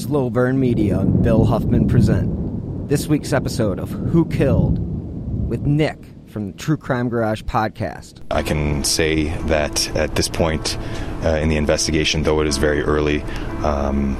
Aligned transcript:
Slow 0.00 0.30
Burn 0.30 0.58
Media 0.58 0.98
and 1.00 1.22
Bill 1.22 1.44
Huffman 1.44 1.86
present 1.86 2.88
this 2.88 3.06
week's 3.06 3.34
episode 3.34 3.78
of 3.78 3.90
Who 3.90 4.24
Killed 4.24 4.78
with 5.46 5.66
Nic 5.66 5.98
from 6.26 6.52
the 6.52 6.56
True 6.56 6.78
Crime 6.78 7.10
Garage 7.10 7.42
podcast. 7.42 8.22
I 8.30 8.42
can 8.42 8.82
say 8.82 9.24
that 9.48 9.94
at 9.94 10.14
this 10.14 10.26
point 10.26 10.78
uh, 11.22 11.36
in 11.36 11.50
the 11.50 11.56
investigation, 11.56 12.22
though 12.22 12.40
it 12.40 12.46
is 12.46 12.56
very 12.56 12.80
early, 12.80 13.20
um, 13.62 14.16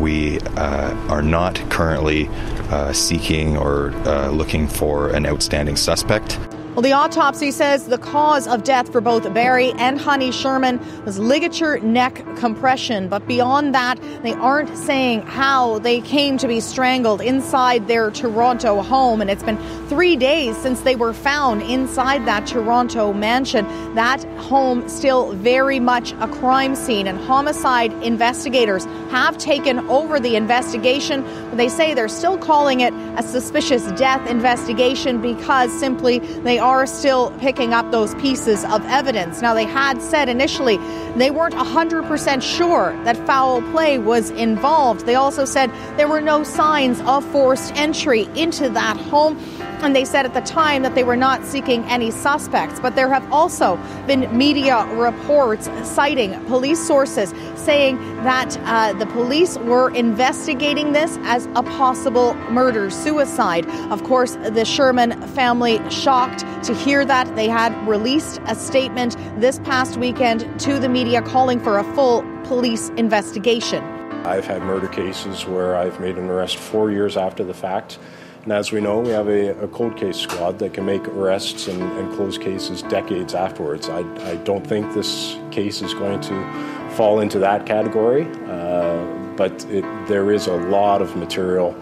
we 0.00 0.40
uh, 0.40 0.94
are 1.08 1.22
not 1.22 1.54
currently 1.70 2.26
uh, 2.70 2.92
seeking 2.92 3.56
or 3.56 3.92
uh, 4.06 4.30
looking 4.30 4.66
for 4.66 5.10
an 5.10 5.26
outstanding 5.26 5.76
suspect. 5.76 6.40
Well, 6.80 6.88
the 6.88 6.94
autopsy 6.94 7.50
says 7.50 7.88
the 7.88 7.98
cause 7.98 8.48
of 8.48 8.64
death 8.64 8.90
for 8.90 9.02
both 9.02 9.34
Barry 9.34 9.72
and 9.72 10.00
Honey 10.00 10.32
Sherman 10.32 10.80
was 11.04 11.18
ligature 11.18 11.78
neck 11.80 12.24
compression. 12.36 13.06
But 13.06 13.26
beyond 13.26 13.74
that, 13.74 14.00
they 14.22 14.32
aren't 14.32 14.74
saying 14.78 15.20
how 15.26 15.80
they 15.80 16.00
came 16.00 16.38
to 16.38 16.48
be 16.48 16.58
strangled 16.58 17.20
inside 17.20 17.86
their 17.86 18.10
Toronto 18.10 18.80
home. 18.80 19.20
And 19.20 19.30
it's 19.30 19.42
been 19.42 19.58
three 19.90 20.16
days 20.16 20.56
since 20.56 20.80
they 20.80 20.96
were 20.96 21.12
found 21.12 21.60
inside 21.60 22.24
that 22.24 22.46
Toronto 22.46 23.12
mansion. 23.12 23.66
That 23.94 24.24
home 24.38 24.88
still 24.88 25.32
very 25.32 25.80
much 25.80 26.12
a 26.12 26.28
crime 26.28 26.74
scene. 26.74 27.06
And 27.06 27.18
homicide 27.18 27.92
investigators 28.02 28.86
have 29.10 29.36
taken 29.36 29.80
over 29.90 30.18
the 30.18 30.34
investigation. 30.34 31.26
They 31.58 31.68
say 31.68 31.92
they're 31.92 32.08
still 32.08 32.38
calling 32.38 32.80
it 32.80 32.94
a 33.18 33.22
suspicious 33.22 33.84
death 33.98 34.26
investigation 34.30 35.20
because 35.20 35.70
simply 35.78 36.20
they 36.20 36.58
are 36.58 36.69
still 36.86 37.30
picking 37.38 37.72
up 37.74 37.90
those 37.90 38.14
pieces 38.16 38.64
of 38.64 38.84
evidence. 38.86 39.42
Now, 39.42 39.54
they 39.54 39.64
had 39.64 40.00
said 40.00 40.28
initially 40.28 40.76
they 41.16 41.30
weren't 41.30 41.54
100% 41.54 42.42
sure 42.42 42.92
that 43.04 43.16
foul 43.26 43.62
play 43.72 43.98
was 43.98 44.30
involved. 44.30 45.06
They 45.06 45.14
also 45.14 45.44
said 45.44 45.70
there 45.96 46.08
were 46.08 46.20
no 46.20 46.44
signs 46.44 47.00
of 47.02 47.24
forced 47.32 47.74
entry 47.76 48.28
into 48.34 48.68
that 48.70 48.96
home. 48.96 49.38
And 49.82 49.96
they 49.96 50.04
said 50.04 50.26
at 50.26 50.34
the 50.34 50.42
time 50.42 50.82
that 50.82 50.94
they 50.94 51.04
were 51.04 51.16
not 51.16 51.44
seeking 51.44 51.84
any 51.84 52.10
suspects. 52.10 52.78
But 52.80 52.96
there 52.96 53.08
have 53.08 53.30
also 53.32 53.76
been 54.06 54.36
media 54.36 54.84
reports 54.94 55.70
citing 55.84 56.32
police 56.46 56.84
sources 56.86 57.32
saying 57.54 57.96
that 58.24 58.58
uh, 58.64 58.92
the 58.98 59.06
police 59.06 59.56
were 59.58 59.90
investigating 59.90 60.92
this 60.92 61.18
as 61.22 61.46
a 61.54 61.62
possible 61.62 62.34
murder 62.50 62.90
suicide. 62.90 63.66
Of 63.90 64.04
course, 64.04 64.36
the 64.36 64.64
Sherman 64.64 65.20
family 65.28 65.80
shocked 65.90 66.40
to 66.64 66.74
hear 66.74 67.04
that. 67.06 67.34
They 67.34 67.48
had 67.48 67.72
released 67.88 68.40
a 68.46 68.54
statement 68.54 69.16
this 69.40 69.58
past 69.60 69.96
weekend 69.96 70.60
to 70.60 70.78
the 70.78 70.88
media 70.88 71.22
calling 71.22 71.60
for 71.60 71.78
a 71.78 71.84
full 71.94 72.22
police 72.44 72.90
investigation. 72.90 73.82
I've 74.26 74.44
had 74.44 74.62
murder 74.62 74.88
cases 74.88 75.46
where 75.46 75.76
I've 75.76 75.98
made 75.98 76.18
an 76.18 76.28
arrest 76.28 76.58
four 76.58 76.90
years 76.90 77.16
after 77.16 77.42
the 77.42 77.54
fact. 77.54 77.98
And 78.42 78.52
as 78.52 78.72
we 78.72 78.80
know, 78.80 79.00
we 79.00 79.10
have 79.10 79.28
a, 79.28 79.50
a 79.62 79.68
cold 79.68 79.96
case 79.98 80.16
squad 80.16 80.58
that 80.60 80.72
can 80.72 80.86
make 80.86 81.06
arrests 81.08 81.68
and, 81.68 81.82
and 81.82 82.10
close 82.14 82.38
cases 82.38 82.82
decades 82.82 83.34
afterwards. 83.34 83.88
I, 83.90 83.98
I, 84.30 84.36
don't 84.36 84.66
think 84.66 84.94
this 84.94 85.36
case 85.50 85.82
is 85.82 85.92
going 85.92 86.20
to 86.22 86.90
fall 86.96 87.20
into 87.20 87.38
that 87.40 87.66
category, 87.66 88.26
uh, 88.46 89.04
but 89.36 89.52
it, 89.66 89.84
there 90.08 90.32
is 90.32 90.46
a 90.46 90.56
lot 90.56 91.02
of 91.02 91.16
material 91.16 91.76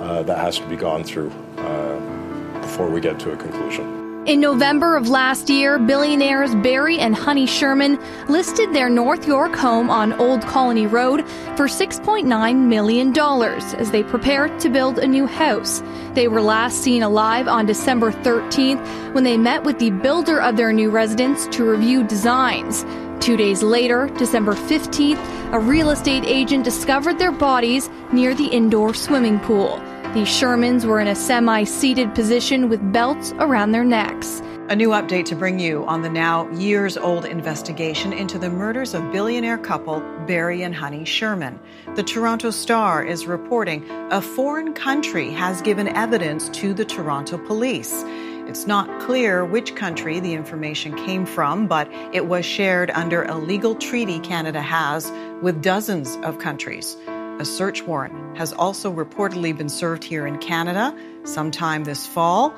uh, 0.00 0.24
that 0.24 0.38
has 0.38 0.58
to 0.58 0.66
be 0.66 0.76
gone 0.76 1.04
through 1.04 1.30
uh, 1.58 2.60
before 2.60 2.90
we 2.90 3.00
get 3.00 3.20
to 3.20 3.30
a 3.32 3.36
conclusion. 3.36 3.99
In 4.30 4.38
November 4.38 4.94
of 4.94 5.08
last 5.08 5.50
year, 5.50 5.76
billionaires 5.76 6.54
Barry 6.54 7.00
and 7.00 7.16
Honey 7.16 7.46
Sherman 7.46 7.98
listed 8.28 8.72
their 8.72 8.88
North 8.88 9.26
York 9.26 9.56
home 9.56 9.90
on 9.90 10.12
Old 10.20 10.42
Colony 10.42 10.86
Road 10.86 11.28
for 11.56 11.66
$6.9 11.66 12.56
million 12.68 13.18
as 13.18 13.90
they 13.90 14.04
prepared 14.04 14.60
to 14.60 14.68
build 14.68 15.00
a 15.00 15.06
new 15.08 15.26
house. 15.26 15.82
They 16.14 16.28
were 16.28 16.40
last 16.40 16.80
seen 16.80 17.02
alive 17.02 17.48
on 17.48 17.66
December 17.66 18.12
13th 18.12 19.14
when 19.14 19.24
they 19.24 19.36
met 19.36 19.64
with 19.64 19.80
the 19.80 19.90
builder 19.90 20.40
of 20.40 20.56
their 20.56 20.72
new 20.72 20.90
residence 20.90 21.48
to 21.48 21.68
review 21.68 22.04
designs. 22.04 22.86
Two 23.18 23.36
days 23.36 23.64
later, 23.64 24.06
December 24.16 24.52
15th, 24.52 25.52
a 25.52 25.58
real 25.58 25.90
estate 25.90 26.22
agent 26.24 26.62
discovered 26.62 27.18
their 27.18 27.32
bodies 27.32 27.90
near 28.12 28.32
the 28.36 28.46
indoor 28.46 28.94
swimming 28.94 29.40
pool. 29.40 29.82
The 30.10 30.22
Shermans 30.22 30.84
were 30.84 30.98
in 30.98 31.06
a 31.06 31.14
semi 31.14 31.62
seated 31.62 32.16
position 32.16 32.68
with 32.68 32.92
belts 32.92 33.32
around 33.38 33.70
their 33.70 33.84
necks. 33.84 34.42
A 34.68 34.74
new 34.74 34.88
update 34.88 35.26
to 35.26 35.36
bring 35.36 35.60
you 35.60 35.86
on 35.86 36.02
the 36.02 36.10
now 36.10 36.50
years 36.50 36.96
old 36.96 37.24
investigation 37.24 38.12
into 38.12 38.36
the 38.36 38.50
murders 38.50 38.92
of 38.92 39.12
billionaire 39.12 39.56
couple 39.56 40.00
Barry 40.26 40.62
and 40.64 40.74
Honey 40.74 41.04
Sherman. 41.04 41.60
The 41.94 42.02
Toronto 42.02 42.50
Star 42.50 43.04
is 43.04 43.28
reporting 43.28 43.88
a 44.10 44.20
foreign 44.20 44.74
country 44.74 45.30
has 45.30 45.62
given 45.62 45.86
evidence 45.86 46.48
to 46.58 46.74
the 46.74 46.84
Toronto 46.84 47.38
police. 47.38 48.02
It's 48.48 48.66
not 48.66 49.00
clear 49.02 49.44
which 49.44 49.76
country 49.76 50.18
the 50.18 50.34
information 50.34 50.96
came 51.06 51.24
from, 51.24 51.68
but 51.68 51.88
it 52.12 52.26
was 52.26 52.44
shared 52.44 52.90
under 52.90 53.22
a 53.22 53.38
legal 53.38 53.76
treaty 53.76 54.18
Canada 54.18 54.60
has 54.60 55.08
with 55.40 55.62
dozens 55.62 56.16
of 56.24 56.40
countries. 56.40 56.96
A 57.40 57.44
search 57.46 57.82
warrant 57.84 58.36
has 58.36 58.52
also 58.52 58.92
reportedly 58.92 59.56
been 59.56 59.70
served 59.70 60.04
here 60.04 60.26
in 60.26 60.36
Canada 60.40 60.94
sometime 61.24 61.84
this 61.84 62.06
fall. 62.06 62.54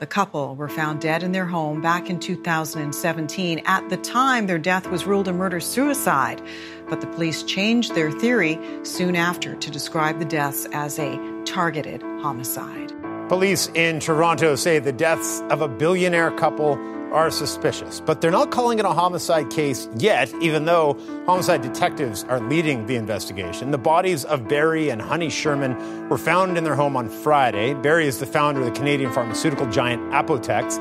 The 0.00 0.06
couple 0.06 0.56
were 0.56 0.68
found 0.68 1.00
dead 1.00 1.22
in 1.22 1.30
their 1.30 1.46
home 1.46 1.80
back 1.80 2.10
in 2.10 2.18
2017. 2.18 3.62
At 3.66 3.88
the 3.88 3.96
time, 3.96 4.48
their 4.48 4.58
death 4.58 4.88
was 4.88 5.06
ruled 5.06 5.28
a 5.28 5.32
murder 5.32 5.60
suicide, 5.60 6.42
but 6.88 7.00
the 7.00 7.06
police 7.06 7.44
changed 7.44 7.94
their 7.94 8.10
theory 8.10 8.58
soon 8.82 9.14
after 9.14 9.54
to 9.54 9.70
describe 9.70 10.18
the 10.18 10.24
deaths 10.24 10.66
as 10.72 10.98
a 10.98 11.16
targeted 11.44 12.02
homicide. 12.02 12.92
Police 13.28 13.68
in 13.74 14.00
Toronto 14.00 14.56
say 14.56 14.80
the 14.80 14.90
deaths 14.90 15.40
of 15.50 15.60
a 15.60 15.68
billionaire 15.68 16.32
couple 16.32 16.74
are 17.16 17.30
suspicious, 17.30 17.98
but 17.98 18.20
they're 18.20 18.30
not 18.30 18.50
calling 18.50 18.78
it 18.78 18.84
a 18.84 18.90
homicide 18.90 19.48
case 19.48 19.88
yet, 19.96 20.30
even 20.42 20.66
though 20.66 20.98
homicide 21.24 21.62
detectives 21.62 22.24
are 22.24 22.40
leading 22.40 22.84
the 22.84 22.94
investigation. 22.94 23.70
The 23.70 23.78
bodies 23.78 24.26
of 24.26 24.46
Barry 24.46 24.90
and 24.90 25.00
Honey 25.00 25.30
Sherman 25.30 26.10
were 26.10 26.18
found 26.18 26.58
in 26.58 26.64
their 26.64 26.74
home 26.74 26.94
on 26.94 27.08
Friday. 27.08 27.72
Barry 27.72 28.06
is 28.06 28.18
the 28.18 28.26
founder 28.26 28.60
of 28.60 28.66
the 28.66 28.72
Canadian 28.72 29.10
pharmaceutical 29.14 29.64
giant 29.70 30.02
Apotex. 30.12 30.76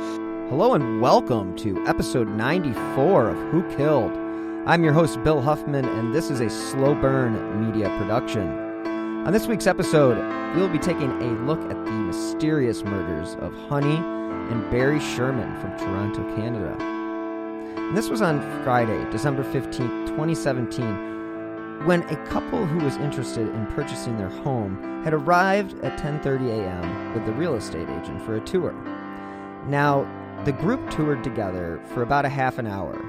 Hello 0.50 0.74
and 0.74 1.00
welcome 1.02 1.56
to 1.56 1.82
episode 1.88 2.28
94 2.28 3.30
of 3.30 3.38
Who 3.52 3.64
Killed. 3.78 4.12
I'm 4.68 4.84
your 4.84 4.92
host, 4.92 5.24
Bill 5.24 5.42
Huffman, 5.42 5.86
and 5.86 6.14
this 6.14 6.30
is 6.30 6.42
a 6.42 6.50
slow 6.50 6.96
burn 6.96 7.66
media 7.66 7.88
production. 7.98 8.46
On 9.26 9.32
this 9.32 9.48
week's 9.48 9.68
episode, 9.68 10.18
we'll 10.54 10.68
be 10.68 10.80
taking 10.80 11.12
a 11.12 11.46
look 11.46 11.62
at 11.72 11.86
the 11.86 11.92
mysterious 11.92 12.84
murders 12.84 13.36
of 13.36 13.54
Honey 13.70 14.25
and 14.52 14.70
Barry 14.72 15.00
Sherman 15.00 15.60
from 15.60 15.78
Toronto, 15.78 16.24
Canada. 16.36 16.76
And 16.80 17.96
this 17.96 18.10
was 18.10 18.22
on 18.22 18.42
Friday, 18.64 19.10
December 19.12 19.44
15th, 19.44 20.08
2017, 20.08 21.86
when 21.86 22.02
a 22.04 22.26
couple 22.28 22.66
who 22.66 22.84
was 22.84 22.98
interested 22.98 23.48
in 23.48 23.68
purchasing 23.68 24.18
their 24.18 24.30
home 24.30 25.04
had 25.04 25.14
arrived 25.14 25.80
at 25.84 26.00
10:30 26.00 26.50
a.m. 26.50 27.14
with 27.14 27.26
the 27.26 27.34
real 27.34 27.56
estate 27.56 27.88
agent 27.90 28.22
for 28.24 28.36
a 28.36 28.42
tour. 28.42 28.74
Now, 29.68 30.06
the 30.46 30.52
group 30.52 30.90
toured 30.90 31.24
together 31.24 31.80
for 31.94 32.02
about 32.02 32.26
a 32.26 32.30
half 32.30 32.58
an 32.58 32.68
hour, 32.68 33.00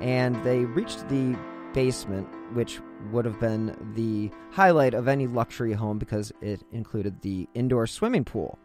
and 0.00 0.34
they 0.44 0.64
reached 0.64 1.08
the 1.08 1.36
basement, 1.72 2.26
which 2.54 2.80
would 3.12 3.24
have 3.24 3.38
been 3.38 3.76
the 3.94 4.30
highlight 4.50 4.94
of 4.94 5.08
any 5.08 5.26
luxury 5.26 5.72
home 5.74 5.98
because 5.98 6.32
it 6.40 6.62
included 6.72 7.20
the 7.20 7.48
indoor 7.54 7.86
swimming 7.86 8.24
pool. 8.24 8.58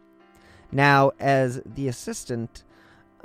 Now, 0.72 1.12
as 1.20 1.60
the 1.66 1.88
assistant 1.88 2.64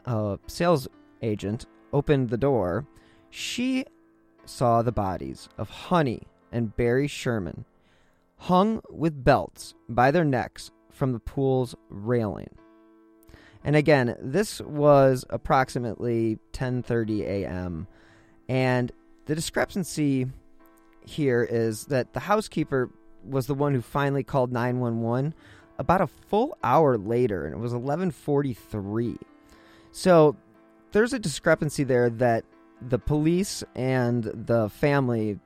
uh, 0.06 0.38
sales 0.48 0.88
agent 1.22 1.66
opened 1.94 2.30
the 2.30 2.38
door, 2.38 2.86
she 3.30 3.86
saw 4.46 4.82
the 4.82 4.92
bodies 4.92 5.48
of 5.58 5.70
Honey 5.70 6.24
and 6.52 6.76
Barry 6.76 7.08
Sherman 7.08 7.66
hung 8.38 8.82
with 8.90 9.24
belts 9.24 9.74
by 9.90 10.12
their 10.12 10.26
necks 10.26 10.72
from 10.92 11.14
the 11.14 11.20
pool's 11.20 11.76
railing. 11.90 12.50
And 13.64 13.76
again, 13.76 14.16
this 14.22 14.62
was 14.62 15.26
approximately 15.30 16.40
10:30 16.54 17.22
a.m. 17.22 17.88
and 18.48 18.92
the 19.26 19.36
discrepancy 19.36 20.28
here 21.02 21.44
is 21.44 21.86
that 21.86 22.14
the 22.14 22.22
housekeeper 22.22 22.90
was 23.24 23.48
the 23.48 23.54
one 23.54 23.74
who 23.74 23.82
finally 23.82 24.24
called 24.24 24.52
911 24.52 25.34
about 25.80 26.02
a 26.02 26.08
full 26.08 26.58
hour 26.64 26.98
later 26.98 27.46
and 27.46 27.54
it 27.54 27.60
was 27.60 27.74
11:43. 27.74 29.18
So 29.92 30.36
there's 30.92 31.14
a 31.14 31.20
discrepancy 31.20 31.84
there 31.84 32.10
that 32.10 32.46
the 32.82 33.00
police 33.00 33.64
and 33.76 34.24
the 34.24 34.70
family 34.70 35.40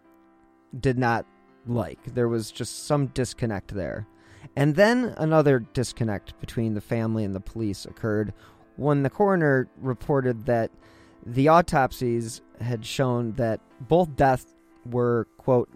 did 0.80 0.98
not 0.98 1.25
like. 1.66 2.13
There 2.13 2.28
was 2.28 2.51
just 2.51 2.86
some 2.86 3.07
disconnect 3.07 3.74
there. 3.74 4.07
And 4.56 4.75
then 4.75 5.13
another 5.18 5.60
disconnect 5.60 6.39
between 6.39 6.74
the 6.74 6.81
family 6.81 7.24
and 7.24 7.33
the 7.33 7.39
police 7.39 7.86
occurred 7.86 8.33
when 8.75 9.04
the 9.04 9.10
coroner 9.10 9.69
reported 9.78 10.45
that 10.45 10.72
the 11.25 11.48
autopsies 11.50 12.42
had 12.60 12.86
shown 12.86 13.33
that 13.33 13.60
both 13.81 14.16
deaths 14.16 14.54
were, 14.86 15.28
quote, 15.38 15.69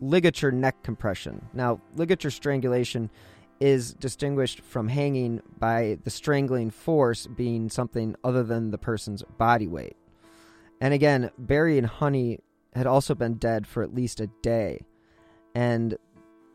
ligature 0.00 0.50
neck 0.50 0.82
compression. 0.82 1.44
Now, 1.52 1.80
ligature 1.96 2.30
strangulation 2.30 3.10
is 3.60 3.92
distinguished 3.94 4.60
from 4.60 4.88
hanging 4.88 5.42
by 5.58 5.98
the 6.04 6.10
strangling 6.10 6.70
force 6.70 7.26
being 7.26 7.68
something 7.68 8.14
other 8.22 8.42
than 8.42 8.70
the 8.70 8.78
person's 8.78 9.22
body 9.36 9.66
weight. 9.66 9.96
And 10.80 10.94
again, 10.94 11.30
Barry 11.38 11.78
and 11.78 11.86
Honey 11.86 12.40
had 12.74 12.86
also 12.86 13.14
been 13.14 13.34
dead 13.34 13.66
for 13.66 13.82
at 13.82 13.94
least 13.94 14.20
a 14.20 14.28
day. 14.42 14.84
And 15.54 15.96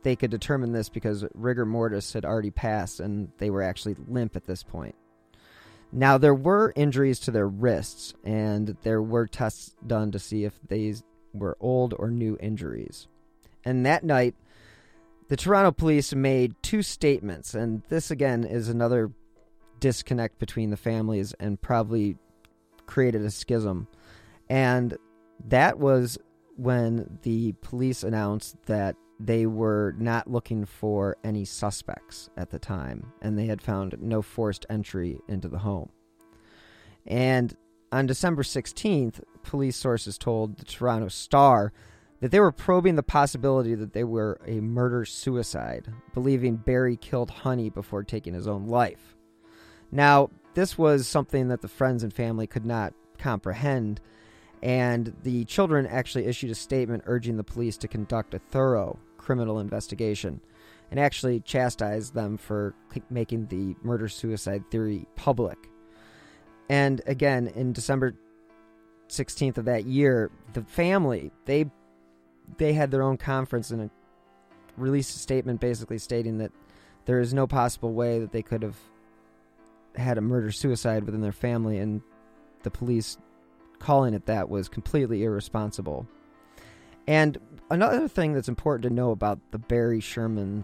they 0.03 0.15
could 0.15 0.31
determine 0.31 0.71
this 0.71 0.89
because 0.89 1.25
rigor 1.33 1.65
mortis 1.65 2.13
had 2.13 2.25
already 2.25 2.51
passed 2.51 2.99
and 2.99 3.29
they 3.37 3.49
were 3.49 3.63
actually 3.63 3.95
limp 4.07 4.35
at 4.35 4.45
this 4.45 4.63
point. 4.63 4.95
Now, 5.95 6.17
there 6.17 6.33
were 6.33 6.73
injuries 6.75 7.19
to 7.19 7.31
their 7.31 7.47
wrists, 7.47 8.15
and 8.23 8.75
there 8.81 9.01
were 9.01 9.27
tests 9.27 9.75
done 9.85 10.11
to 10.11 10.17
see 10.17 10.43
if 10.43 10.59
these 10.67 11.03
were 11.35 11.55
old 11.59 11.93
or 11.99 12.09
new 12.09 12.35
injuries. 12.39 13.07
And 13.63 13.85
that 13.85 14.03
night, 14.03 14.33
the 15.29 15.37
Toronto 15.37 15.71
police 15.71 16.13
made 16.13 16.55
two 16.61 16.81
statements, 16.81 17.53
and 17.53 17.81
this 17.89 18.11
again 18.11 18.43
is 18.43 18.69
another 18.69 19.11
disconnect 19.79 20.39
between 20.39 20.69
the 20.69 20.77
families 20.77 21.33
and 21.39 21.61
probably 21.61 22.17
created 22.85 23.21
a 23.23 23.31
schism. 23.31 23.87
And 24.49 24.97
that 25.47 25.79
was 25.79 26.17
when 26.55 27.19
the 27.23 27.53
police 27.61 28.03
announced 28.03 28.55
that 28.65 28.95
they 29.19 29.45
were 29.45 29.95
not 29.97 30.29
looking 30.29 30.65
for 30.65 31.17
any 31.23 31.45
suspects 31.45 32.29
at 32.37 32.49
the 32.49 32.59
time, 32.59 33.11
and 33.21 33.37
they 33.37 33.45
had 33.45 33.61
found 33.61 33.95
no 34.01 34.21
forced 34.21 34.65
entry 34.69 35.19
into 35.27 35.47
the 35.47 35.59
home. 35.59 35.89
And 37.05 37.55
on 37.91 38.05
December 38.05 38.43
16th, 38.43 39.21
police 39.43 39.77
sources 39.77 40.17
told 40.17 40.57
the 40.57 40.65
Toronto 40.65 41.09
Star 41.09 41.71
that 42.23 42.31
they 42.31 42.39
were 42.39 42.53
probing 42.53 42.95
the 42.95 43.03
possibility 43.03 43.75
that 43.75 43.91
they 43.91 44.05
were 44.05 44.39
a 44.47 44.61
murder 44.61 45.03
suicide, 45.03 45.89
believing 46.13 46.55
Barry 46.55 46.95
killed 46.95 47.29
Honey 47.29 47.69
before 47.69 48.01
taking 48.01 48.33
his 48.33 48.47
own 48.47 48.65
life. 48.65 49.17
Now, 49.91 50.29
this 50.53 50.77
was 50.77 51.05
something 51.05 51.49
that 51.49 51.59
the 51.59 51.67
friends 51.67 52.01
and 52.01 52.13
family 52.13 52.47
could 52.47 52.65
not 52.65 52.93
comprehend 53.17 53.99
and 54.61 55.13
the 55.23 55.43
children 55.43 55.85
actually 55.85 56.25
issued 56.25 56.49
a 56.49 56.55
statement 56.55 57.03
urging 57.07 57.35
the 57.35 57.43
police 57.43 57.75
to 57.75 57.89
conduct 57.89 58.33
a 58.33 58.39
thorough 58.39 58.97
criminal 59.17 59.59
investigation 59.59 60.39
and 60.91 61.01
actually 61.01 61.41
chastised 61.41 62.13
them 62.13 62.37
for 62.37 62.73
making 63.09 63.47
the 63.47 63.75
murder 63.83 64.07
suicide 64.07 64.63
theory 64.71 65.05
public. 65.17 65.57
And 66.69 67.01
again, 67.05 67.47
in 67.47 67.73
December 67.73 68.15
16th 69.09 69.57
of 69.57 69.65
that 69.65 69.83
year, 69.83 70.31
the 70.53 70.63
family, 70.63 71.29
they 71.43 71.65
they 72.57 72.73
had 72.73 72.91
their 72.91 73.03
own 73.03 73.17
conference 73.17 73.71
and 73.71 73.89
released 74.77 75.15
a 75.15 75.19
statement 75.19 75.59
basically 75.59 75.97
stating 75.97 76.37
that 76.39 76.51
there 77.05 77.19
is 77.19 77.33
no 77.33 77.47
possible 77.47 77.93
way 77.93 78.19
that 78.19 78.31
they 78.31 78.41
could 78.41 78.63
have 78.63 78.77
had 79.95 80.17
a 80.17 80.21
murder 80.21 80.51
suicide 80.51 81.03
within 81.03 81.21
their 81.21 81.31
family 81.31 81.77
and 81.77 82.01
the 82.63 82.71
police 82.71 83.17
calling 83.79 84.13
it 84.13 84.25
that 84.25 84.49
was 84.49 84.69
completely 84.69 85.23
irresponsible. 85.23 86.07
And 87.07 87.37
another 87.69 88.07
thing 88.07 88.33
that's 88.33 88.47
important 88.47 88.83
to 88.83 88.89
know 88.89 89.11
about 89.11 89.39
the 89.51 89.57
Barry 89.57 89.99
Sherman 89.99 90.63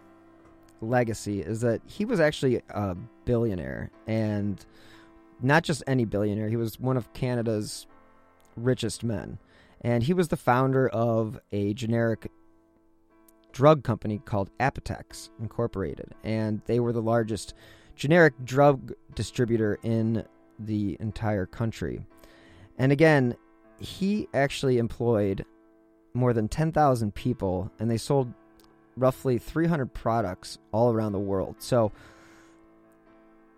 legacy 0.82 1.42
is 1.42 1.62
that 1.62 1.82
he 1.86 2.06
was 2.06 2.20
actually 2.20 2.62
a 2.70 2.96
billionaire 3.26 3.92
and 4.08 4.66
not 5.42 5.64
just 5.64 5.84
any 5.88 6.06
billionaire, 6.06 6.50
he 6.50 6.56
was 6.56 6.80
one 6.80 6.98
of 6.98 7.12
Canada's 7.14 7.88
richest 8.56 9.04
men. 9.04 9.38
And 9.82 10.04
he 10.04 10.14
was 10.14 10.28
the 10.28 10.38
founder 10.38 10.90
of 10.90 11.40
a 11.52 11.74
generic 11.74 12.32
drug 13.52 13.84
company 13.84 14.22
called 14.24 14.50
Apotex 14.60 15.30
Incorporated. 15.40 16.14
And 16.24 16.62
they 16.66 16.80
were 16.80 16.94
the 16.94 17.02
largest 17.02 17.54
generic 17.96 18.34
drug 18.44 18.94
distributor 19.16 19.80
in 19.84 20.26
the 20.58 20.98
entire 21.00 21.46
country. 21.46 22.06
And 22.78 22.92
again, 22.92 23.36
he 23.80 24.28
actually 24.34 24.78
employed 24.78 25.46
more 26.14 26.34
than 26.34 26.48
10,000 26.48 27.14
people 27.14 27.72
and 27.80 27.90
they 27.90 27.98
sold 27.98 28.34
roughly 28.98 29.38
300 29.38 29.94
products 29.94 30.58
all 30.72 30.92
around 30.92 31.14
the 31.14 31.20
world. 31.20 31.56
So 31.60 31.92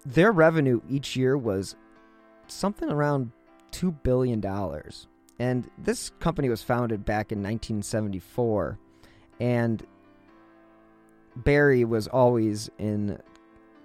their 0.06 0.32
revenue 0.32 0.82
each 0.90 1.16
year 1.16 1.38
was 1.38 1.76
something 2.48 2.90
around 2.90 3.32
$2 3.72 3.96
billion. 4.04 4.42
And 5.42 5.68
this 5.76 6.12
company 6.20 6.50
was 6.50 6.62
founded 6.62 7.04
back 7.04 7.32
in 7.32 7.40
1974. 7.40 8.78
And 9.40 9.84
Barry 11.36 11.84
was 11.84 12.08
always 12.08 12.70
in 12.78 13.18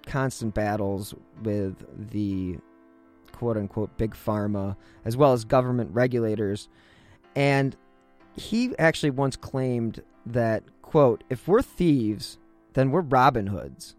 constant 0.05 0.53
battles 0.53 1.15
with 1.43 1.83
the 2.11 2.59
quote 3.33 3.57
unquote 3.57 3.97
big 3.97 4.13
pharma, 4.15 4.77
as 5.07 5.17
well 5.17 5.33
as 5.33 5.47
government 5.47 5.95
regulators. 5.95 6.69
And 7.35 7.75
he 8.35 8.77
actually 8.79 9.09
once 9.09 9.35
claimed 9.35 10.03
that, 10.27 10.63
quote, 10.83 11.25
if 11.31 11.49
we're 11.49 11.63
thieves, 11.63 12.37
then 12.75 12.91
we're 12.91 13.01
Robin 13.01 13.47
Hoods, 13.47 13.97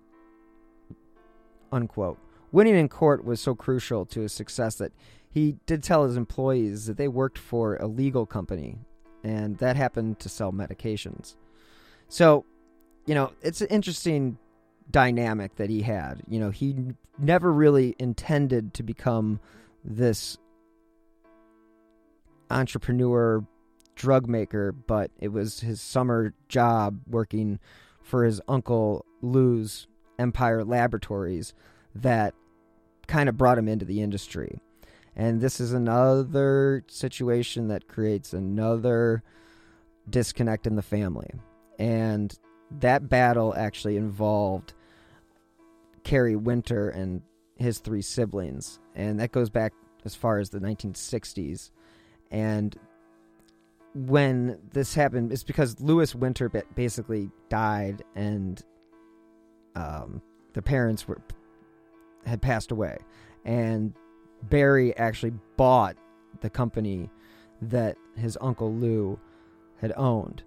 unquote. 1.71 2.19
Winning 2.51 2.75
in 2.75 2.87
court 2.87 3.25
was 3.25 3.41
so 3.41 3.55
crucial 3.55 4.05
to 4.05 4.21
his 4.21 4.31
success 4.31 4.75
that 4.75 4.91
he 5.29 5.57
did 5.65 5.83
tell 5.83 6.05
his 6.05 6.17
employees 6.17 6.85
that 6.85 6.97
they 6.97 7.07
worked 7.07 7.37
for 7.37 7.75
a 7.75 7.87
legal 7.87 8.25
company, 8.25 8.77
and 9.23 9.57
that 9.57 9.75
happened 9.75 10.19
to 10.19 10.29
sell 10.29 10.51
medications. 10.51 11.35
So, 12.07 12.45
you 13.05 13.15
know, 13.15 13.33
it's 13.41 13.61
an 13.61 13.67
interesting 13.67 14.37
dynamic 14.89 15.55
that 15.55 15.69
he 15.69 15.81
had. 15.81 16.21
You 16.27 16.39
know, 16.39 16.49
he 16.49 16.75
never 17.17 17.51
really 17.51 17.95
intended 17.99 18.73
to 18.75 18.83
become 18.83 19.39
this 19.83 20.37
entrepreneur 22.49 23.45
drug 23.95 24.27
maker, 24.27 24.71
but 24.71 25.11
it 25.19 25.29
was 25.29 25.59
his 25.59 25.81
summer 25.81 26.33
job 26.47 27.01
working 27.07 27.59
for 28.01 28.23
his 28.23 28.39
uncle 28.47 29.05
Lou's 29.21 29.87
Empire 30.17 30.63
Laboratories 30.63 31.53
that 31.93 32.33
kind 33.07 33.27
of 33.27 33.37
brought 33.37 33.57
him 33.57 33.67
into 33.67 33.85
the 33.85 34.01
industry. 34.01 34.61
And 35.17 35.41
this 35.41 35.59
is 35.59 35.73
another 35.73 36.83
situation 36.87 37.69
that 37.69 37.87
creates 37.87 38.33
another 38.33 39.23
disconnect 40.07 40.67
in 40.67 40.75
the 40.75 40.83
family. 40.83 41.31
And 41.79 42.37
that 42.79 43.09
battle 43.09 43.55
actually 43.57 43.97
involved 43.97 44.75
Kerry 46.03 46.35
Winter 46.35 46.89
and 46.89 47.23
his 47.55 47.79
three 47.79 48.03
siblings, 48.03 48.79
and 48.93 49.19
that 49.19 49.31
goes 49.31 49.49
back 49.49 49.73
as 50.05 50.13
far 50.13 50.37
as 50.37 50.51
the 50.51 50.59
1960s. 50.59 51.71
And 52.29 52.77
when 53.95 54.59
this 54.71 54.93
happened, 54.93 55.31
it's 55.31 55.43
because 55.43 55.79
Louis 55.81 56.13
Winter 56.13 56.47
basically 56.75 57.31
died, 57.49 58.03
and 58.15 58.61
um, 59.75 60.21
the 60.53 60.61
parents 60.61 61.07
were 61.07 61.21
had 62.25 62.41
passed 62.41 62.71
away, 62.71 62.99
and 63.43 63.93
Barry 64.43 64.95
actually 64.97 65.33
bought 65.55 65.97
the 66.41 66.49
company 66.49 67.09
that 67.61 67.97
his 68.15 68.37
uncle 68.41 68.73
Lou 68.73 69.19
had 69.81 69.93
owned. 69.95 70.43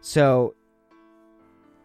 So 0.00 0.54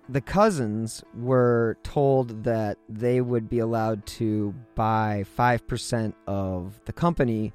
the 0.07 0.21
cousins 0.21 1.03
were 1.13 1.77
told 1.83 2.43
that 2.43 2.77
they 2.87 3.21
would 3.21 3.47
be 3.47 3.59
allowed 3.59 4.05
to 4.05 4.53
buy 4.75 5.23
5% 5.37 6.13
of 6.25 6.79
the 6.85 6.93
company 6.93 7.53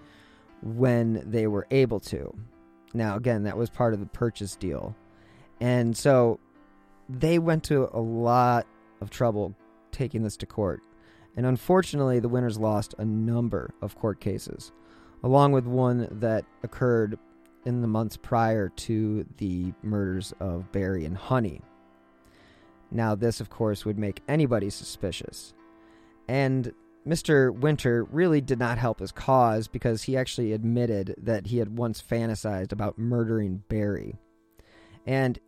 when 0.63 1.23
they 1.29 1.47
were 1.47 1.67
able 1.71 2.01
to. 2.01 2.33
Now, 2.95 3.17
again, 3.17 3.43
that 3.43 3.57
was 3.57 3.71
part 3.71 3.93
of 3.93 4.01
the 4.01 4.07
purchase 4.07 4.55
deal. 4.55 4.95
And 5.61 5.97
so 5.97 6.39
they 7.09 7.39
went 7.39 7.65
to 7.65 7.89
a 7.93 8.01
lot 8.01 8.67
of 9.01 9.11
trouble 9.11 9.55
taking 9.91 10.23
this 10.23 10.37
to 10.39 10.47
court. 10.47 10.81
And 11.37 11.47
unfortunately, 11.47 12.21
the 12.21 12.29
winners 12.29 12.59
lost 12.59 12.95
a 12.99 13.05
number 13.05 13.75
of 13.83 13.99
court 13.99 14.21
cases, 14.21 14.73
along 15.23 15.53
with 15.53 15.67
one 15.67 16.09
that 16.21 16.45
occurred 16.63 17.19
in 17.65 17.81
the 17.81 17.89
months 17.89 18.17
prior 18.17 18.69
to 18.69 19.27
the 19.39 19.73
murders 19.83 20.33
of 20.39 20.71
Barry 20.71 21.05
and 21.05 21.17
Honey. 21.17 21.61
Now, 22.91 23.15
this, 23.15 23.41
of 23.41 23.51
course, 23.51 23.85
would 23.85 23.99
make 23.99 24.23
anybody 24.29 24.71
suspicious. 24.71 25.55
And 26.29 26.73
Mr. 27.07 27.53
Winter 27.53 28.05
really 28.05 28.41
did 28.41 28.59
not 28.59 28.79
help 28.79 29.01
his 29.01 29.13
cause 29.13 29.69
because 29.69 30.05
he 30.05 30.17
actually 30.17 30.53
admitted 30.53 31.15
that 31.19 31.49
he 31.49 31.59
had 31.59 31.77
once 31.77 32.01
fantasized 32.01 32.73
about 32.73 32.99
murdering 32.99 33.63
Barry. 33.69 34.17
And 35.07 35.39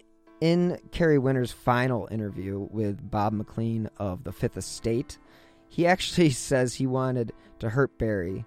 in 0.40 0.78
Kerry 0.90 1.19
Winter's 1.19 1.52
final 1.52 2.09
interview 2.11 2.66
with 2.71 3.11
Bob 3.11 3.33
McLean 3.33 3.88
of 3.99 4.25
the 4.25 4.33
Fifth 4.33 4.59
Estate, 4.59 5.19
he 5.69 5.87
actually 5.87 6.31
says 6.49 6.75
he 6.75 6.87
wanted 6.87 7.33
to 7.59 7.71
hurt 7.71 7.99
Barry 7.99 8.45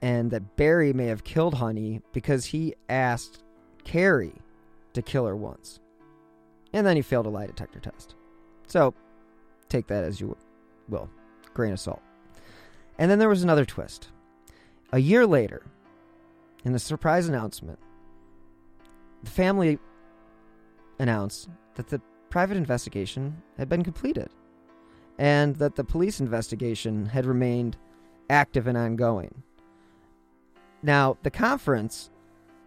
and 0.00 0.30
that 0.30 0.56
Barry 0.56 0.92
may 0.92 1.06
have 1.06 1.24
killed 1.24 1.54
Honey 1.54 2.02
because 2.12 2.46
he 2.46 2.74
asked 2.88 3.42
Kerry 3.84 4.34
to 4.92 5.02
kill 5.02 5.26
her 5.26 5.36
once. 5.36 5.80
and 6.72 6.86
then 6.86 6.96
he 6.96 7.02
failed 7.02 7.26
a 7.26 7.30
lie 7.30 7.46
detector 7.46 7.80
test. 7.80 8.14
So 8.66 8.92
take 9.68 9.86
that 9.86 10.04
as 10.04 10.20
you 10.20 10.36
will, 10.88 11.08
grain 11.54 11.72
of 11.72 11.80
salt. 11.80 12.02
And 12.98 13.10
then 13.10 13.18
there 13.18 13.28
was 13.28 13.42
another 13.42 13.64
twist. 13.64 14.08
A 14.92 14.98
year 14.98 15.26
later, 15.26 15.62
in 16.64 16.72
the 16.72 16.78
surprise 16.78 17.28
announcement, 17.28 17.78
the 19.22 19.30
family 19.30 19.78
announced 20.98 21.48
that 21.76 21.88
the 21.88 22.00
private 22.30 22.56
investigation 22.56 23.42
had 23.56 23.68
been 23.68 23.82
completed 23.82 24.28
and 25.18 25.56
that 25.56 25.74
the 25.74 25.84
police 25.84 26.20
investigation 26.20 27.06
had 27.06 27.26
remained 27.26 27.76
active 28.30 28.66
and 28.66 28.78
ongoing. 28.78 29.42
Now, 30.82 31.16
the 31.22 31.30
conference 31.30 32.10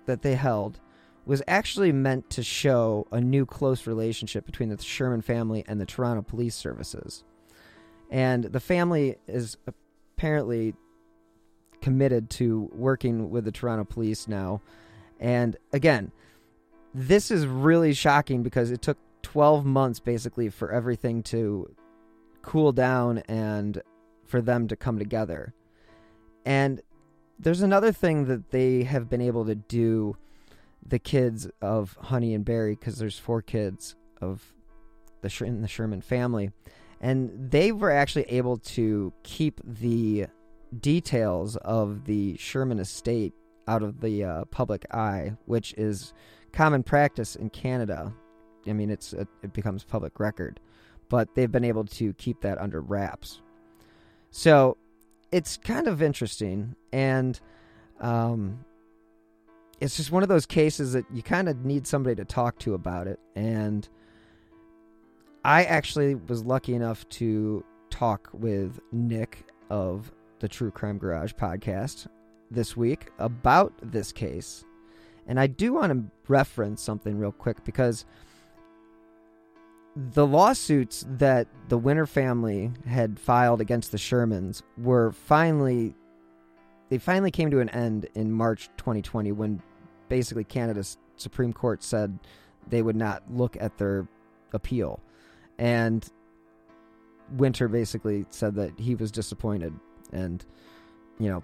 that 0.05 0.21
they 0.21 0.35
held 0.35 0.79
was 1.25 1.41
actually 1.47 1.91
meant 1.91 2.29
to 2.31 2.43
show 2.43 3.07
a 3.11 3.21
new 3.21 3.45
close 3.45 3.87
relationship 3.87 4.45
between 4.45 4.69
the 4.69 4.81
Sherman 4.81 5.21
family 5.21 5.63
and 5.67 5.79
the 5.79 5.85
Toronto 5.85 6.21
Police 6.21 6.55
Services. 6.55 7.23
And 8.09 8.45
the 8.45 8.59
family 8.59 9.17
is 9.27 9.57
apparently 9.67 10.73
committed 11.79 12.29
to 12.31 12.69
working 12.73 13.29
with 13.29 13.45
the 13.45 13.51
Toronto 13.51 13.85
Police 13.85 14.27
now. 14.27 14.61
And 15.19 15.55
again, 15.71 16.11
this 16.93 17.31
is 17.31 17.45
really 17.45 17.93
shocking 17.93 18.43
because 18.43 18.71
it 18.71 18.81
took 18.81 18.97
12 19.21 19.65
months 19.65 19.99
basically 19.99 20.49
for 20.49 20.71
everything 20.71 21.23
to 21.23 21.73
cool 22.41 22.71
down 22.71 23.19
and 23.27 23.81
for 24.25 24.41
them 24.41 24.67
to 24.67 24.75
come 24.75 24.97
together. 24.97 25.53
And 26.45 26.81
there's 27.39 27.61
another 27.61 27.91
thing 27.91 28.25
that 28.25 28.51
they 28.51 28.83
have 28.83 29.09
been 29.09 29.21
able 29.21 29.45
to 29.45 29.55
do 29.55 30.15
the 30.85 30.99
kids 30.99 31.47
of 31.61 31.97
Honey 32.01 32.33
and 32.33 32.45
Barry 32.45 32.75
because 32.75 32.97
there's 32.97 33.19
four 33.19 33.41
kids 33.41 33.95
of 34.19 34.53
the 35.21 35.43
in 35.45 35.61
the 35.61 35.67
Sherman 35.67 36.01
family 36.01 36.51
and 37.01 37.51
they 37.51 37.71
were 37.71 37.91
actually 37.91 38.23
able 38.25 38.57
to 38.57 39.11
keep 39.23 39.59
the 39.63 40.27
details 40.79 41.57
of 41.57 42.05
the 42.05 42.37
Sherman 42.37 42.79
estate 42.79 43.33
out 43.67 43.81
of 43.81 43.99
the 44.01 44.23
uh, 44.23 44.45
public 44.45 44.85
eye, 44.93 45.35
which 45.45 45.73
is 45.73 46.13
common 46.53 46.83
practice 46.83 47.35
in 47.35 47.49
Canada. 47.49 48.13
I 48.67 48.73
mean, 48.73 48.91
it's 48.91 49.13
it, 49.13 49.27
it 49.41 49.51
becomes 49.51 49.83
public 49.83 50.19
record, 50.19 50.59
but 51.11 51.35
they've 51.35 51.51
been 51.51 51.65
able 51.65 51.83
to 51.83 52.13
keep 52.13 52.39
that 52.39 52.57
under 52.57 52.79
wraps. 52.79 53.41
So 54.31 54.77
it's 55.29 55.57
kind 55.57 55.89
of 55.89 56.01
interesting, 56.01 56.73
and 56.93 57.37
um, 57.99 58.63
it's 59.81 59.97
just 59.97 60.09
one 60.09 60.23
of 60.23 60.29
those 60.29 60.45
cases 60.45 60.93
that 60.93 61.03
you 61.13 61.21
kind 61.21 61.49
of 61.49 61.65
need 61.65 61.85
somebody 61.85 62.15
to 62.15 62.23
talk 62.23 62.57
to 62.59 62.75
about 62.75 63.07
it. 63.07 63.19
And 63.35 63.87
I 65.43 65.65
actually 65.65 66.15
was 66.15 66.45
lucky 66.45 66.75
enough 66.75 67.07
to 67.09 67.65
talk 67.89 68.29
with 68.31 68.79
Nic 68.93 69.45
of 69.69 70.13
the 70.39 70.47
True 70.47 70.71
Crime 70.71 70.97
Garage 70.97 71.33
podcast 71.33 72.07
this 72.49 72.77
week 72.77 73.09
about 73.19 73.73
this 73.83 74.13
case. 74.13 74.63
And 75.27 75.41
I 75.41 75.47
do 75.47 75.73
want 75.73 75.91
to 75.91 76.05
reference 76.29 76.81
something 76.81 77.17
real 77.17 77.33
quick 77.33 77.65
because 77.65 78.05
the 79.95 80.25
lawsuits 80.25 81.05
that 81.17 81.47
the 81.67 81.77
Winter 81.77 82.05
family 82.05 82.71
had 82.87 83.19
filed 83.19 83.59
against 83.59 83.91
the 83.91 83.97
Shermans 83.97 84.61
were 84.77 85.11
finally 85.11 85.95
they 86.89 86.97
finally 86.97 87.31
came 87.31 87.51
to 87.51 87.59
an 87.59 87.69
end 87.69 88.07
in 88.15 88.31
March 88.31 88.69
2020 88.77 89.31
when 89.31 89.61
basically 90.09 90.43
Canada's 90.43 90.97
Supreme 91.15 91.53
Court 91.53 91.83
said 91.83 92.19
they 92.67 92.81
would 92.81 92.95
not 92.95 93.23
look 93.31 93.55
at 93.59 93.77
their 93.77 94.07
appeal. 94.53 95.01
And 95.57 96.07
Winter 97.37 97.69
basically 97.69 98.25
said 98.29 98.55
that 98.55 98.77
he 98.77 98.95
was 98.95 99.11
disappointed 99.11 99.73
and 100.11 100.45
you 101.17 101.29
know, 101.29 101.43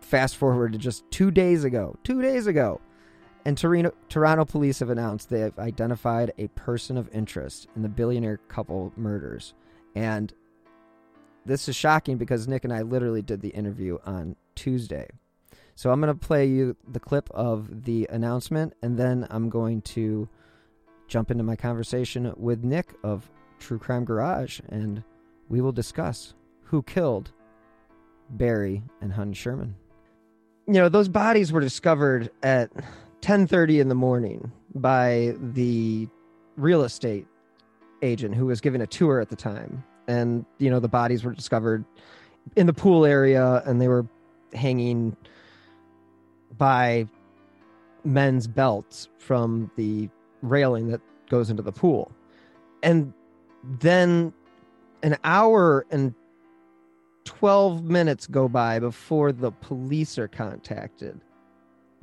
fast 0.00 0.36
forward 0.36 0.72
to 0.72 0.78
just 0.78 1.10
2 1.10 1.30
days 1.30 1.64
ago, 1.64 1.96
2 2.04 2.22
days 2.22 2.46
ago, 2.46 2.80
and 3.44 3.58
Torino, 3.58 3.92
Toronto 4.08 4.44
police 4.44 4.78
have 4.78 4.90
announced 4.90 5.28
they 5.28 5.40
have 5.40 5.58
identified 5.58 6.32
a 6.38 6.48
person 6.48 6.96
of 6.96 7.08
interest 7.12 7.68
in 7.76 7.82
the 7.82 7.88
billionaire 7.88 8.38
couple 8.48 8.92
murders. 8.96 9.54
And 9.94 10.32
this 11.44 11.68
is 11.68 11.76
shocking 11.76 12.16
because 12.16 12.48
Nic 12.48 12.64
and 12.64 12.72
I 12.72 12.82
literally 12.82 13.22
did 13.22 13.42
the 13.42 13.50
interview 13.50 13.98
on 14.06 14.36
Tuesday. 14.54 15.08
So 15.76 15.90
I'm 15.90 16.00
going 16.00 16.12
to 16.12 16.26
play 16.26 16.46
you 16.46 16.76
the 16.88 17.00
clip 17.00 17.28
of 17.32 17.84
the 17.84 18.06
announcement, 18.10 18.74
and 18.80 18.96
then 18.96 19.26
I'm 19.28 19.50
going 19.50 19.82
to 19.82 20.28
jump 21.08 21.30
into 21.30 21.42
my 21.44 21.56
conversation 21.56 22.32
with 22.36 22.64
Nic 22.64 22.94
of 23.02 23.28
True 23.58 23.78
Crime 23.78 24.04
Garage, 24.04 24.60
and 24.68 25.02
we 25.48 25.60
will 25.60 25.72
discuss 25.72 26.34
who 26.62 26.82
killed 26.82 27.32
Barry 28.30 28.82
and 29.00 29.12
Honey 29.12 29.34
Sherman. 29.34 29.74
You 30.66 30.74
know, 30.74 30.88
those 30.88 31.08
bodies 31.08 31.52
were 31.52 31.60
discovered 31.60 32.30
at 32.42 32.70
10:30 33.24 33.80
in 33.80 33.88
the 33.88 33.94
morning 33.94 34.52
by 34.74 35.34
the 35.40 36.06
real 36.58 36.82
estate 36.82 37.26
agent 38.02 38.34
who 38.34 38.44
was 38.44 38.60
giving 38.60 38.82
a 38.82 38.86
tour 38.86 39.18
at 39.18 39.30
the 39.30 39.36
time. 39.36 39.82
And 40.06 40.44
you 40.58 40.68
know 40.68 40.78
the 40.78 40.88
bodies 40.88 41.24
were 41.24 41.32
discovered 41.32 41.86
in 42.54 42.66
the 42.66 42.74
pool 42.74 43.06
area 43.06 43.62
and 43.64 43.80
they 43.80 43.88
were 43.88 44.06
hanging 44.52 45.16
by 46.58 47.08
men's 48.04 48.46
belts 48.46 49.08
from 49.16 49.70
the 49.76 50.10
railing 50.42 50.88
that 50.88 51.00
goes 51.30 51.48
into 51.48 51.62
the 51.62 51.72
pool. 51.72 52.12
And 52.82 53.14
then 53.80 54.34
an 55.02 55.16
hour 55.24 55.86
and 55.90 56.12
12 57.24 57.84
minutes 57.84 58.26
go 58.26 58.50
by 58.50 58.78
before 58.80 59.32
the 59.32 59.50
police 59.50 60.18
are 60.18 60.28
contacted 60.28 61.18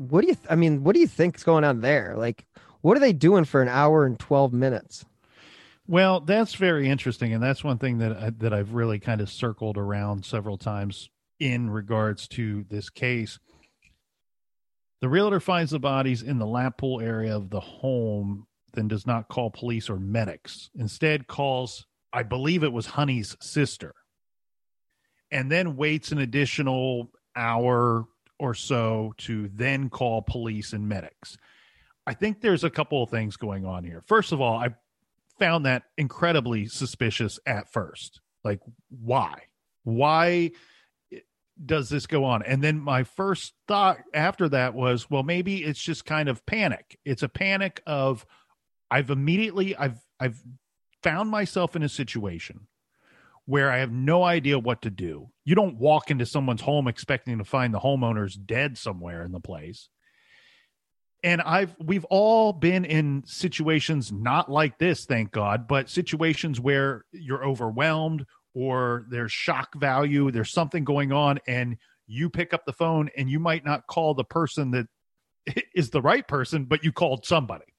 what 0.10 0.22
do 0.22 0.28
you 0.28 0.36
th- 0.36 0.48
i 0.50 0.56
mean 0.56 0.84
what 0.84 0.96
do 0.96 1.02
you 1.02 1.08
think 1.08 1.38
is 1.38 1.44
going 1.44 1.64
on 1.64 1.82
there? 1.82 2.16
Like 2.18 2.46
what 2.82 2.98
are 2.98 3.02
they 3.02 3.14
doing 3.14 3.46
for 3.46 3.62
an 3.62 3.68
hour 3.68 4.06
and 4.06 4.18
12 4.20 4.54
minutes? 4.54 5.06
Well 5.88 6.20
that's 6.20 6.56
very 6.56 6.90
interesting 6.90 7.34
and 7.34 7.44
that's 7.44 7.64
one 7.64 7.78
thing 7.78 8.00
that 8.00 8.18
I, 8.18 8.30
that 8.40 8.54
i've 8.54 8.74
really 8.74 9.00
kind 9.00 9.22
of 9.22 9.30
circled 9.30 9.78
around 9.78 10.26
several 10.26 10.58
times 10.58 11.10
in 11.40 11.70
regards 11.70 12.28
to 12.30 12.66
this 12.70 12.90
case. 12.90 13.40
The 15.02 15.10
realtor 15.10 15.40
finds 15.40 15.72
the 15.72 15.80
bodies 15.80 16.22
in 16.22 16.38
the 16.38 16.46
lap 16.46 16.78
pool 16.78 17.02
area 17.02 17.36
of 17.36 17.50
the 17.50 17.60
home 17.60 18.46
then 18.74 18.88
does 18.88 19.06
not 19.06 19.28
call 19.28 19.52
police 19.52 19.90
or 19.90 19.98
medics. 19.98 20.70
Instead 20.76 21.28
calls 21.28 21.86
i 22.14 22.24
believe 22.24 22.64
it 22.64 22.74
was 22.74 22.86
honey's 22.86 23.36
sister 23.40 23.94
and 25.32 25.52
then 25.52 25.78
waits 25.78 26.12
an 26.12 26.20
additional 26.20 27.10
hour 27.36 28.06
or 28.42 28.56
so 28.56 29.14
to 29.20 29.50
then 29.54 29.88
call 29.88 30.24
police 30.24 30.74
and 30.74 30.90
medics. 30.90 31.38
I 32.08 32.16
think 32.16 32.42
there's 32.42 32.64
a 32.64 32.72
couple 32.72 33.04
of 33.04 33.12
things 33.12 33.38
going 33.38 33.66
on 33.66 33.84
here. 33.84 34.02
First 34.02 34.32
of 34.32 34.42
all, 34.42 34.58
I 34.58 34.70
found 35.38 35.68
that 35.68 35.84
incredibly 35.96 36.66
suspicious 36.66 37.40
at 37.46 37.72
first. 37.72 38.20
Like, 38.44 38.60
why? 38.90 39.44
Why 39.84 40.52
does 41.64 41.90
this 41.90 42.08
go 42.08 42.24
on? 42.26 42.42
And 42.42 42.64
then 42.64 42.80
my 42.80 43.04
first 43.04 43.54
thought 43.68 44.00
after 44.12 44.50
that 44.50 44.74
was, 44.74 45.08
well, 45.08 45.22
maybe 45.22 45.64
it's 45.64 45.82
just 45.82 46.06
kind 46.06 46.28
of 46.28 46.44
panic. 46.48 46.98
It's 47.06 47.22
a 47.22 47.30
panic 47.30 47.84
of 47.86 48.26
I've 48.90 49.12
immediately 49.12 49.76
I've 49.76 50.04
I've 50.20 50.42
found 51.04 51.30
myself 51.30 51.76
in 51.76 51.84
a 51.84 51.90
situation 51.90 52.68
where 53.46 53.72
I 53.72 53.80
have 53.80 53.92
no 53.92 54.24
idea 54.24 54.60
what 54.60 54.84
to 54.84 54.90
do. 54.90 55.30
You 55.46 55.56
don't 55.56 55.78
walk 55.78 56.12
into 56.12 56.26
someone's 56.26 56.62
home 56.62 56.88
expecting 56.88 57.38
to 57.40 57.44
find 57.44 57.74
the 57.74 57.80
homeowners 57.80 58.38
dead 58.46 58.78
somewhere 58.78 59.24
in 59.24 59.32
the 59.32 59.40
place. 59.40 59.90
And 61.24 61.42
I've 61.42 61.76
we've 61.80 62.06
all 62.06 62.52
been 62.52 62.84
in 62.84 63.24
situations 63.26 64.12
not 64.12 64.50
like 64.50 64.80
this, 64.80 65.06
thank 65.06 65.32
God, 65.32 65.68
but 65.68 65.90
situations 65.90 66.60
where 66.60 67.06
you're 67.12 67.46
overwhelmed 67.46 68.26
or 68.54 69.06
there's 69.10 69.32
shock 69.32 69.76
value, 69.76 70.32
there's 70.32 70.52
something 70.52 70.84
going 70.84 71.12
on 71.12 71.40
and 71.48 71.78
you 72.08 72.30
pick 72.30 72.54
up 72.54 72.66
the 72.66 72.74
phone 72.74 73.10
and 73.16 73.30
you 73.30 73.40
might 73.40 73.64
not 73.64 73.88
call 73.88 74.14
the 74.14 74.24
person 74.24 74.72
that 74.72 74.88
is 75.76 75.92
the 75.92 76.02
right 76.02 76.28
person, 76.28 76.66
but 76.66 76.84
you 76.84 76.92
called 76.92 77.26
somebody 77.26 77.71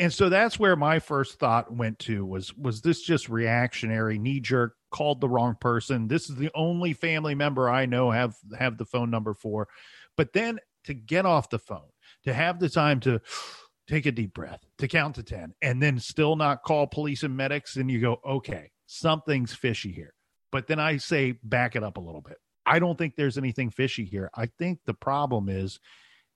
and 0.00 0.10
so 0.10 0.30
that's 0.30 0.58
where 0.58 0.76
my 0.76 0.98
first 0.98 1.38
thought 1.38 1.70
went 1.70 1.98
to 2.00 2.24
was 2.24 2.56
was 2.56 2.80
this 2.80 3.02
just 3.02 3.28
reactionary 3.28 4.18
knee 4.18 4.40
jerk 4.40 4.74
called 4.90 5.20
the 5.20 5.28
wrong 5.28 5.56
person. 5.60 6.08
This 6.08 6.30
is 6.30 6.36
the 6.36 6.50
only 6.54 6.94
family 6.94 7.34
member 7.34 7.68
i 7.68 7.84
know 7.84 8.10
have 8.10 8.34
have 8.58 8.78
the 8.78 8.86
phone 8.86 9.10
number 9.10 9.34
for. 9.34 9.68
But 10.16 10.32
then 10.32 10.58
to 10.84 10.94
get 10.94 11.26
off 11.26 11.50
the 11.50 11.58
phone 11.58 11.90
to 12.24 12.32
have 12.32 12.58
the 12.58 12.70
time 12.70 13.00
to 13.00 13.20
take 13.88 14.06
a 14.06 14.12
deep 14.12 14.32
breath 14.32 14.64
to 14.78 14.88
count 14.88 15.16
to 15.16 15.22
10 15.22 15.52
and 15.60 15.82
then 15.82 15.98
still 15.98 16.36
not 16.36 16.62
call 16.62 16.86
police 16.86 17.22
and 17.22 17.36
medics 17.36 17.76
and 17.76 17.90
you 17.90 18.00
go 18.00 18.20
okay 18.24 18.70
something's 18.86 19.52
fishy 19.52 19.92
here. 19.92 20.14
But 20.50 20.66
then 20.66 20.80
i 20.80 20.96
say 20.96 21.32
back 21.42 21.76
it 21.76 21.84
up 21.84 21.98
a 21.98 22.00
little 22.00 22.22
bit. 22.22 22.38
I 22.64 22.78
don't 22.78 22.96
think 22.96 23.16
there's 23.16 23.36
anything 23.36 23.68
fishy 23.68 24.06
here. 24.06 24.30
I 24.34 24.46
think 24.46 24.78
the 24.86 24.94
problem 24.94 25.50
is 25.50 25.78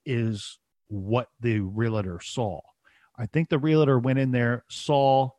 is 0.04 0.58
what 0.88 1.28
the 1.40 1.60
realtor 1.60 2.20
saw 2.22 2.60
I 3.16 3.26
think 3.26 3.48
the 3.48 3.58
realtor 3.58 3.98
went 3.98 4.18
in 4.18 4.32
there, 4.32 4.64
saw 4.68 5.30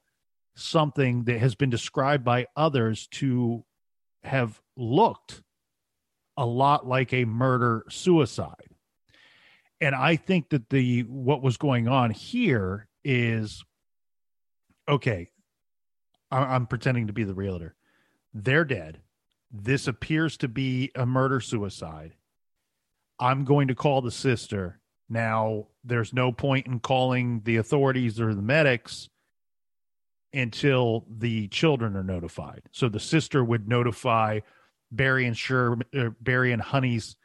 something 0.55 1.25
that 1.25 1.39
has 1.39 1.55
been 1.55 1.69
described 1.69 2.23
by 2.23 2.47
others 2.55 3.07
to 3.07 3.65
have 4.23 4.61
looked 4.77 5.41
a 6.37 6.45
lot 6.45 6.87
like 6.87 7.13
a 7.13 7.25
murder 7.25 7.85
suicide. 7.89 8.69
And 9.81 9.93
I 9.93 10.15
think 10.15 10.49
that 10.49 10.69
the 10.69 11.01
what 11.01 11.41
was 11.41 11.57
going 11.57 11.87
on 11.87 12.11
here 12.11 12.87
is 13.03 13.63
okay. 14.87 15.29
I'm 16.31 16.65
pretending 16.65 17.07
to 17.07 17.13
be 17.13 17.23
the 17.23 17.33
realtor. 17.33 17.75
They're 18.33 18.65
dead. 18.65 19.01
This 19.51 19.87
appears 19.87 20.37
to 20.37 20.47
be 20.47 20.91
a 20.95 21.05
murder 21.05 21.39
suicide. 21.39 22.15
I'm 23.19 23.45
going 23.45 23.67
to 23.67 23.75
call 23.75 24.01
the 24.01 24.11
sister. 24.11 24.79
Now, 25.09 25.67
there's 25.83 26.13
no 26.13 26.31
point 26.31 26.67
in 26.67 26.79
calling 26.79 27.41
the 27.43 27.57
authorities 27.57 28.19
or 28.19 28.33
the 28.33 28.41
medics 28.41 29.09
until 30.33 31.05
the 31.09 31.47
children 31.47 31.95
are 31.95 32.03
notified. 32.03 32.63
So 32.71 32.89
the 32.89 32.99
sister 32.99 33.43
would 33.43 33.67
notify 33.67 34.39
Barry 34.91 35.25
and 35.25 35.37
Sher, 35.37 35.77
uh, 35.97 36.09
Barry 36.19 36.51
and 36.51 36.61
Honey's 36.61 37.15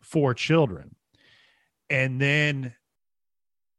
four 0.00 0.34
children. 0.34 0.94
And 1.90 2.20
then 2.20 2.74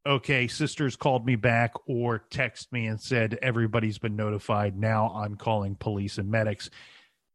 okay, 0.08 0.48
sisters 0.48 0.96
called 0.96 1.26
me 1.26 1.36
back 1.36 1.74
or 1.86 2.20
text 2.30 2.72
me 2.72 2.88
and 2.88 3.00
said 3.00 3.38
everybody's 3.42 3.98
been 3.98 4.16
notified. 4.16 4.78
Now 4.78 5.10
I'm 5.10 5.36
calling 5.36 5.76
police 5.76 6.18
and 6.18 6.32
medics. 6.32 6.70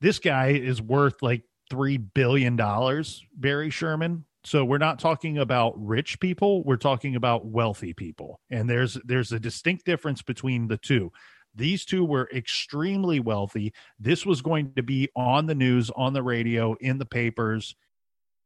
This 0.00 0.18
guy 0.18 0.48
is 0.48 0.80
worth 0.80 1.22
like 1.22 1.42
three 1.70 1.98
billion 1.98 2.56
dollars, 2.56 3.22
Barry 3.36 3.70
Sherman. 3.70 4.24
So 4.44 4.64
we're 4.64 4.78
not 4.78 4.98
talking 4.98 5.38
about 5.38 5.74
rich 5.76 6.18
people, 6.18 6.64
we're 6.64 6.76
talking 6.76 7.14
about 7.14 7.46
wealthy 7.46 7.92
people. 7.92 8.40
And 8.50 8.68
there's 8.68 8.94
there's 9.04 9.32
a 9.32 9.40
distinct 9.40 9.84
difference 9.84 10.22
between 10.22 10.68
the 10.68 10.78
two. 10.78 11.12
These 11.54 11.84
two 11.84 12.04
were 12.04 12.28
extremely 12.34 13.20
wealthy. 13.20 13.72
This 14.00 14.24
was 14.24 14.40
going 14.40 14.72
to 14.74 14.82
be 14.82 15.10
on 15.14 15.46
the 15.46 15.54
news, 15.54 15.90
on 15.90 16.12
the 16.12 16.22
radio, 16.22 16.74
in 16.80 16.98
the 16.98 17.04
papers 17.04 17.76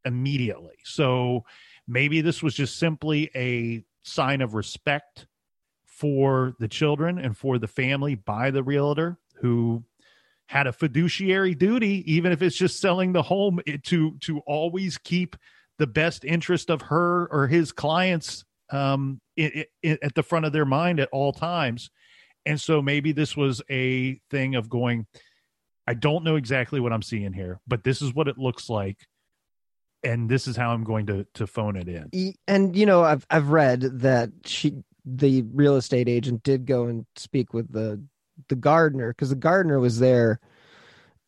immediately. 0.05 0.75
So 0.83 1.45
maybe 1.87 2.21
this 2.21 2.43
was 2.43 2.53
just 2.53 2.77
simply 2.77 3.31
a 3.33 3.83
sign 4.03 4.41
of 4.41 4.53
respect 4.53 5.25
for 5.85 6.53
the 6.59 6.67
children 6.67 7.17
and 7.17 7.35
for 7.35 7.57
the 7.57 7.67
family 7.67 8.15
by 8.15 8.51
the 8.51 8.61
realtor 8.61 9.17
who 9.41 9.83
had 10.45 10.67
a 10.67 10.71
fiduciary 10.71 11.55
duty 11.55 12.03
even 12.11 12.31
if 12.31 12.41
it's 12.41 12.55
just 12.55 12.79
selling 12.79 13.11
the 13.11 13.21
home 13.21 13.59
to 13.83 14.15
to 14.19 14.39
always 14.45 14.97
keep 14.97 15.35
the 15.77 15.87
best 15.87 16.25
interest 16.25 16.69
of 16.69 16.81
her 16.83 17.27
or 17.31 17.47
his 17.47 17.71
clients 17.71 18.43
um, 18.69 19.19
it, 19.35 19.69
it, 19.81 19.99
at 20.01 20.15
the 20.15 20.23
front 20.23 20.45
of 20.45 20.53
their 20.53 20.65
mind 20.65 20.99
at 20.99 21.09
all 21.11 21.31
times. 21.31 21.89
And 22.45 22.59
so 22.59 22.81
maybe 22.81 23.11
this 23.11 23.35
was 23.35 23.61
a 23.69 24.19
thing 24.29 24.55
of 24.55 24.69
going, 24.69 25.05
I 25.85 25.93
don't 25.93 26.23
know 26.23 26.35
exactly 26.35 26.79
what 26.79 26.93
I'm 26.93 27.01
seeing 27.01 27.33
here, 27.33 27.59
but 27.67 27.83
this 27.83 28.01
is 28.01 28.13
what 28.13 28.27
it 28.27 28.37
looks 28.37 28.69
like. 28.69 28.97
And 30.03 30.29
this 30.29 30.47
is 30.47 30.55
how 30.55 30.71
I'm 30.71 30.83
going 30.83 31.07
to 31.07 31.25
to 31.33 31.47
phone 31.47 31.75
it 31.75 31.87
in. 31.89 32.33
And 32.47 32.75
you 32.75 32.85
know, 32.85 33.03
I've 33.03 33.25
I've 33.29 33.49
read 33.49 33.81
that 34.01 34.29
she 34.45 34.75
the 35.03 35.43
real 35.53 35.75
estate 35.75 36.07
agent 36.07 36.43
did 36.43 36.65
go 36.65 36.85
and 36.85 37.05
speak 37.15 37.53
with 37.53 37.71
the 37.71 38.01
the 38.47 38.55
gardener 38.55 39.09
because 39.09 39.29
the 39.29 39.35
gardener 39.35 39.79
was 39.79 39.99
there 39.99 40.39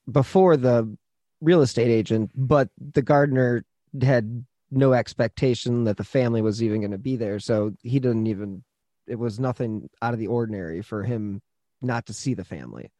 before 0.09 0.55
the 0.55 0.95
real 1.41 1.61
estate 1.61 1.89
agent, 1.89 2.31
but 2.35 2.69
the 2.77 3.01
gardener 3.01 3.65
had 4.01 4.45
no 4.71 4.93
expectation 4.93 5.85
that 5.85 5.97
the 5.97 6.03
family 6.03 6.41
was 6.41 6.61
even 6.61 6.81
going 6.81 6.91
to 6.91 6.97
be 6.97 7.15
there. 7.15 7.39
So 7.39 7.73
he 7.81 7.99
didn't 7.99 8.27
even, 8.27 8.63
it 9.07 9.17
was 9.17 9.39
nothing 9.39 9.89
out 10.01 10.13
of 10.13 10.19
the 10.19 10.27
ordinary 10.27 10.81
for 10.81 11.03
him 11.03 11.41
not 11.81 12.05
to 12.07 12.13
see 12.13 12.33
the 12.33 12.45
family. 12.45 12.91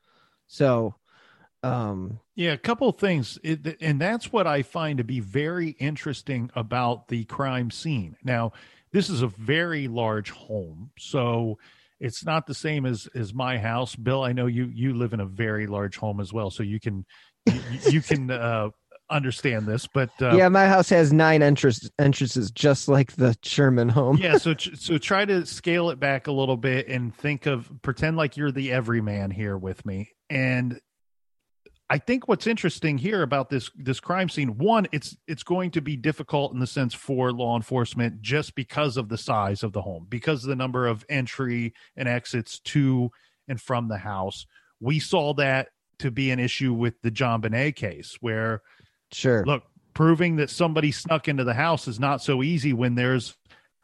So, 0.47 0.95
um, 1.61 2.19
yeah, 2.35 2.53
a 2.53 2.57
couple 2.57 2.91
things. 2.91 3.37
It, 3.43 3.77
and 3.81 3.99
that's 3.99 4.31
what 4.31 4.47
I 4.47 4.63
find 4.63 4.97
to 4.97 5.03
be 5.03 5.19
very 5.19 5.69
interesting 5.71 6.49
about 6.55 7.09
the 7.09 7.25
crime 7.25 7.69
scene. 7.69 8.15
Now, 8.23 8.53
this 8.91 9.09
is 9.09 9.21
a 9.21 9.27
very 9.27 9.87
large 9.87 10.31
home. 10.31 10.91
So, 10.97 11.59
it's 11.99 12.23
not 12.23 12.47
the 12.47 12.53
same 12.53 12.85
as 12.85 13.07
as 13.13 13.33
my 13.33 13.57
house 13.57 13.95
bill 13.95 14.23
i 14.23 14.31
know 14.31 14.45
you 14.45 14.71
you 14.73 14.93
live 14.93 15.13
in 15.13 15.19
a 15.19 15.25
very 15.25 15.67
large 15.67 15.97
home 15.97 16.19
as 16.19 16.31
well 16.31 16.49
so 16.49 16.63
you 16.63 16.79
can 16.79 17.05
you, 17.45 17.61
you 17.89 18.01
can 18.01 18.31
uh 18.31 18.69
understand 19.09 19.65
this, 19.65 19.87
but 19.87 20.09
uh, 20.21 20.35
yeah, 20.35 20.49
my 20.49 20.67
house 20.67 20.89
has 20.89 21.11
nine 21.11 21.41
entrance 21.41 21.89
entrances, 21.99 22.51
just 22.51 22.87
like 22.87 23.13
the 23.13 23.35
Sherman 23.43 23.89
home. 23.89 24.17
yeah, 24.17 24.37
so 24.37 24.55
so 24.75 24.97
try 24.97 25.25
to 25.25 25.45
scale 25.45 25.89
it 25.89 25.99
back 25.99 26.27
a 26.27 26.31
little 26.31 26.57
bit 26.57 26.87
and 26.87 27.15
think 27.15 27.45
of 27.45 27.69
pretend 27.81 28.17
like 28.17 28.37
you're 28.37 28.51
the 28.51 28.71
everyman 28.71 29.31
here 29.31 29.57
with 29.57 29.85
me. 29.85 30.09
And 30.29 30.79
I 31.91 31.97
think 31.97 32.27
what's 32.27 32.45
interesting 32.45 32.99
here 32.99 33.23
about 33.23 33.49
this 33.49 33.71
this 33.75 33.99
crime 33.99 34.29
scene, 34.29 34.57
one, 34.57 34.87
it's 34.91 35.17
it's 35.27 35.43
going 35.43 35.71
to 35.71 35.81
be 35.81 35.95
difficult 35.95 36.53
in 36.53 36.59
the 36.59 36.67
sense 36.67 36.93
for 36.93 37.31
law 37.31 37.55
enforcement 37.55 38.21
just 38.21 38.53
because 38.53 38.95
of 38.95 39.09
the 39.09 39.17
size 39.17 39.63
of 39.63 39.73
the 39.73 39.81
home, 39.81 40.05
because 40.07 40.43
of 40.43 40.49
the 40.49 40.55
number 40.55 40.87
of 40.87 41.03
entry 41.09 41.73
and 41.95 42.07
exits 42.07 42.59
to 42.59 43.09
and 43.47 43.59
from 43.59 43.87
the 43.87 43.97
house. 43.97 44.45
We 44.79 44.99
saw 44.99 45.33
that 45.35 45.69
to 45.97 46.11
be 46.11 46.31
an 46.31 46.39
issue 46.39 46.73
with 46.73 47.01
the 47.01 47.11
JonBenét 47.11 47.75
case, 47.75 48.17
where 48.21 48.61
Sure. 49.11 49.43
Look, 49.45 49.63
proving 49.93 50.37
that 50.37 50.49
somebody 50.49 50.91
snuck 50.91 51.27
into 51.27 51.43
the 51.43 51.53
house 51.53 51.87
is 51.87 51.99
not 51.99 52.21
so 52.21 52.43
easy 52.43 52.73
when 52.73 52.95
there's 52.95 53.35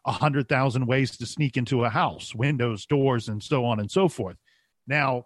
a 0.06 0.12
hundred 0.12 0.48
thousand 0.48 0.86
ways 0.86 1.18
to 1.18 1.26
sneak 1.26 1.58
into 1.58 1.84
a 1.84 1.90
house, 1.90 2.36
windows, 2.36 2.86
doors, 2.86 3.28
and 3.28 3.42
so 3.42 3.66
on 3.66 3.80
and 3.80 3.90
so 3.90 4.08
forth. 4.08 4.38
Now, 4.88 5.26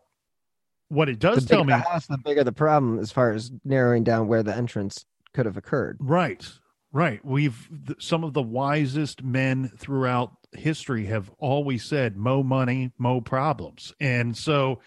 what 0.88 1.10
it 1.10 1.20
does 1.20 1.46
tell 1.46 1.64
me, 1.64 1.74
the 1.74 1.80
house, 1.80 2.08
the 2.08 2.18
bigger 2.18 2.44
the 2.44 2.52
problem 2.52 3.00
as 3.00 3.12
far 3.12 3.32
as 3.32 3.52
narrowing 3.64 4.04
down 4.04 4.28
where 4.28 4.42
the 4.42 4.56
entrance 4.56 5.06
could 5.34 5.46
have 5.46 5.58
occurred. 5.58 5.98
Right, 6.00 6.48
right. 6.92 7.24
We've 7.24 7.70
some 8.00 8.24
of 8.24 8.34
the 8.34 8.42
wisest 8.42 9.22
men 9.22 9.72
throughout 9.78 10.32
history 10.54 11.06
have 11.06 11.30
always 11.38 11.84
said, 11.84 12.18
"Mo 12.18 12.42
money, 12.42 12.92
mo 12.98 13.22
problems," 13.22 13.94
and 14.00 14.36
so 14.36 14.80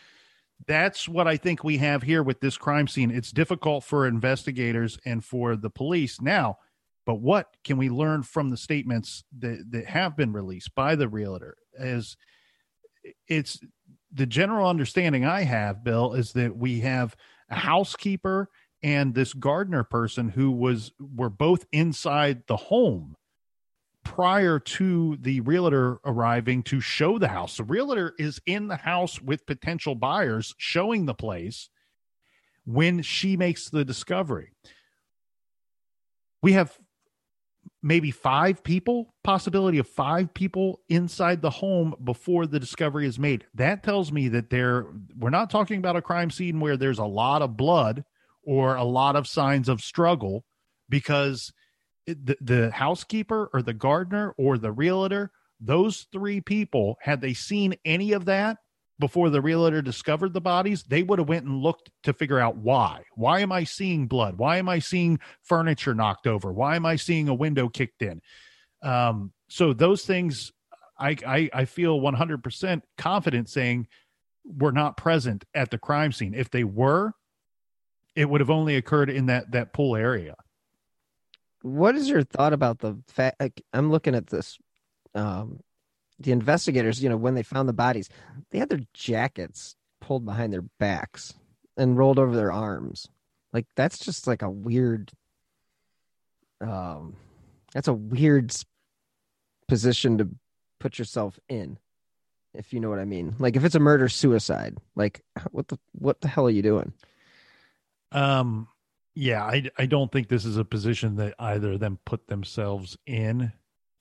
that's 0.67 1.09
what 1.09 1.27
I 1.27 1.37
think 1.37 1.65
we 1.65 1.79
have 1.79 2.03
here 2.03 2.23
with 2.23 2.41
this 2.41 2.57
crime 2.57 2.87
scene. 2.89 3.11
It's 3.11 3.33
difficult 3.33 3.85
for 3.85 4.07
investigators 4.07 4.99
and 5.05 5.25
for 5.25 5.57
the 5.57 5.71
police 5.71 6.21
now, 6.21 6.59
but 7.07 7.17
what 7.17 7.49
can 7.65 7.79
we 7.79 7.89
learn 7.89 8.23
from 8.23 8.51
the 8.51 8.57
statements 8.57 9.25
that, 9.39 9.65
that 9.71 9.87
have 9.87 10.17
been 10.17 10.33
released 10.33 10.75
by 10.75 10.95
the 10.95 11.09
realtor? 11.09 11.57
As 11.79 12.17
it's 13.29 13.61
the 14.13 14.27
general 14.27 14.69
understanding 14.69 15.25
I 15.25 15.43
have, 15.43 15.83
Bill, 15.83 16.15
is 16.15 16.33
that 16.33 16.57
we 16.57 16.81
have 16.81 17.17
a 17.49 17.57
housekeeper 17.57 18.49
and 18.83 19.15
this 19.15 19.33
gardener 19.33 19.85
person 19.85 20.29
who 20.29 20.51
was 20.51 20.93
were 20.99 21.31
both 21.31 21.67
inside 21.73 22.43
the 22.47 22.57
home 22.57 23.17
prior 24.05 24.59
to 24.59 25.17
the 25.21 25.41
realtor 25.41 25.99
arriving 26.05 26.63
to 26.65 26.81
show 26.81 27.19
the 27.19 27.29
house. 27.29 27.57
The 27.57 27.65
realtor 27.65 28.15
is 28.19 28.41
in 28.47 28.69
the 28.69 28.77
house 28.77 29.21
with 29.21 29.47
potential 29.47 29.95
buyers 29.95 30.55
showing 30.59 31.07
the 31.07 31.15
place 31.15 31.69
when 32.65 33.03
she 33.03 33.37
makes 33.37 33.71
the 33.71 33.85
discovery. 33.85 34.53
We 36.43 36.53
have 36.53 36.77
maybe 37.83 38.11
five 38.11 38.63
people, 38.63 39.15
possibility 39.25 39.79
of 39.79 39.89
five 39.89 40.33
people 40.35 40.81
inside 40.89 41.43
the 41.43 41.51
home 41.51 41.95
before 42.03 42.47
the 42.47 42.61
discovery 42.61 43.07
is 43.07 43.19
made. 43.19 43.45
That 43.55 43.83
tells 43.83 44.13
me 44.13 44.29
that 44.29 44.51
there 44.51 44.87
we're 45.17 45.31
not 45.31 45.51
talking 45.51 45.79
about 45.79 45.97
a 45.97 46.03
crime 46.03 46.31
scene 46.31 46.61
where 46.61 46.77
there's 46.77 46.99
a 46.99 47.05
lot 47.05 47.43
of 47.43 47.57
blood 47.57 48.05
or 48.45 48.77
a 48.77 48.85
lot 48.85 49.17
of 49.17 49.27
signs 49.27 49.69
of 49.69 49.81
struggle 49.81 50.45
because 50.89 51.53
the, 52.07 52.37
the 52.41 52.71
housekeeper 52.71 53.51
or 53.53 53.63
the 53.63 53.75
gardener 53.75 54.35
or 54.37 54.59
the 54.59 54.73
realtor, 54.73 55.31
those 55.61 56.07
three 56.13 56.41
people, 56.41 56.99
had 57.01 57.21
they 57.21 57.35
seen 57.35 57.75
any 57.85 58.13
of 58.13 58.25
that 58.27 58.59
before 58.99 59.31
the 59.31 59.41
realtor 59.41 59.83
discovered 59.83 60.33
the 60.33 60.41
bodies, 60.41 60.83
they 60.85 61.03
would 61.03 61.19
have 61.19 61.29
went 61.29 61.45
and 61.45 61.63
looked 61.63 61.91
to 62.05 62.13
figure 62.13 62.39
out 62.39 62.57
why. 62.57 63.03
Why 63.15 63.41
am 63.41 63.51
I 63.51 63.65
seeing 63.65 64.07
blood? 64.07 64.39
Why 64.39 64.59
am 64.59 64.69
I 64.69 64.79
seeing 64.79 65.19
furniture 65.43 65.95
knocked 65.95 66.27
over? 66.27 66.53
Why 66.53 66.77
am 66.77 66.87
I 66.87 66.97
seeing 66.97 67.29
a 67.29 67.35
window 67.35 67.69
kicked 67.69 68.03
in? 68.03 68.21
Um, 68.83 69.33
so 69.49 69.73
those 69.73 70.05
things, 70.05 70.53
I, 70.99 71.17
I, 71.27 71.51
I 71.53 71.65
feel 71.65 72.01
100% 72.01 72.83
confident 72.99 73.49
saying 73.49 73.89
were 74.45 74.73
not 74.73 74.97
present 74.97 75.45
at 75.55 75.71
the 75.71 75.79
crime 75.79 76.13
scene. 76.13 76.35
If 76.35 76.51
they 76.51 76.65
were, 76.65 77.13
it 78.15 78.29
would 78.29 78.41
have 78.41 78.51
only 78.51 78.77
occurred 78.77 79.11
in 79.11 79.27
that 79.27 79.53
that 79.53 79.73
pool 79.73 79.97
area 79.97 80.35
what 81.63 81.95
is 81.95 82.09
your 82.09 82.23
thought 82.23 82.53
about 82.53 82.79
the 82.79 82.97
fact 83.09 83.41
like, 83.41 83.63
i'm 83.73 83.91
looking 83.91 84.15
at 84.15 84.27
this 84.29 84.59
um 85.15 85.61
the 86.19 86.33
investigators 86.33 87.03
you 87.03 87.09
know 87.09 87.17
when 87.17 87.35
they 87.35 87.43
found 87.43 87.69
the 87.69 87.73
bodies 87.73 88.09
they 88.51 88.59
had 88.59 88.69
their 88.69 88.81
jackets 88.93 89.77
pulled 90.01 90.25
behind 90.25 90.53
their 90.53 90.65
backs 90.79 91.35
and 91.77 91.97
rolled 91.97 92.19
over 92.19 92.35
their 92.35 92.53
arms 92.53 93.09
like 93.53 93.67
that's 93.77 93.99
just 93.99 94.27
like 94.27 94.43
a 94.43 94.51
weird 94.51 95.11
um 96.61 97.17
that's 97.73 97.89
a 97.89 97.95
weird 97.95 98.55
position 99.69 100.19
to 100.19 100.29
put 100.79 100.99
yourself 100.99 101.39
in 101.49 101.79
if 102.55 102.73
you 102.73 102.81
know 102.81 102.91
what 102.91 102.99
I 102.99 103.05
mean. 103.05 103.35
Like 103.39 103.57
if 103.57 103.65
it's 103.65 103.75
a 103.75 103.81
murder 103.81 104.09
suicide, 104.09 104.77
like 104.95 105.23
what 105.51 105.69
the 105.69 105.79
what 105.93 106.21
the 106.21 106.29
hell 106.29 106.47
are 106.47 106.51
you 106.51 106.63
doing? 106.63 106.93
Um 108.11 108.69
yeah, 109.15 109.45
I 109.45 109.71
I 109.79 109.87
don't 109.87 110.11
think 110.11 110.29
this 110.29 110.45
is 110.45 110.57
a 110.57 110.65
position 110.65 111.17
that 111.17 111.35
either 111.39 111.73
of 111.73 111.81
them 111.81 111.99
put 112.05 112.27
themselves 112.29 112.97
in. 113.07 113.53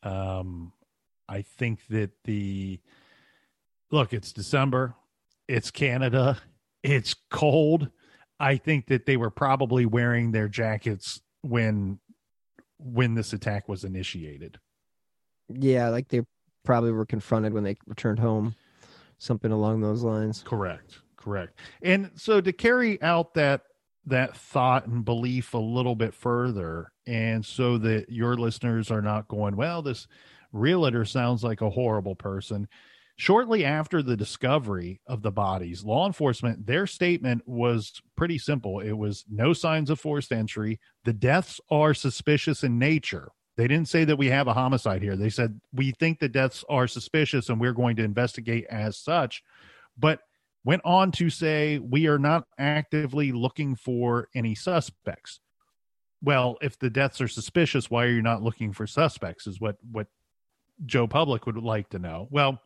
Um 0.03 0.73
I 1.27 1.43
think 1.43 1.87
that 1.89 2.11
the 2.25 2.79
look, 3.91 4.13
it's 4.13 4.31
December, 4.33 4.95
it's 5.47 5.71
Canada, 5.71 6.37
it's 6.83 7.15
cold. 7.29 7.89
I 8.39 8.57
think 8.57 8.87
that 8.87 9.05
they 9.05 9.17
were 9.17 9.29
probably 9.29 9.85
wearing 9.85 10.31
their 10.31 10.47
jackets 10.47 11.21
when 11.41 11.99
when 12.77 13.13
this 13.13 13.33
attack 13.33 13.69
was 13.69 13.83
initiated. 13.83 14.59
Yeah, 15.49 15.89
like 15.89 16.07
they 16.07 16.21
probably 16.63 16.91
were 16.91 17.05
confronted 17.05 17.53
when 17.53 17.63
they 17.63 17.77
returned 17.85 18.19
home, 18.19 18.55
something 19.17 19.51
along 19.51 19.81
those 19.81 20.03
lines. 20.03 20.43
Correct. 20.45 20.99
Correct. 21.15 21.59
And 21.83 22.11
so 22.15 22.41
to 22.41 22.51
carry 22.51 23.01
out 23.01 23.35
that 23.35 23.61
that 24.05 24.35
thought 24.35 24.87
and 24.87 25.05
belief 25.05 25.53
a 25.53 25.59
little 25.59 25.95
bit 25.95 26.13
further 26.13 26.91
and 27.05 27.45
so 27.45 27.77
that 27.77 28.09
your 28.09 28.35
listeners 28.35 28.89
are 28.89 29.01
not 29.01 29.27
going, 29.27 29.55
well, 29.55 29.81
this 29.81 30.07
realtor 30.51 31.05
sounds 31.05 31.43
like 31.43 31.61
a 31.61 31.69
horrible 31.69 32.15
person. 32.15 32.67
Shortly 33.17 33.65
after 33.65 34.01
the 34.01 34.17
discovery 34.17 34.99
of 35.05 35.21
the 35.21 35.31
bodies, 35.31 35.83
law 35.83 36.07
enforcement, 36.07 36.65
their 36.65 36.87
statement 36.87 37.43
was 37.45 38.01
pretty 38.15 38.39
simple. 38.39 38.79
It 38.79 38.93
was 38.93 39.25
no 39.29 39.53
signs 39.53 39.91
of 39.91 39.99
forced 39.99 40.31
entry. 40.31 40.79
The 41.05 41.13
deaths 41.13 41.61
are 41.69 41.93
suspicious 41.93 42.63
in 42.63 42.79
nature. 42.79 43.29
They 43.57 43.67
didn't 43.67 43.89
say 43.89 44.05
that 44.05 44.17
we 44.17 44.27
have 44.27 44.47
a 44.47 44.53
homicide 44.53 45.03
here. 45.03 45.15
They 45.15 45.29
said 45.29 45.59
we 45.71 45.91
think 45.91 46.17
the 46.17 46.29
deaths 46.29 46.63
are 46.67 46.87
suspicious 46.87 47.49
and 47.49 47.59
we're 47.61 47.73
going 47.73 47.95
to 47.97 48.03
investigate 48.03 48.65
as 48.71 48.97
such. 48.97 49.43
But 49.99 50.21
went 50.63 50.81
on 50.85 51.11
to 51.11 51.29
say 51.29 51.79
we 51.79 52.07
are 52.07 52.19
not 52.19 52.45
actively 52.57 53.31
looking 53.31 53.75
for 53.75 54.27
any 54.35 54.55
suspects. 54.55 55.39
Well, 56.21 56.57
if 56.61 56.77
the 56.77 56.89
deaths 56.89 57.19
are 57.19 57.27
suspicious, 57.27 57.89
why 57.89 58.05
are 58.05 58.11
you 58.11 58.21
not 58.21 58.43
looking 58.43 58.73
for 58.73 58.85
suspects? 58.85 59.47
Is 59.47 59.59
what 59.59 59.77
what 59.91 60.07
Joe 60.85 61.07
Public 61.07 61.45
would 61.45 61.57
like 61.57 61.89
to 61.89 61.99
know. 61.99 62.27
Well, 62.29 62.61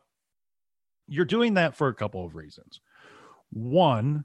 you're 1.08 1.24
doing 1.24 1.54
that 1.54 1.76
for 1.76 1.88
a 1.88 1.94
couple 1.94 2.24
of 2.24 2.34
reasons. 2.34 2.80
One 3.50 4.24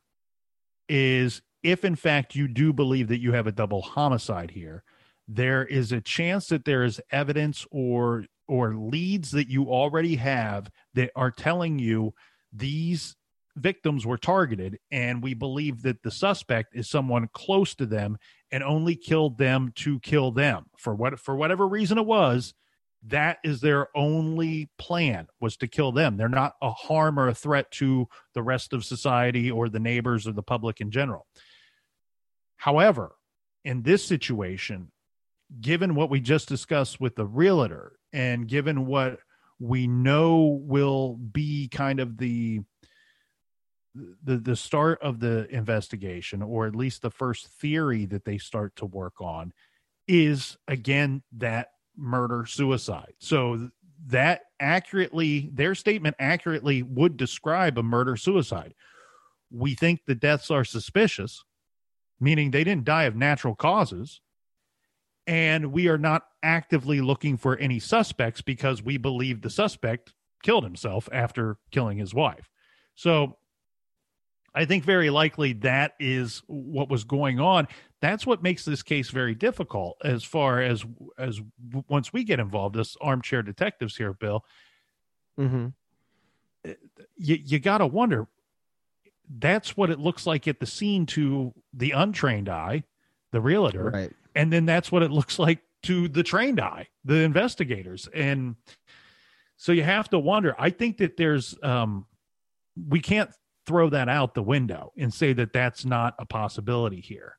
is 0.90 1.42
if 1.64 1.86
in 1.86 1.96
fact 1.96 2.36
you 2.36 2.48
do 2.48 2.74
believe 2.74 3.10
that 3.10 3.22
you 3.22 3.34
have 3.34 3.48
a 3.48 3.52
double 3.52 3.82
homicide 3.82 4.52
here, 4.52 4.84
there 5.28 5.64
is 5.64 5.92
a 5.92 6.02
chance 6.02 6.48
that 6.48 6.66
there 6.66 6.84
is 6.84 7.02
evidence 7.12 7.66
or 7.72 8.26
or 8.48 8.76
leads 8.76 9.32
that 9.32 9.48
you 9.48 9.70
already 9.70 10.16
have 10.16 10.70
that 10.94 11.12
are 11.16 11.32
telling 11.32 11.80
you 11.80 12.14
these 12.52 13.16
victims 13.56 14.06
were 14.06 14.18
targeted 14.18 14.80
and 14.92 15.22
we 15.22 15.34
believe 15.34 15.82
that 15.84 16.04
the 16.04 16.12
suspect 16.12 16.76
is 16.76 16.90
someone 16.90 17.30
close 17.34 17.76
to 17.76 17.86
them 17.86 18.18
and 18.52 18.64
only 18.64 18.96
killed 18.96 19.38
them 19.38 19.72
to 19.76 20.00
kill 20.00 20.32
them. 20.32 20.66
For 20.78 20.96
what 20.96 21.20
for 21.20 21.36
whatever 21.36 21.68
reason 21.68 21.98
it 21.98 22.06
was 22.06 22.54
that 23.08 23.40
is 23.44 23.62
their 23.62 23.88
only 23.98 24.70
plan 24.78 25.28
was 25.40 25.58
to 25.58 25.68
kill 25.68 25.92
them. 25.92 26.18
They're 26.18 26.30
not 26.30 26.54
a 26.62 26.70
harm 26.70 27.18
or 27.18 27.28
a 27.28 27.34
threat 27.34 27.72
to 27.72 28.08
the 28.36 28.44
rest 28.44 28.74
of 28.74 28.86
society 28.86 29.50
or 29.50 29.70
the 29.70 29.80
neighbors 29.80 30.28
or 30.28 30.34
the 30.34 30.44
public 30.44 30.82
in 30.82 30.92
general. 30.92 31.26
However 32.58 33.16
in 33.64 33.84
this 33.84 34.06
situation 34.06 34.92
given 35.60 35.96
what 35.96 36.10
we 36.10 36.20
just 36.22 36.48
discussed 36.48 37.02
with 37.02 37.16
the 37.16 37.26
realtor 37.26 37.94
and 38.14 38.48
given 38.48 38.86
what 38.86 39.20
we 39.60 39.86
know 39.86 40.60
will 40.64 41.16
be 41.16 41.68
kind 41.68 42.00
of 42.00 42.18
the 42.18 42.62
the 43.96 44.38
the 44.38 44.56
start 44.56 45.02
of 45.02 45.20
the 45.20 45.48
investigation 45.54 46.42
or 46.42 46.66
at 46.66 46.76
least 46.76 47.02
the 47.02 47.12
first 47.12 47.48
theory 47.48 48.06
that 48.06 48.26
they 48.26 48.38
start 48.38 48.76
to 48.78 48.86
work 48.86 49.20
on 49.20 49.52
is 50.08 50.58
again 50.68 51.22
that 51.38 51.72
murder 51.98 52.46
suicide. 52.46 53.14
So 53.20 53.70
that 54.08 54.42
accurately 54.60 55.50
their 55.54 55.76
statement 55.76 56.16
accurately 56.20 56.84
would 56.84 57.18
describe 57.18 57.78
a 57.78 57.84
murder 57.84 58.16
suicide. 58.16 58.74
We 59.52 59.76
think 59.76 60.02
the 60.06 60.16
deaths 60.16 60.50
are 60.50 60.64
suspicious 60.64 61.44
meaning 62.22 62.52
they 62.52 62.64
didn't 62.64 62.86
die 62.86 63.04
of 63.04 63.16
natural 63.16 63.56
causes 63.56 64.22
and 65.28 65.72
we 65.72 65.88
are 65.88 65.98
not 65.98 66.24
actively 66.44 67.02
looking 67.02 67.36
for 67.36 67.58
any 67.58 67.80
suspects 67.80 68.42
because 68.42 68.82
we 68.82 68.98
believe 68.98 69.42
the 69.42 69.50
suspect 69.50 70.14
killed 70.44 70.64
himself 70.64 71.10
after 71.12 71.58
killing 71.72 71.98
his 71.98 72.14
wife. 72.14 72.50
So 72.96 73.38
I 74.54 74.66
think 74.66 74.84
very 74.84 75.10
likely 75.10 75.54
that 75.54 75.94
is 76.00 76.42
what 76.48 76.90
was 76.90 77.04
going 77.06 77.40
on. 77.40 77.68
That's 78.02 78.26
what 78.26 78.44
makes 78.44 78.66
this 78.66 78.84
case 78.84 79.10
very 79.10 79.34
difficult 79.36 79.98
as 80.04 80.24
far 80.24 80.62
as 80.62 80.84
as 81.18 81.40
once 81.88 82.12
we 82.12 82.24
get 82.24 82.40
involved 82.40 82.76
as 82.78 82.98
armchair 83.00 83.44
detectives 83.44 83.96
here, 83.96 84.14
Bill. 84.14 84.44
Mm-hmm. 85.40 85.68
You 87.18 87.36
you 87.46 87.60
got 87.60 87.80
to 87.80 87.88
wonder. 87.88 88.28
That's 89.40 89.78
what 89.78 89.90
it 89.90 90.00
looks 90.00 90.28
like 90.28 90.48
at 90.48 90.60
the 90.60 90.66
scene 90.66 91.06
to 91.08 91.54
the 91.74 91.92
untrained 91.92 92.50
eye, 92.50 92.84
the 93.32 93.40
realtor, 93.40 93.90
Right. 93.90 94.12
and 94.36 94.52
then 94.52 94.66
that's 94.66 94.92
what 94.92 95.04
it 95.04 95.12
looks 95.12 95.40
like 95.40 95.60
to 95.84 96.10
the 96.10 96.22
trained 96.24 96.60
eye, 96.60 96.88
the 97.06 97.16
investigators, 97.22 98.10
and 98.14 98.56
so 99.56 99.72
you 99.72 99.84
have 99.84 100.10
to 100.10 100.20
wonder. 100.20 100.54
I 100.60 100.70
think 100.72 100.98
that 100.98 101.16
there's 101.16 101.56
um, 101.64 102.06
we 102.90 103.00
can't 103.00 103.32
throw 103.72 103.90
that 103.90 104.10
out 104.10 104.34
the 104.34 104.44
window 104.44 104.92
and 104.98 105.14
say 105.14 105.32
that 105.32 105.54
that's 105.54 105.86
not 105.86 106.14
a 106.20 106.26
possibility 106.26 107.00
here. 107.00 107.38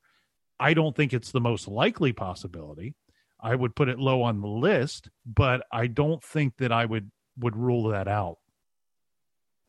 I 0.59 0.73
don't 0.73 0.97
think 0.97 1.13
it's 1.13 1.31
the 1.31 1.43
most 1.43 1.69
likely 1.69 2.15
possibility. 2.15 2.95
I 3.39 3.55
would 3.55 3.77
put 3.77 3.91
it 3.91 3.99
low 3.99 4.23
on 4.23 4.41
the 4.41 4.49
list, 4.49 5.11
but 5.27 5.67
I 5.71 5.89
don't 5.89 6.25
think 6.25 6.57
that 6.57 6.73
I 6.73 6.87
would 6.87 7.11
would 7.37 7.55
rule 7.55 7.89
that 7.91 8.09
out. 8.09 8.39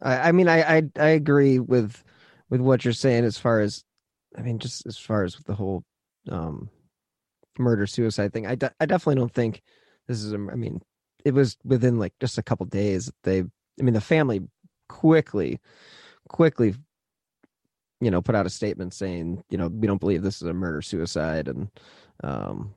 I, 0.01 0.29
I 0.29 0.31
mean, 0.31 0.47
I, 0.47 0.77
I 0.77 0.83
I 0.97 1.07
agree 1.09 1.59
with 1.59 2.01
with 2.49 2.61
what 2.61 2.85
you're 2.85 2.93
saying 2.93 3.25
as 3.25 3.37
far 3.37 3.59
as, 3.59 3.83
I 4.37 4.41
mean, 4.41 4.59
just 4.59 4.85
as 4.85 4.97
far 4.97 5.25
as 5.25 5.37
with 5.37 5.47
the 5.47 5.55
whole 5.55 5.83
um 6.29 6.69
murder 7.59 7.87
suicide 7.87 8.31
thing. 8.31 8.47
I 8.47 8.55
de- 8.55 8.73
I 8.79 8.85
definitely 8.85 9.19
don't 9.19 9.33
think 9.33 9.61
this 10.07 10.23
is. 10.23 10.31
A, 10.31 10.37
I 10.37 10.55
mean, 10.55 10.81
it 11.25 11.33
was 11.33 11.57
within 11.65 11.99
like 11.99 12.13
just 12.21 12.37
a 12.37 12.43
couple 12.43 12.65
days. 12.67 13.11
They, 13.23 13.39
I 13.39 13.83
mean, 13.83 13.95
the 13.95 14.01
family 14.01 14.47
quickly, 14.87 15.59
quickly, 16.29 16.75
you 18.01 18.11
know, 18.11 18.21
put 18.21 18.35
out 18.35 18.45
a 18.45 18.49
statement 18.49 18.93
saying, 18.93 19.43
you 19.49 19.57
know, 19.57 19.67
we 19.67 19.87
don't 19.87 19.99
believe 19.99 20.21
this 20.21 20.41
is 20.41 20.47
a 20.47 20.53
murder 20.53 20.81
suicide, 20.81 21.47
and 21.47 21.69
um, 22.23 22.73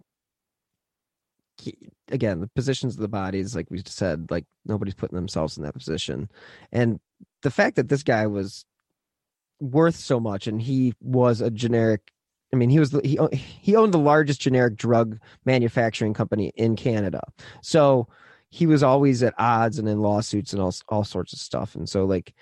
again, 2.10 2.40
the 2.40 2.48
positions 2.48 2.94
of 2.94 3.00
the 3.00 3.08
bodies, 3.08 3.56
like 3.56 3.70
we 3.70 3.82
said, 3.84 4.30
like 4.30 4.44
nobody's 4.64 4.94
putting 4.94 5.16
themselves 5.16 5.56
in 5.56 5.64
that 5.64 5.74
position, 5.74 6.28
and 6.72 7.00
the 7.42 7.50
fact 7.50 7.76
that 7.76 7.88
this 7.88 8.02
guy 8.02 8.26
was 8.26 8.64
worth 9.60 9.96
so 9.96 10.20
much 10.20 10.46
and 10.46 10.60
he 10.60 10.92
was 11.00 11.40
a 11.40 11.50
generic 11.50 12.12
I 12.52 12.56
mean, 12.56 12.70
he 12.70 12.78
was 12.78 12.90
the, 12.90 13.00
he 13.02 13.18
he 13.32 13.76
owned 13.76 13.92
the 13.92 13.98
largest 13.98 14.40
generic 14.40 14.76
drug 14.76 15.18
manufacturing 15.44 16.14
company 16.14 16.52
in 16.54 16.76
Canada. 16.76 17.20
So 17.60 18.08
he 18.50 18.66
was 18.66 18.82
always 18.82 19.22
at 19.22 19.34
odds 19.38 19.78
and 19.78 19.88
in 19.88 20.00
lawsuits 20.00 20.52
and 20.52 20.62
all 20.62 20.72
all 20.88 21.04
sorts 21.04 21.32
of 21.32 21.38
stuff. 21.38 21.74
And 21.74 21.88
so 21.88 22.04
like 22.04 22.34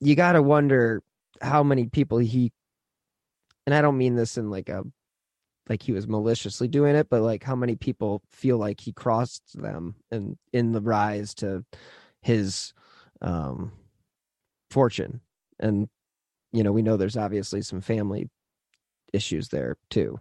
you 0.00 0.14
got 0.14 0.32
to 0.32 0.42
wonder 0.42 1.02
how 1.40 1.62
many 1.62 1.86
people 1.86 2.18
he 2.18 2.52
and 3.66 3.74
I 3.74 3.82
don't 3.82 3.98
mean 3.98 4.14
this 4.14 4.38
in 4.38 4.50
like 4.50 4.68
a 4.68 4.84
like 5.68 5.82
he 5.82 5.92
was 5.92 6.06
maliciously 6.06 6.68
doing 6.68 6.94
it, 6.94 7.08
but 7.10 7.22
like 7.22 7.42
how 7.42 7.56
many 7.56 7.74
people 7.74 8.22
feel 8.30 8.56
like 8.56 8.80
he 8.80 8.92
crossed 8.92 9.60
them 9.60 9.96
and 10.10 10.38
in 10.52 10.72
the 10.72 10.80
rise 10.80 11.34
to 11.34 11.64
his 12.22 12.72
um 13.20 13.72
fortune. 14.70 15.20
And 15.58 15.88
you 16.52 16.62
know, 16.62 16.72
we 16.72 16.82
know 16.82 16.96
there's 16.96 17.16
obviously 17.16 17.62
some 17.62 17.80
family 17.80 18.28
issues 19.12 19.48
there 19.48 19.76
too. 19.90 20.20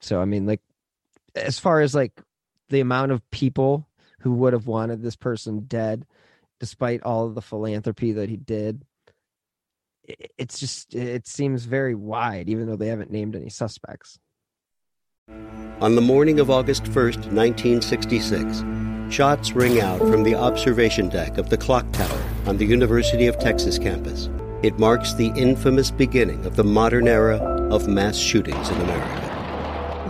So 0.00 0.20
I 0.20 0.24
mean 0.24 0.46
like 0.46 0.60
as 1.34 1.58
far 1.58 1.80
as 1.80 1.94
like 1.94 2.12
the 2.68 2.80
amount 2.80 3.12
of 3.12 3.28
people 3.30 3.88
who 4.20 4.32
would 4.34 4.52
have 4.52 4.66
wanted 4.66 5.02
this 5.02 5.16
person 5.16 5.60
dead 5.60 6.06
despite 6.62 7.02
all 7.02 7.28
the 7.28 7.42
philanthropy 7.42 8.12
that 8.12 8.28
he 8.28 8.36
did 8.36 8.84
it's 10.38 10.60
just 10.60 10.94
it 10.94 11.26
seems 11.26 11.64
very 11.64 11.96
wide 11.96 12.48
even 12.48 12.68
though 12.68 12.76
they 12.76 12.86
haven't 12.86 13.10
named 13.10 13.34
any 13.34 13.48
suspects. 13.48 14.16
On 15.80 15.96
the 15.96 16.00
morning 16.00 16.38
of 16.38 16.50
August 16.50 16.84
1st, 16.84 17.32
1966, 17.32 19.12
shots 19.12 19.50
ring 19.52 19.80
out 19.80 19.98
from 19.98 20.22
the 20.22 20.36
observation 20.36 21.08
deck 21.08 21.36
of 21.36 21.50
the 21.50 21.56
clock 21.56 21.90
tower 21.90 22.22
on 22.46 22.56
the 22.56 22.64
University 22.64 23.26
of 23.26 23.40
Texas 23.40 23.76
campus. 23.76 24.28
It 24.62 24.78
marks 24.78 25.14
the 25.14 25.32
infamous 25.34 25.90
beginning 25.90 26.46
of 26.46 26.54
the 26.54 26.62
modern 26.62 27.08
era 27.08 27.38
of 27.72 27.88
mass 27.88 28.16
shootings 28.16 28.68
in 28.70 28.80
America. 28.82 29.31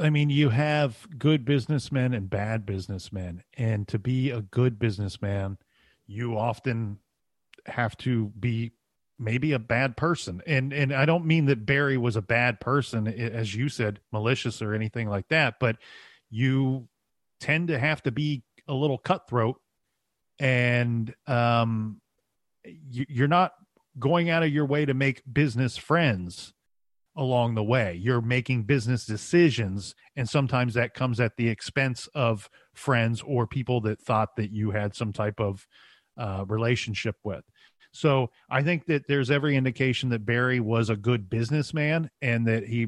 I 0.00 0.10
mean, 0.10 0.30
you 0.30 0.48
have 0.48 1.06
good 1.18 1.44
businessmen 1.44 2.14
and 2.14 2.30
bad 2.30 2.64
businessmen, 2.64 3.42
and 3.56 3.86
to 3.88 3.98
be 3.98 4.30
a 4.30 4.40
good 4.40 4.78
businessman, 4.78 5.58
you 6.06 6.38
often 6.38 6.98
have 7.66 7.96
to 7.98 8.32
be 8.38 8.72
maybe 9.18 9.52
a 9.52 9.58
bad 9.58 9.96
person. 9.96 10.42
And 10.46 10.72
and 10.72 10.92
I 10.92 11.04
don't 11.04 11.26
mean 11.26 11.46
that 11.46 11.66
Barry 11.66 11.98
was 11.98 12.16
a 12.16 12.22
bad 12.22 12.60
person, 12.60 13.06
as 13.06 13.54
you 13.54 13.68
said, 13.68 14.00
malicious 14.10 14.62
or 14.62 14.72
anything 14.74 15.08
like 15.08 15.28
that, 15.28 15.56
but 15.60 15.76
you 16.30 16.88
tend 17.40 17.68
to 17.68 17.78
have 17.78 18.02
to 18.04 18.10
be 18.10 18.44
a 18.66 18.74
little 18.74 18.98
cutthroat, 18.98 19.60
and 20.38 21.14
um, 21.26 22.00
you, 22.64 23.04
you're 23.08 23.28
not 23.28 23.52
going 23.98 24.30
out 24.30 24.42
of 24.42 24.50
your 24.50 24.66
way 24.66 24.86
to 24.86 24.94
make 24.94 25.22
business 25.30 25.76
friends 25.76 26.54
along 27.18 27.56
the 27.56 27.64
way. 27.64 27.98
You're 28.00 28.22
making 28.22 28.62
business 28.62 29.04
decisions, 29.04 29.94
and 30.16 30.28
sometimes 30.28 30.74
that 30.74 30.94
comes 30.94 31.18
at 31.18 31.36
the 31.36 31.48
expense 31.48 32.08
of 32.14 32.48
friends 32.72 33.20
or 33.26 33.46
people 33.46 33.80
that 33.82 34.00
thought 34.00 34.36
that 34.36 34.52
you 34.52 34.70
had 34.70 34.94
some 34.94 35.12
type 35.12 35.40
of 35.40 35.66
uh, 36.16 36.44
relationship 36.46 37.16
with. 37.24 37.44
So 37.90 38.30
I 38.48 38.62
think 38.62 38.86
that 38.86 39.08
there's 39.08 39.32
every 39.32 39.56
indication 39.56 40.10
that 40.10 40.24
Barry 40.24 40.60
was 40.60 40.90
a 40.90 40.96
good 40.96 41.28
businessman, 41.28 42.08
and 42.22 42.46
that 42.46 42.64
he 42.64 42.86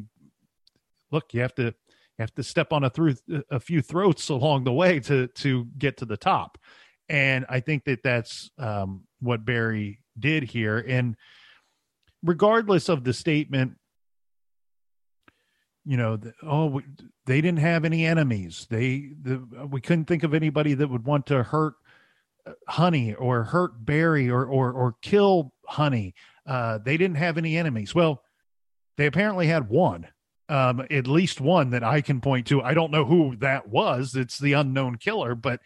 look. 1.11 1.35
You 1.35 1.40
have 1.40 1.55
to 1.57 1.64
you 1.64 2.21
have 2.21 2.35
to 2.37 2.45
step 2.45 2.73
on 2.73 2.85
a 2.85 2.90
through 2.90 3.16
a 3.51 3.59
few 3.59 3.83
throats 3.83 4.29
along 4.29 4.62
the 4.62 4.73
way 4.73 5.01
to 5.01 5.27
to 5.27 5.66
get 5.77 5.97
to 5.99 6.05
the 6.05 6.16
top, 6.16 6.57
and 7.09 7.45
I 7.49 7.59
think 7.59 7.85
that 7.87 8.05
that's 8.05 8.53
um, 8.59 9.09
what 9.19 9.45
Barry 9.45 9.99
did 10.16 10.45
here. 10.45 10.79
And 10.87 11.16
regardless 12.23 12.88
of 12.88 13.03
the 13.03 13.12
statement 13.12 13.79
you 15.90 15.96
know, 15.96 16.16
the, 16.16 16.33
oh, 16.44 16.66
we, 16.66 16.85
they 17.26 17.40
didn't 17.40 17.59
have 17.59 17.85
any 17.85 18.07
enemies. 18.07 18.68
They, 18.70 19.11
the, 19.20 19.44
we 19.68 19.81
couldn't 19.81 20.05
think 20.05 20.22
of 20.22 20.35
anybody 20.35 20.74
that 20.74 20.87
would 20.87 21.05
want 21.05 21.26
to 21.26 21.42
hurt 21.42 21.74
uh, 22.46 22.53
Honey 22.68 23.12
or 23.14 23.42
hurt 23.42 23.85
Barry 23.85 24.31
or 24.31 24.44
or 24.44 24.70
or 24.70 24.94
kill 25.03 25.53
Honey. 25.66 26.14
Uh, 26.46 26.79
they 26.79 26.96
didn't 26.96 27.16
have 27.16 27.37
any 27.37 27.57
enemies. 27.57 27.92
Well, 27.92 28.22
they 28.98 29.07
apparently 29.07 29.48
had 29.48 29.68
one, 29.68 30.07
um, 30.48 30.87
at 30.92 31.09
least 31.09 31.40
one 31.40 31.70
that 31.70 31.83
I 31.83 32.03
can 32.03 32.20
point 32.20 32.46
to. 32.46 32.62
I 32.62 32.72
don't 32.72 32.92
know 32.92 33.05
who 33.05 33.35
that 33.38 33.68
was. 33.68 34.14
It's 34.14 34.38
the 34.38 34.53
unknown 34.53 34.94
killer, 34.94 35.35
but 35.35 35.59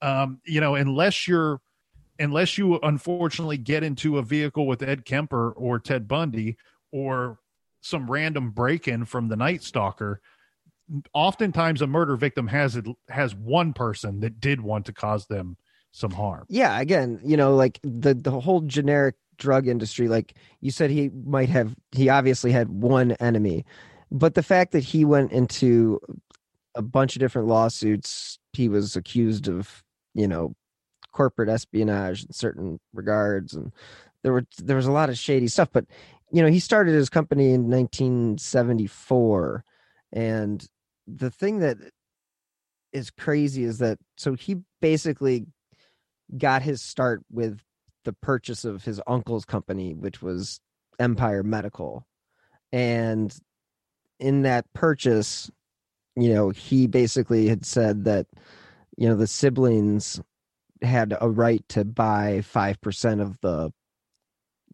um, 0.00 0.40
you 0.46 0.60
know, 0.60 0.76
unless 0.76 1.26
you're 1.26 1.60
unless 2.20 2.56
you 2.56 2.78
unfortunately 2.84 3.58
get 3.58 3.82
into 3.82 4.18
a 4.18 4.22
vehicle 4.22 4.64
with 4.64 4.80
Ed 4.80 5.04
Kemper 5.04 5.50
or 5.50 5.80
Ted 5.80 6.06
Bundy 6.06 6.56
or 6.92 7.40
some 7.82 8.10
random 8.10 8.50
break 8.50 8.88
in 8.88 9.04
from 9.04 9.28
the 9.28 9.36
Night 9.36 9.62
Stalker, 9.62 10.20
oftentimes 11.12 11.82
a 11.82 11.86
murder 11.86 12.16
victim 12.16 12.46
has 12.48 12.76
it 12.76 12.86
has 13.08 13.34
one 13.34 13.72
person 13.72 14.20
that 14.20 14.40
did 14.40 14.60
want 14.60 14.86
to 14.86 14.92
cause 14.92 15.26
them 15.26 15.56
some 15.90 16.12
harm. 16.12 16.46
Yeah, 16.48 16.80
again, 16.80 17.20
you 17.22 17.36
know, 17.36 17.54
like 17.54 17.78
the 17.82 18.14
the 18.14 18.30
whole 18.30 18.62
generic 18.62 19.16
drug 19.36 19.68
industry, 19.68 20.08
like 20.08 20.34
you 20.60 20.70
said, 20.70 20.90
he 20.90 21.10
might 21.24 21.48
have 21.50 21.74
he 21.90 22.08
obviously 22.08 22.52
had 22.52 22.68
one 22.68 23.12
enemy, 23.12 23.64
but 24.10 24.34
the 24.34 24.42
fact 24.42 24.72
that 24.72 24.84
he 24.84 25.04
went 25.04 25.32
into 25.32 26.00
a 26.74 26.82
bunch 26.82 27.16
of 27.16 27.20
different 27.20 27.48
lawsuits, 27.48 28.38
he 28.52 28.68
was 28.68 28.96
accused 28.96 29.48
of, 29.48 29.82
you 30.14 30.26
know, 30.26 30.54
corporate 31.12 31.48
espionage 31.48 32.24
in 32.24 32.32
certain 32.32 32.80
regards, 32.94 33.54
and 33.54 33.72
there 34.22 34.32
were 34.32 34.46
there 34.58 34.76
was 34.76 34.86
a 34.86 34.92
lot 34.92 35.10
of 35.10 35.18
shady 35.18 35.48
stuff. 35.48 35.68
But 35.72 35.86
you 36.32 36.42
know, 36.42 36.48
he 36.48 36.58
started 36.58 36.94
his 36.94 37.10
company 37.10 37.52
in 37.52 37.70
1974. 37.70 39.64
And 40.12 40.66
the 41.06 41.30
thing 41.30 41.58
that 41.58 41.76
is 42.92 43.10
crazy 43.10 43.64
is 43.64 43.78
that 43.78 43.98
so 44.16 44.34
he 44.34 44.56
basically 44.80 45.46
got 46.36 46.62
his 46.62 46.80
start 46.80 47.22
with 47.30 47.60
the 48.04 48.14
purchase 48.14 48.64
of 48.64 48.84
his 48.84 49.00
uncle's 49.06 49.44
company, 49.44 49.94
which 49.94 50.22
was 50.22 50.60
Empire 50.98 51.42
Medical. 51.42 52.06
And 52.72 53.34
in 54.18 54.42
that 54.42 54.72
purchase, 54.72 55.50
you 56.16 56.32
know, 56.32 56.50
he 56.50 56.86
basically 56.86 57.48
had 57.48 57.66
said 57.66 58.04
that, 58.04 58.26
you 58.96 59.08
know, 59.08 59.16
the 59.16 59.26
siblings 59.26 60.20
had 60.80 61.14
a 61.20 61.28
right 61.28 61.62
to 61.68 61.84
buy 61.84 62.42
5% 62.42 63.20
of 63.20 63.38
the 63.40 63.72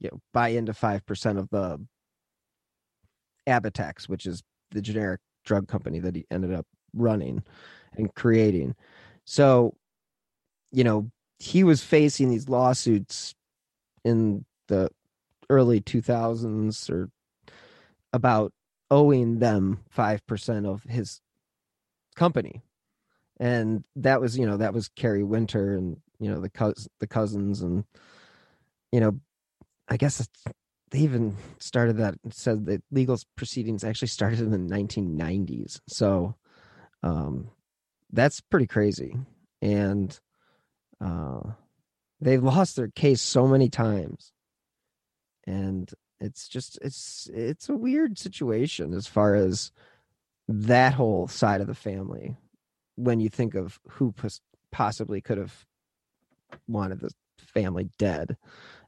you 0.00 0.08
know 0.10 0.20
buy 0.32 0.48
into 0.48 0.72
five 0.74 1.04
percent 1.06 1.38
of 1.38 1.48
the 1.50 1.78
Apotex, 3.48 4.08
which 4.08 4.26
is 4.26 4.42
the 4.70 4.82
generic 4.82 5.20
drug 5.44 5.68
company 5.68 5.98
that 6.00 6.14
he 6.14 6.26
ended 6.30 6.52
up 6.52 6.66
running 6.94 7.42
and 7.96 8.14
creating. 8.14 8.74
So, 9.24 9.74
you 10.70 10.84
know, 10.84 11.10
he 11.38 11.64
was 11.64 11.82
facing 11.82 12.28
these 12.28 12.48
lawsuits 12.48 13.34
in 14.04 14.44
the 14.68 14.90
early 15.48 15.80
2000s 15.80 16.90
or 16.90 17.10
about 18.12 18.52
owing 18.90 19.38
them 19.38 19.84
5% 19.96 20.66
of 20.66 20.82
his 20.84 21.20
company. 22.16 22.62
And 23.40 23.84
that 23.96 24.20
was, 24.20 24.36
you 24.36 24.46
know, 24.46 24.56
that 24.56 24.74
was 24.74 24.88
Kerry 24.88 25.22
Winter 25.22 25.74
and, 25.74 25.98
you 26.18 26.30
know, 26.30 26.40
the 26.40 26.88
the 26.98 27.06
cousins 27.06 27.62
and 27.62 27.84
you 28.92 29.00
know, 29.00 29.20
I 29.88 29.96
guess 29.96 30.26
they 30.90 30.98
even 31.00 31.36
started 31.58 31.98
that 31.98 32.14
said 32.30 32.66
that 32.66 32.82
legal 32.90 33.18
proceedings 33.36 33.84
actually 33.84 34.08
started 34.08 34.40
in 34.40 34.50
the 34.50 34.58
1990s. 34.58 35.80
So 35.88 36.34
um, 37.02 37.50
that's 38.12 38.40
pretty 38.40 38.66
crazy. 38.66 39.16
And 39.60 40.18
uh, 41.00 41.40
they've 42.20 42.42
lost 42.42 42.76
their 42.76 42.88
case 42.88 43.20
so 43.20 43.46
many 43.46 43.68
times. 43.68 44.32
And 45.46 45.90
it's 46.20 46.48
just 46.48 46.78
it's 46.82 47.30
it's 47.32 47.68
a 47.68 47.76
weird 47.76 48.18
situation 48.18 48.92
as 48.92 49.06
far 49.06 49.34
as 49.34 49.72
that 50.48 50.94
whole 50.94 51.28
side 51.28 51.60
of 51.60 51.66
the 51.66 51.74
family 51.74 52.36
when 52.96 53.20
you 53.20 53.28
think 53.28 53.54
of 53.54 53.78
who 53.88 54.12
possibly 54.72 55.20
could 55.20 55.38
have 55.38 55.64
wanted 56.66 57.00
the 57.00 57.10
family 57.38 57.88
dead 57.98 58.36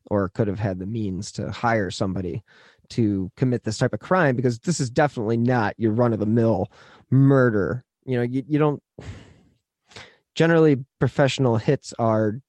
or 0.07 0.29
could 0.29 0.49
have 0.49 0.59
had 0.59 0.79
the 0.79 0.87
means 0.87 1.33
to 1.33 1.51
hire 1.51 1.91
somebody 1.91 2.43
to 2.91 3.31
commit 3.37 3.65
this 3.65 3.79
type 3.79 3.93
of 3.93 4.01
crime 4.01 4.37
because 4.37 4.59
this 4.61 4.81
is 4.81 4.91
definitely 4.91 5.37
not 5.37 5.75
your 5.79 5.93
run 5.93 6.13
of 6.13 6.19
the 6.19 6.27
mill 6.27 6.71
murder. 7.11 7.85
You 8.05 8.17
know, 8.17 8.23
you, 8.23 8.43
you 8.47 8.59
don't 8.59 8.83
generally 10.35 10.85
professional 10.99 11.57
hits 11.57 11.95
are 11.99 12.41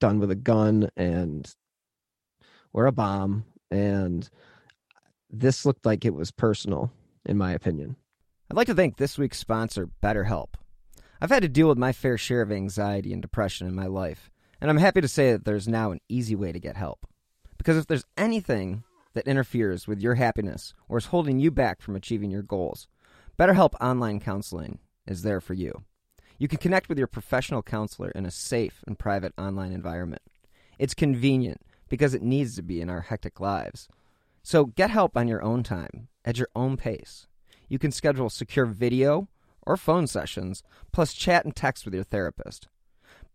done 0.00 0.18
with 0.18 0.30
a 0.30 0.36
gun 0.36 0.88
and 0.96 1.54
or 2.72 2.86
a 2.86 2.92
bomb 2.92 3.44
and 3.70 4.28
this 5.30 5.64
looked 5.64 5.86
like 5.86 6.04
it 6.04 6.14
was 6.14 6.30
personal 6.30 6.90
in 7.24 7.38
my 7.38 7.52
opinion. 7.52 7.96
I'd 8.50 8.56
like 8.56 8.66
to 8.66 8.74
thank 8.74 8.96
this 8.96 9.16
week's 9.16 9.38
sponsor 9.38 9.88
BetterHelp. 10.02 10.54
I've 11.20 11.30
had 11.30 11.42
to 11.42 11.48
deal 11.48 11.68
with 11.68 11.78
my 11.78 11.92
fair 11.92 12.18
share 12.18 12.42
of 12.42 12.50
anxiety 12.50 13.12
and 13.12 13.22
depression 13.22 13.68
in 13.68 13.74
my 13.74 13.86
life. 13.86 14.30
And 14.62 14.70
I'm 14.70 14.76
happy 14.76 15.00
to 15.00 15.08
say 15.08 15.32
that 15.32 15.44
there's 15.44 15.66
now 15.66 15.90
an 15.90 15.98
easy 16.08 16.36
way 16.36 16.52
to 16.52 16.60
get 16.60 16.76
help. 16.76 17.04
Because 17.58 17.76
if 17.76 17.88
there's 17.88 18.04
anything 18.16 18.84
that 19.12 19.26
interferes 19.26 19.88
with 19.88 20.00
your 20.00 20.14
happiness 20.14 20.72
or 20.88 20.98
is 20.98 21.06
holding 21.06 21.40
you 21.40 21.50
back 21.50 21.82
from 21.82 21.96
achieving 21.96 22.30
your 22.30 22.42
goals, 22.42 22.86
BetterHelp 23.36 23.74
Online 23.80 24.20
Counseling 24.20 24.78
is 25.04 25.22
there 25.22 25.40
for 25.40 25.54
you. 25.54 25.82
You 26.38 26.46
can 26.46 26.58
connect 26.58 26.88
with 26.88 26.96
your 26.96 27.08
professional 27.08 27.60
counselor 27.60 28.10
in 28.10 28.24
a 28.24 28.30
safe 28.30 28.84
and 28.86 28.96
private 28.96 29.32
online 29.36 29.72
environment. 29.72 30.22
It's 30.78 30.94
convenient, 30.94 31.62
because 31.88 32.14
it 32.14 32.22
needs 32.22 32.54
to 32.54 32.62
be 32.62 32.80
in 32.80 32.88
our 32.88 33.00
hectic 33.00 33.40
lives. 33.40 33.88
So 34.44 34.66
get 34.66 34.90
help 34.90 35.16
on 35.16 35.26
your 35.26 35.42
own 35.42 35.64
time, 35.64 36.06
at 36.24 36.38
your 36.38 36.48
own 36.54 36.76
pace. 36.76 37.26
You 37.68 37.80
can 37.80 37.90
schedule 37.90 38.30
secure 38.30 38.66
video 38.66 39.26
or 39.62 39.76
phone 39.76 40.06
sessions, 40.06 40.62
plus 40.92 41.14
chat 41.14 41.44
and 41.44 41.54
text 41.54 41.84
with 41.84 41.94
your 41.94 42.04
therapist. 42.04 42.68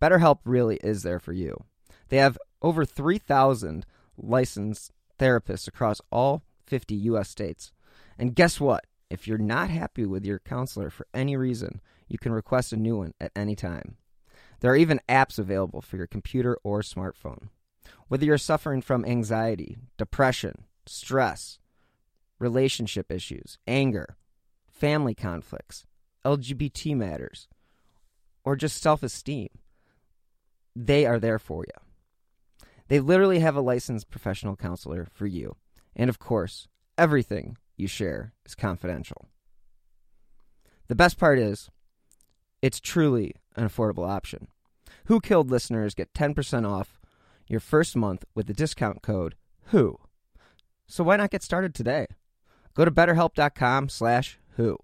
BetterHelp 0.01 0.39
really 0.45 0.77
is 0.83 1.03
there 1.03 1.19
for 1.19 1.33
you. 1.33 1.63
They 2.09 2.17
have 2.17 2.37
over 2.61 2.85
3,000 2.85 3.85
licensed 4.17 4.91
therapists 5.19 5.67
across 5.67 6.01
all 6.11 6.43
50 6.65 6.95
U.S. 6.95 7.29
states. 7.29 7.71
And 8.17 8.35
guess 8.35 8.59
what? 8.59 8.85
If 9.09 9.27
you're 9.27 9.37
not 9.37 9.69
happy 9.69 10.05
with 10.05 10.25
your 10.25 10.39
counselor 10.39 10.89
for 10.89 11.07
any 11.13 11.37
reason, 11.37 11.81
you 12.07 12.17
can 12.17 12.31
request 12.33 12.73
a 12.73 12.77
new 12.77 12.97
one 12.97 13.13
at 13.21 13.31
any 13.35 13.55
time. 13.55 13.97
There 14.59 14.71
are 14.71 14.77
even 14.77 14.99
apps 15.07 15.37
available 15.39 15.81
for 15.81 15.97
your 15.97 16.07
computer 16.07 16.57
or 16.63 16.81
smartphone. 16.81 17.49
Whether 18.07 18.25
you're 18.25 18.37
suffering 18.37 18.81
from 18.81 19.05
anxiety, 19.05 19.77
depression, 19.97 20.65
stress, 20.85 21.59
relationship 22.39 23.11
issues, 23.11 23.57
anger, 23.67 24.17
family 24.67 25.13
conflicts, 25.15 25.85
LGBT 26.25 26.95
matters, 26.95 27.47
or 28.43 28.55
just 28.55 28.81
self 28.81 29.03
esteem, 29.03 29.49
they 30.85 31.05
are 31.05 31.19
there 31.19 31.39
for 31.39 31.65
you. 31.65 32.67
They 32.87 32.99
literally 32.99 33.39
have 33.39 33.55
a 33.55 33.61
licensed 33.61 34.09
professional 34.09 34.55
counselor 34.55 35.07
for 35.11 35.25
you. 35.25 35.55
And 35.95 36.09
of 36.09 36.19
course, 36.19 36.67
everything 36.97 37.57
you 37.75 37.87
share 37.87 38.33
is 38.45 38.55
confidential. 38.55 39.27
The 40.87 40.95
best 40.95 41.17
part 41.17 41.39
is, 41.39 41.69
it's 42.61 42.79
truly 42.79 43.35
an 43.55 43.67
affordable 43.67 44.07
option. 44.07 44.47
Who 45.05 45.19
Killed 45.19 45.51
listeners 45.51 45.95
get 45.95 46.13
10% 46.13 46.69
off 46.69 46.99
your 47.47 47.59
first 47.59 47.95
month 47.95 48.23
with 48.35 48.47
the 48.47 48.53
discount 48.53 49.01
code 49.01 49.35
WHO. 49.67 49.99
So 50.87 51.03
why 51.03 51.17
not 51.17 51.31
get 51.31 51.43
started 51.43 51.73
today? 51.73 52.07
Go 52.73 52.85
to 52.85 52.91
betterhelp.com 52.91 53.89
slash 53.89 54.37
who. 54.55 54.77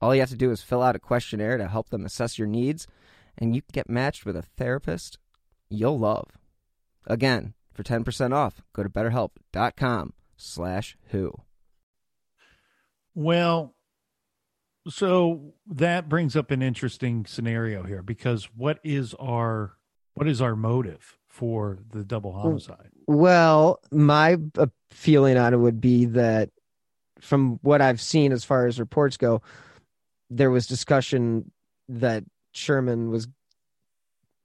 All 0.00 0.14
you 0.14 0.20
have 0.20 0.30
to 0.30 0.36
do 0.36 0.50
is 0.50 0.62
fill 0.62 0.82
out 0.82 0.96
a 0.96 1.00
questionnaire 1.00 1.58
to 1.58 1.68
help 1.68 1.90
them 1.90 2.06
assess 2.06 2.38
your 2.38 2.48
needs, 2.48 2.86
and 3.40 3.54
you 3.54 3.62
can 3.62 3.70
get 3.72 3.88
matched 3.88 4.26
with 4.26 4.36
a 4.36 4.42
therapist 4.42 5.18
you'll 5.70 5.98
love. 5.98 6.26
Again, 7.06 7.54
for 7.72 7.82
10% 7.82 8.34
off, 8.34 8.62
go 8.72 8.82
to 8.82 8.88
betterhelp.com 8.90 10.12
slash 10.36 10.96
who. 11.08 11.32
Well, 13.14 13.74
so 14.88 15.54
that 15.66 16.08
brings 16.08 16.36
up 16.36 16.50
an 16.50 16.62
interesting 16.62 17.26
scenario 17.26 17.82
here 17.84 18.02
because 18.02 18.48
what 18.56 18.78
is 18.82 19.14
our 19.14 19.76
what 20.14 20.28
is 20.28 20.42
our 20.42 20.56
motive 20.56 21.16
for 21.28 21.78
the 21.92 22.04
double 22.04 22.32
homicide? 22.32 22.90
Well, 23.06 23.80
my 23.90 24.36
uh, 24.58 24.66
feeling 24.90 25.36
on 25.36 25.54
it 25.54 25.58
would 25.58 25.80
be 25.80 26.06
that 26.06 26.50
from 27.20 27.58
what 27.62 27.80
I've 27.80 28.00
seen 28.00 28.32
as 28.32 28.44
far 28.44 28.66
as 28.66 28.80
reports 28.80 29.16
go, 29.16 29.42
there 30.28 30.50
was 30.50 30.66
discussion 30.66 31.50
that 31.88 32.24
Sherman 32.52 33.10
was 33.10 33.28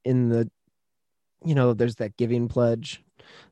in 0.04 0.28
the 0.28 0.50
you 1.44 1.54
know, 1.54 1.74
there's 1.74 1.96
that 1.96 2.16
giving 2.16 2.48
pledge 2.48 3.02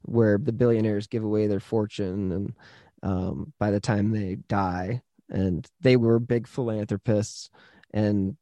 where 0.02 0.38
the 0.38 0.52
billionaires 0.52 1.06
give 1.06 1.22
away 1.22 1.46
their 1.46 1.60
fortune 1.60 2.32
and 2.32 2.54
um, 3.02 3.52
by 3.58 3.70
the 3.70 3.80
time 3.80 4.10
they 4.10 4.36
die. 4.48 5.02
And 5.30 5.66
they 5.80 5.96
were 5.96 6.18
big 6.18 6.46
philanthropists. 6.46 7.50
And 7.92 8.36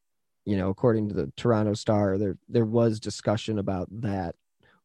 you 0.44 0.56
know 0.56 0.70
according 0.70 1.08
to 1.08 1.14
the 1.14 1.32
toronto 1.36 1.74
star 1.74 2.18
there 2.18 2.36
there 2.48 2.64
was 2.64 2.98
discussion 2.98 3.58
about 3.58 3.88
that 3.90 4.34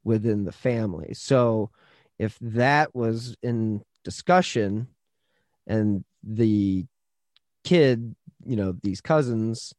within 0.04 0.46
the 0.46 0.52
family. 0.52 1.14
So 1.14 1.72
if 2.20 2.38
that 2.42 2.96
was 2.96 3.36
in 3.42 3.84
discussion 4.04 4.88
and 5.66 6.04
the 6.24 6.86
kid 7.64 8.16
you 8.46 8.56
know 8.56 8.76
these 8.84 9.02
cousins 9.02 9.74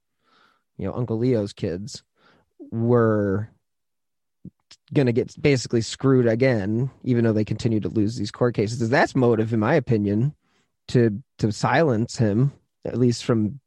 you 0.79 0.87
know 0.87 0.95
uncle 0.95 1.19
leo's 1.19 1.53
kids 1.53 2.03
were 2.71 3.51
gonna 4.95 5.12
get 5.12 5.35
basically 5.41 5.81
screwed 5.81 6.27
again 6.27 6.91
even 7.05 7.25
though 7.25 7.33
they 7.33 7.45
continue 7.45 7.81
to 7.81 7.88
lose 7.88 8.17
these 8.17 8.31
court 8.31 8.55
cases 8.55 8.88
that's 8.88 9.14
motive 9.14 9.53
in 9.53 9.61
my 9.61 9.75
opinion 9.75 10.35
to 10.87 11.23
to 11.37 11.53
silence 11.53 12.17
him 12.17 12.53
at 12.85 12.97
least 12.97 13.25
from 13.25 13.61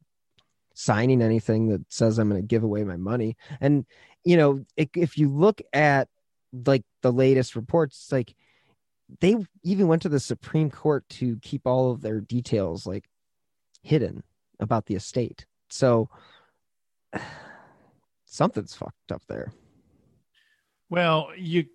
signing 0.74 1.21
anything 1.21 1.67
that 1.67 1.82
says 1.91 2.17
I'm 2.17 2.30
going 2.30 2.41
to 2.41 2.47
give 2.47 2.63
away 2.63 2.84
my 2.84 2.97
money. 2.97 3.38
And 3.60 3.86
you 4.24 4.38
know, 4.38 4.65
if, 4.78 4.89
if 4.95 5.17
you 5.17 5.30
look 5.30 5.62
at 5.74 6.08
like 6.52 6.84
the 7.02 7.12
latest 7.12 7.56
reports, 7.56 8.12
like 8.12 8.36
they 9.19 9.36
even 9.63 9.88
went 9.88 10.02
to 10.04 10.10
the 10.10 10.19
Supreme 10.19 10.69
Court 10.69 11.08
to 11.10 11.38
keep 11.41 11.67
all 11.67 11.91
of 11.91 12.02
their 12.02 12.19
details 12.19 12.86
like 12.86 13.06
hidden 13.84 14.24
about 14.60 14.86
the 14.86 14.95
estate. 14.95 15.45
So 15.69 16.10
something's 18.26 18.74
fucked 18.74 19.12
up 19.12 19.24
there. 19.28 19.52
Well, 20.89 21.30
you 21.38 21.65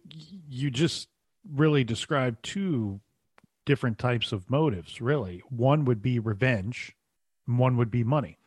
you 0.49 0.71
just 0.71 1.09
really 1.51 1.85
described 1.85 2.43
two 2.43 3.01
different 3.65 3.99
types 3.99 4.33
of 4.33 4.51
motives, 4.51 5.01
really. 5.01 5.43
One 5.49 5.85
would 5.87 6.03
be 6.03 6.19
revenge, 6.19 6.95
one 7.47 7.77
would 7.77 7.91
be 7.91 8.05
money. 8.05 8.39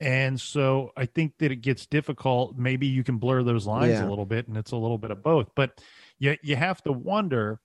And 0.00 0.40
so 0.40 0.92
I 0.96 1.06
think 1.06 1.38
that 1.38 1.50
it 1.50 1.56
gets 1.56 1.86
difficult. 1.86 2.56
Maybe 2.56 2.86
you 2.86 3.02
can 3.02 3.18
blur 3.18 3.42
those 3.42 3.66
lines 3.66 3.94
yeah. 3.94 4.06
a 4.06 4.08
little 4.08 4.26
bit 4.26 4.46
and 4.46 4.56
it's 4.56 4.70
a 4.70 4.76
little 4.76 4.98
bit 4.98 5.10
of 5.10 5.22
both. 5.22 5.48
But 5.56 5.80
you, 6.18 6.36
you 6.42 6.56
have 6.56 6.82
to 6.82 6.92
wonder 6.92 7.60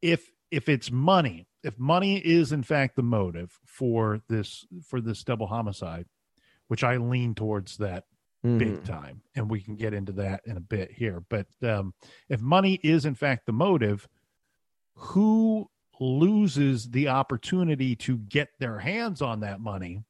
if 0.00 0.30
if 0.50 0.68
it's 0.68 0.90
money, 0.90 1.46
if 1.62 1.78
money 1.78 2.18
is 2.18 2.52
in 2.52 2.62
fact 2.62 2.96
the 2.96 3.02
motive 3.02 3.58
for 3.66 4.20
this 4.28 4.64
for 4.88 5.00
this 5.00 5.24
double 5.24 5.46
homicide, 5.46 6.06
which 6.70 6.84
I 6.84 6.98
lean 6.98 7.34
towards 7.34 7.78
that 7.78 8.04
mm-hmm. 8.46 8.58
big 8.58 8.84
time. 8.84 9.22
And 9.34 9.50
we 9.50 9.60
can 9.60 9.74
get 9.74 9.92
into 9.92 10.12
that 10.12 10.42
in 10.46 10.56
a 10.56 10.60
bit 10.60 10.92
here. 10.92 11.24
But 11.28 11.48
um, 11.64 11.94
if 12.28 12.40
money 12.40 12.78
is 12.84 13.04
in 13.04 13.16
fact 13.16 13.46
the 13.46 13.52
motive, 13.52 14.06
who 14.94 15.68
loses 15.98 16.90
the 16.90 17.08
opportunity 17.08 17.96
to 17.96 18.18
get 18.18 18.50
their 18.60 18.78
hands 18.78 19.20
on 19.20 19.40
that 19.40 19.60
money 19.60 20.04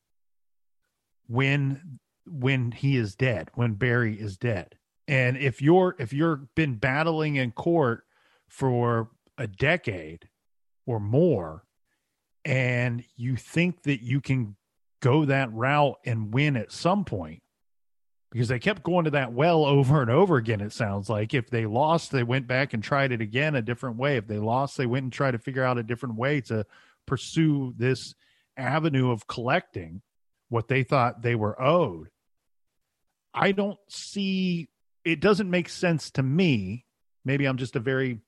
when 1.28 1.98
when 2.26 2.70
he 2.70 2.96
is 2.96 3.16
dead 3.16 3.50
when 3.54 3.74
barry 3.74 4.14
is 4.14 4.36
dead 4.36 4.76
and 5.08 5.36
if 5.36 5.60
you're 5.60 5.96
if 5.98 6.12
you're 6.12 6.42
been 6.54 6.76
battling 6.76 7.36
in 7.36 7.50
court 7.50 8.04
for 8.48 9.10
a 9.36 9.48
decade 9.48 10.28
or 10.86 11.00
more 11.00 11.64
and 12.44 13.02
you 13.16 13.34
think 13.34 13.82
that 13.82 14.00
you 14.00 14.20
can 14.20 14.54
go 15.00 15.24
that 15.24 15.52
route 15.52 15.98
and 16.04 16.32
win 16.32 16.56
at 16.56 16.72
some 16.72 17.04
point 17.04 17.42
because 18.30 18.48
they 18.48 18.58
kept 18.58 18.82
going 18.82 19.04
to 19.04 19.10
that 19.10 19.32
well 19.32 19.64
over 19.64 20.00
and 20.00 20.10
over 20.10 20.36
again. 20.36 20.60
It 20.60 20.72
sounds 20.72 21.08
like 21.08 21.34
if 21.34 21.50
they 21.50 21.66
lost, 21.66 22.12
they 22.12 22.22
went 22.22 22.46
back 22.46 22.72
and 22.72 22.82
tried 22.82 23.12
it 23.12 23.20
again 23.20 23.56
a 23.56 23.62
different 23.62 23.96
way. 23.96 24.16
If 24.16 24.26
they 24.26 24.38
lost, 24.38 24.76
they 24.76 24.86
went 24.86 25.04
and 25.04 25.12
tried 25.12 25.32
to 25.32 25.38
figure 25.38 25.64
out 25.64 25.78
a 25.78 25.82
different 25.82 26.16
way 26.16 26.40
to 26.42 26.64
pursue 27.06 27.74
this 27.76 28.14
avenue 28.56 29.10
of 29.10 29.26
collecting 29.26 30.02
what 30.48 30.68
they 30.68 30.82
thought 30.82 31.22
they 31.22 31.34
were 31.34 31.60
owed. 31.60 32.08
I 33.34 33.52
don't 33.52 33.78
see 33.88 34.68
it 35.04 35.20
doesn't 35.20 35.50
make 35.50 35.68
sense 35.68 36.10
to 36.12 36.22
me. 36.22 36.84
Maybe 37.24 37.46
I'm 37.46 37.56
just 37.56 37.76
a 37.76 37.80
very 37.80 38.20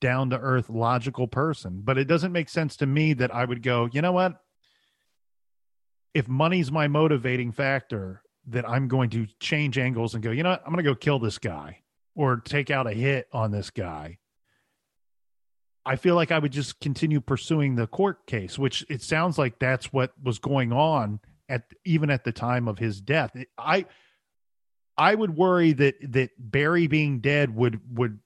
down 0.00 0.30
to 0.30 0.38
earth 0.38 0.70
logical 0.70 1.28
person, 1.28 1.80
but 1.82 1.98
it 1.98 2.04
doesn't 2.04 2.32
make 2.32 2.48
sense 2.48 2.76
to 2.76 2.86
me 2.86 3.14
that 3.14 3.34
I 3.34 3.44
would 3.44 3.62
go, 3.62 3.88
you 3.92 4.02
know 4.02 4.12
what? 4.12 4.40
If 6.14 6.28
money's 6.28 6.72
my 6.72 6.88
motivating 6.88 7.52
factor, 7.52 8.22
that 8.50 8.68
I'm 8.68 8.88
going 8.88 9.10
to 9.10 9.26
change 9.38 9.78
angles 9.78 10.14
and 10.14 10.22
go, 10.22 10.30
you 10.30 10.42
know 10.42 10.50
what? 10.50 10.62
I'm 10.64 10.72
going 10.72 10.84
to 10.84 10.90
go 10.90 10.94
kill 10.94 11.18
this 11.18 11.38
guy 11.38 11.80
or 12.14 12.36
take 12.38 12.70
out 12.70 12.86
a 12.86 12.92
hit 12.92 13.28
on 13.32 13.50
this 13.50 13.70
guy. 13.70 14.18
I 15.86 15.96
feel 15.96 16.14
like 16.14 16.30
I 16.30 16.38
would 16.38 16.52
just 16.52 16.80
continue 16.80 17.20
pursuing 17.20 17.74
the 17.74 17.86
court 17.86 18.26
case, 18.26 18.58
which 18.58 18.84
it 18.88 19.02
sounds 19.02 19.38
like 19.38 19.58
that's 19.58 19.92
what 19.92 20.12
was 20.22 20.38
going 20.38 20.72
on 20.72 21.20
at 21.48 21.64
even 21.84 22.10
at 22.10 22.24
the 22.24 22.32
time 22.32 22.68
of 22.68 22.78
his 22.78 23.00
death. 23.00 23.34
I 23.56 23.86
I 24.96 25.14
would 25.14 25.36
worry 25.36 25.72
that 25.72 25.94
that 26.12 26.30
Barry 26.38 26.86
being 26.86 27.20
dead 27.20 27.54
would 27.54 27.80
would 27.96 28.18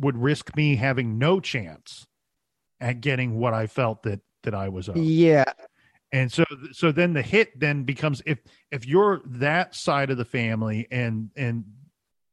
would 0.00 0.18
risk 0.18 0.56
me 0.56 0.76
having 0.76 1.18
no 1.18 1.38
chance 1.38 2.06
at 2.80 3.00
getting 3.00 3.38
what 3.38 3.54
I 3.54 3.68
felt 3.68 4.02
that 4.02 4.20
that 4.42 4.54
I 4.54 4.68
was 4.68 4.88
owed. 4.88 4.98
Yeah, 4.98 5.52
and 6.12 6.32
so 6.32 6.44
so 6.72 6.90
then 6.92 7.12
the 7.12 7.22
hit 7.22 7.58
then 7.58 7.84
becomes 7.84 8.22
if 8.24 8.38
if 8.70 8.86
you're 8.86 9.20
that 9.26 9.74
side 9.74 10.10
of 10.10 10.16
the 10.16 10.24
family 10.24 10.86
and 10.90 11.30
and 11.36 11.64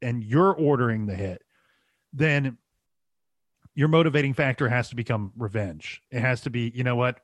and 0.01 0.23
you're 0.23 0.53
ordering 0.53 1.05
the 1.05 1.15
hit 1.15 1.41
then 2.13 2.57
your 3.75 3.89
motivating 3.89 4.33
factor 4.33 4.69
has 4.69 4.89
to 4.89 4.95
become 4.95 5.33
revenge. 5.35 6.01
It 6.09 6.21
has 6.21 6.41
to 6.41 6.49
be 6.49 6.71
you 6.73 6.83
know 6.83 6.95
what? 6.95 7.19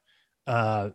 Uh 0.45 0.89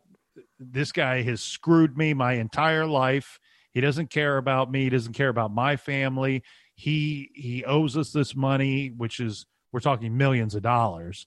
this 0.59 0.93
guy 0.93 1.23
has 1.23 1.41
screwed 1.41 1.97
me 1.97 2.13
my 2.13 2.35
entire 2.35 2.87
life. 2.87 3.39
He 3.73 3.81
doesn't 3.81 4.11
care 4.11 4.37
about 4.37 4.71
me. 4.71 4.85
He 4.85 4.91
doesn't 4.91 5.15
care 5.15 5.31
about 5.31 5.53
my 5.53 5.77
family. 5.77 6.43
He 6.75 7.31
he 7.35 7.65
owes 7.65 7.97
us 7.97 8.13
this 8.13 8.37
money 8.37 8.93
which 8.95 9.19
is 9.19 9.47
we're 9.73 9.81
talking 9.81 10.17
millions 10.17 10.55
of 10.55 10.63
dollars. 10.63 11.27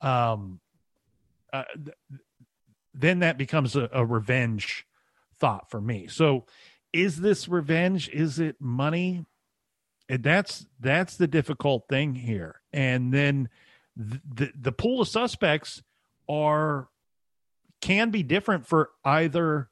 Um, 0.00 0.60
uh, 1.52 1.64
th- 1.74 1.96
then 2.94 3.20
that 3.20 3.38
becomes 3.38 3.76
a, 3.76 3.88
a 3.92 4.04
revenge 4.04 4.86
thought 5.38 5.70
for 5.70 5.80
me. 5.80 6.06
So, 6.08 6.46
is 6.92 7.20
this 7.20 7.48
revenge? 7.48 8.08
Is 8.10 8.38
it 8.38 8.56
money? 8.60 9.24
And 10.08 10.22
that's 10.22 10.66
that's 10.80 11.16
the 11.16 11.26
difficult 11.26 11.84
thing 11.88 12.14
here. 12.14 12.60
And 12.72 13.12
then 13.12 13.48
the, 13.96 14.20
the 14.34 14.52
the 14.58 14.72
pool 14.72 15.02
of 15.02 15.08
suspects 15.08 15.82
are 16.28 16.88
can 17.80 18.10
be 18.10 18.22
different 18.22 18.66
for 18.66 18.90
either 19.04 19.68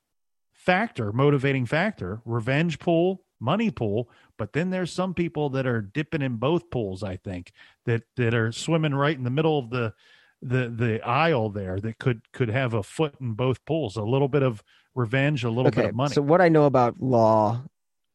factor, 0.52 1.12
motivating 1.12 1.66
factor, 1.66 2.20
revenge 2.24 2.78
pool, 2.78 3.22
money 3.40 3.70
pool, 3.70 4.08
but 4.36 4.52
then 4.52 4.70
there's 4.70 4.92
some 4.92 5.14
people 5.14 5.50
that 5.50 5.66
are 5.66 5.80
dipping 5.80 6.22
in 6.22 6.36
both 6.36 6.70
pools, 6.70 7.02
I 7.02 7.16
think, 7.16 7.52
that 7.84 8.02
that 8.16 8.34
are 8.34 8.52
swimming 8.52 8.94
right 8.94 9.16
in 9.16 9.24
the 9.24 9.30
middle 9.30 9.58
of 9.58 9.70
the 9.70 9.94
the 10.42 10.68
the 10.68 11.00
aisle 11.06 11.48
there 11.50 11.80
that 11.80 11.98
could 11.98 12.20
could 12.32 12.48
have 12.48 12.74
a 12.74 12.82
foot 12.82 13.14
in 13.20 13.32
both 13.32 13.64
pools, 13.64 13.96
a 13.96 14.02
little 14.02 14.28
bit 14.28 14.42
of 14.42 14.62
revenge, 14.94 15.44
a 15.44 15.48
little 15.48 15.68
okay, 15.68 15.82
bit 15.82 15.90
of 15.90 15.96
money. 15.96 16.14
So 16.14 16.22
what 16.22 16.40
I 16.40 16.48
know 16.48 16.64
about 16.64 17.00
law 17.00 17.62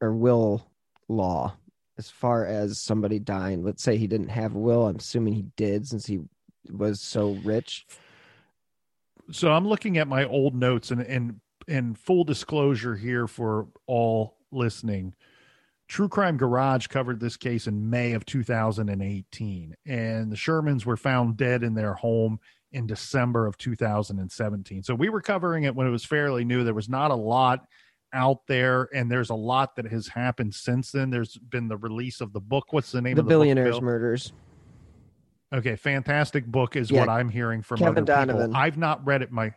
or 0.02 0.14
will 0.14 0.66
law 1.08 1.56
as 1.98 2.10
far 2.10 2.46
as 2.46 2.80
somebody 2.80 3.20
dying, 3.20 3.64
let's 3.64 3.84
say 3.84 3.96
he 3.96 4.08
didn't 4.08 4.30
have 4.30 4.56
a 4.56 4.60
will, 4.60 4.88
I'm 4.88 4.96
assuming 4.96 5.34
he 5.34 5.46
did 5.56 5.88
since 5.88 6.06
he 6.06 6.20
was 6.72 7.00
so 7.00 7.34
rich. 7.44 7.86
So 9.32 9.52
I'm 9.52 9.68
looking 9.68 9.98
at 9.98 10.08
my 10.08 10.26
old 10.26 10.56
notes 10.56 10.92
and 10.92 11.02
and 11.02 11.40
and 11.68 11.98
full 11.98 12.24
disclosure 12.24 12.96
here 12.96 13.28
for 13.28 13.68
all 13.86 14.38
listening. 14.52 15.14
True 15.92 16.08
Crime 16.08 16.38
Garage 16.38 16.88
covered 16.88 17.20
this 17.20 17.36
case 17.36 17.68
in 17.68 17.90
May 17.90 18.14
of 18.14 18.26
2018, 18.26 19.76
and 19.86 20.32
the 20.32 20.38
Shermans 20.38 20.86
were 20.86 20.96
found 20.96 21.36
dead 21.36 21.64
in 21.64 21.74
their 21.74 21.96
home 21.96 22.40
in 22.72 22.88
December 22.88 23.46
of 23.46 23.58
2017. 23.58 24.84
So 24.84 24.96
we 24.96 25.10
were 25.10 25.20
covering 25.20 25.66
it 25.66 25.76
when 25.76 25.86
it 25.86 25.90
was 25.90 26.06
fairly 26.06 26.46
new. 26.46 26.64
There 26.64 26.74
was 26.74 26.88
not 26.88 27.12
a 27.12 27.16
lot 27.16 27.66
out 28.14 28.48
there, 28.48 28.88
and 28.94 29.12
there's 29.12 29.32
a 29.32 29.36
lot 29.36 29.76
that 29.76 29.86
has 29.88 30.08
happened 30.08 30.56
since 30.56 30.94
then. 30.94 31.10
There's 31.10 31.36
been 31.36 31.68
the 31.68 31.76
release 31.76 32.22
of 32.22 32.32
the 32.32 32.40
book. 32.40 32.72
What's 32.72 32.94
the 32.94 33.02
name 33.02 33.16
the 33.16 33.20
of 33.20 33.26
the 33.26 33.30
Billionaires 33.30 33.76
book, 33.76 33.84
Murders. 33.84 34.32
Okay, 35.52 35.76
fantastic 35.76 36.46
book 36.46 36.78
is 36.78 36.90
Yeah, 36.90 37.02
what 37.02 37.10
I'm 37.10 37.28
hearing 37.28 37.62
from 37.62 37.80
Kevin 37.80 38.10
other 38.10 38.32
people. 38.32 38.56
I've 38.56 38.78
not 38.78 39.06
read 39.06 39.24
it 39.24 39.32
my 39.34 39.54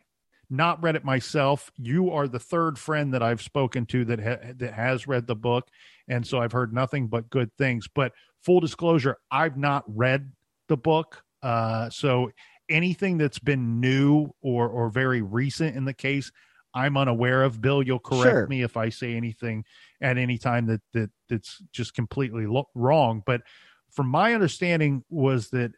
not 0.51 0.82
read 0.82 0.97
it 0.97 1.05
myself. 1.05 1.70
You 1.78 2.11
are 2.11 2.26
the 2.26 2.41
third 2.41 2.78
friend 2.78 3.14
that 3.14 3.22
I've 3.22 3.41
spoken 3.41 3.87
to 3.87 4.05
that 4.07 4.20
ha- 4.20 4.53
that 4.57 4.74
has 4.74 5.07
read 5.07 5.26
the 5.26 5.37
book, 5.37 5.68
and 6.09 6.27
so 6.27 6.39
I've 6.41 6.53
heard 6.53 6.73
nothing 6.73 7.07
but 7.09 7.31
good 7.31 7.51
things. 7.57 7.89
But 7.95 8.13
full 8.43 8.61
disclosure, 8.61 9.17
I've 9.31 9.57
not 9.57 9.85
read 9.87 10.33
the 10.69 10.77
book, 10.77 11.23
uh, 11.43 11.91
so 11.91 12.31
anything 12.69 13.19
that's 13.19 13.39
been 13.39 13.81
new 13.81 14.31
or 14.41 14.69
or 14.69 14.89
very 14.91 15.21
recent 15.23 15.77
in 15.77 15.85
the 15.85 15.93
case, 15.95 16.33
I'm 16.75 16.97
unaware 16.97 17.43
of. 17.43 17.61
Bill, 17.61 17.83
you'll 17.83 17.99
correct 17.99 18.23
Sure. 18.35 18.47
me 18.47 18.63
if 18.63 18.77
I 18.77 18.89
say 18.89 19.15
anything 19.15 19.65
at 20.01 20.17
any 20.19 20.39
time 20.39 20.67
that 20.67 20.81
that 20.93 21.11
that's 21.29 21.63
just 21.73 21.95
completely 21.95 22.47
lo- 22.47 22.69
wrong. 22.75 23.23
But 23.27 23.43
from 23.91 24.09
my 24.09 24.35
understanding, 24.35 25.05
was 25.11 25.51
that 25.51 25.73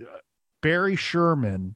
uh, 0.00 0.04
Barry 0.62 0.96
Sherman 0.96 1.74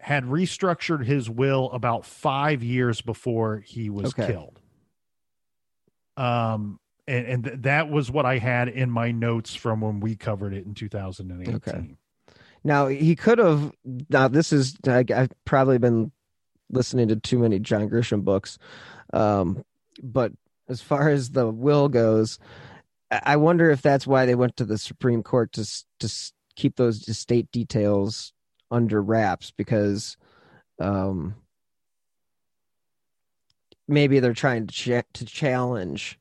had 0.00 0.24
restructured 0.24 1.04
his 1.04 1.28
will 1.30 1.70
about 1.72 2.04
five 2.06 2.62
years 2.62 3.00
before 3.00 3.58
he 3.60 3.90
was 3.90 4.08
Okay. 4.08 4.26
killed. 4.32 4.60
Um, 6.18 6.80
and, 7.06 7.26
and 7.26 7.44
th- 7.44 7.56
that 7.60 7.88
was 7.88 8.10
what 8.10 8.26
I 8.26 8.38
had 8.38 8.68
in 8.68 8.90
my 8.90 9.12
notes 9.12 9.54
from 9.54 9.80
when 9.80 10.00
we 10.00 10.16
covered 10.16 10.52
it 10.52 10.66
in 10.66 10.74
2018. 10.74 11.54
Okay. 11.54 11.96
Now 12.64 12.88
he 12.88 13.14
could 13.14 13.38
have. 13.38 13.72
Now 14.10 14.28
this 14.28 14.52
is 14.52 14.76
I, 14.86 15.04
I've 15.14 15.32
probably 15.44 15.78
been 15.78 16.12
listening 16.70 17.08
to 17.08 17.16
too 17.16 17.38
many 17.38 17.60
John 17.60 17.88
Grisham 17.88 18.24
books, 18.24 18.58
um, 19.12 19.64
but 20.02 20.32
as 20.68 20.82
far 20.82 21.08
as 21.08 21.30
the 21.30 21.48
will 21.48 21.88
goes, 21.88 22.38
I 23.10 23.20
I 23.24 23.36
wonder 23.36 23.70
if 23.70 23.80
that's 23.80 24.06
why 24.06 24.26
they 24.26 24.34
went 24.34 24.56
to 24.56 24.64
the 24.64 24.76
Supreme 24.76 25.22
Court 25.22 25.52
to 25.52 25.64
to 26.00 26.12
keep 26.56 26.76
those 26.76 27.08
estate 27.08 27.50
details 27.52 28.32
under 28.70 29.00
wraps 29.00 29.52
because 29.52 30.16
um, 30.80 31.36
maybe 33.88 34.20
they're 34.20 34.34
trying 34.34 34.66
to 34.66 35.02
to 35.14 35.24
challenge 35.24 36.18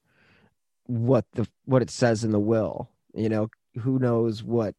what 0.85 1.25
the 1.33 1.47
what 1.65 1.81
it 1.81 1.89
says 1.89 2.23
in 2.23 2.31
the 2.31 2.39
will. 2.39 2.89
You 3.13 3.29
know, 3.29 3.49
who 3.79 3.99
knows 3.99 4.43
what 4.43 4.73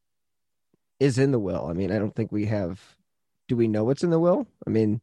is 0.98 1.18
in 1.18 1.30
the 1.30 1.38
will? 1.38 1.66
I 1.66 1.74
mean, 1.74 1.92
I 1.92 1.98
don't 1.98 2.14
think 2.14 2.32
we 2.32 2.46
have. 2.46 2.80
Do 3.46 3.56
we 3.56 3.68
know 3.68 3.84
what's 3.84 4.02
in 4.02 4.10
the 4.10 4.18
will? 4.18 4.46
I 4.66 4.70
mean, 4.70 5.00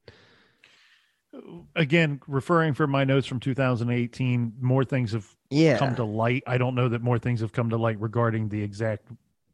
Again, 1.75 2.21
referring 2.27 2.73
from 2.73 2.91
my 2.91 3.03
notes 3.03 3.27
from 3.27 3.41
2018, 3.41 4.53
more 4.61 4.85
things 4.85 5.11
have 5.11 5.27
Yeah. 5.49 5.77
come 5.77 5.93
to 5.95 6.05
light. 6.05 6.43
I 6.47 6.57
don't 6.57 6.75
know 6.75 6.87
that 6.87 7.01
more 7.01 7.19
things 7.19 7.41
have 7.41 7.51
come 7.51 7.69
to 7.71 7.77
light 7.77 7.99
regarding 7.99 8.47
the 8.47 8.61
exact 8.61 9.09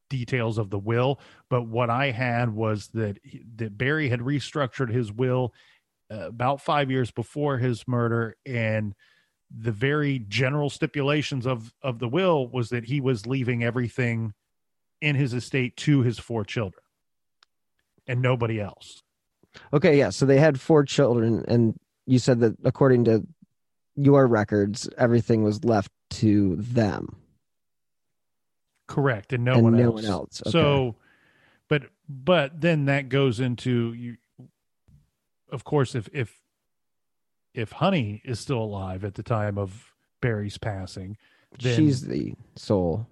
details 0.10 0.58
of 0.60 0.70
the 0.70 0.78
will, 0.78 1.20
but 1.50 1.64
what 1.64 1.90
I 1.90 2.12
had 2.12 2.54
was 2.54 2.90
that 2.90 3.18
that 3.56 3.78
Barry 3.78 4.10
had 4.10 4.20
restructured 4.20 4.92
his 4.92 5.12
will 5.12 5.54
about 6.12 6.62
5 6.62 6.92
years 6.92 7.10
before 7.10 7.58
his 7.58 7.88
murder 7.88 8.36
and 8.46 8.94
the 9.50 9.72
very 9.72 10.20
general 10.20 10.70
stipulations 10.70 11.46
of 11.46 11.74
of 11.82 12.00
the 12.00 12.08
will 12.08 12.48
was 12.48 12.70
that 12.70 12.86
he 12.86 13.02
was 13.02 13.26
leaving 13.26 13.64
everything 13.64 14.34
in 15.02 15.16
his 15.16 15.34
estate 15.34 15.76
to 15.76 16.02
his 16.02 16.20
four 16.20 16.44
children 16.46 16.84
and 18.08 18.22
nobody 18.22 18.60
else. 18.60 19.02
Okay, 19.74 19.98
yeah. 19.98 20.10
So 20.10 20.26
they 20.26 20.38
had 20.38 20.60
four 20.60 20.84
children, 20.84 21.44
and 21.48 21.76
you 22.06 22.20
said 22.20 22.40
that 22.42 22.56
according 22.64 23.06
to 23.06 23.28
your 23.96 24.28
records, 24.28 24.90
everything 24.98 25.44
was 25.44 25.64
left 25.66 25.92
to 26.12 26.56
them. 26.58 27.18
Correct, 28.88 29.34
and 29.34 29.44
no 29.44 29.54
And 29.56 29.64
one 29.64 29.78
no 29.78 29.84
else. 29.84 29.94
one 29.96 30.06
else, 30.06 30.42
okay. 30.46 30.52
So, 30.52 30.96
but 31.68 31.84
but 32.08 32.60
then 32.60 32.86
that 32.86 33.10
goes 33.10 33.40
into 33.40 33.94
you. 33.94 34.18
Of 35.52 35.64
course, 35.64 35.96
if 35.96 36.10
if 36.14 36.40
if 37.54 37.72
Honey 37.74 38.22
is 38.24 38.40
still 38.40 38.60
alive 38.60 39.04
at 39.04 39.16
the 39.16 39.24
time 39.24 39.58
of 39.58 39.92
Barry's 40.22 40.58
passing, 40.58 41.18
then 41.60 41.76
She's 41.76 42.02
the 42.02 42.34
sole. 42.56 43.08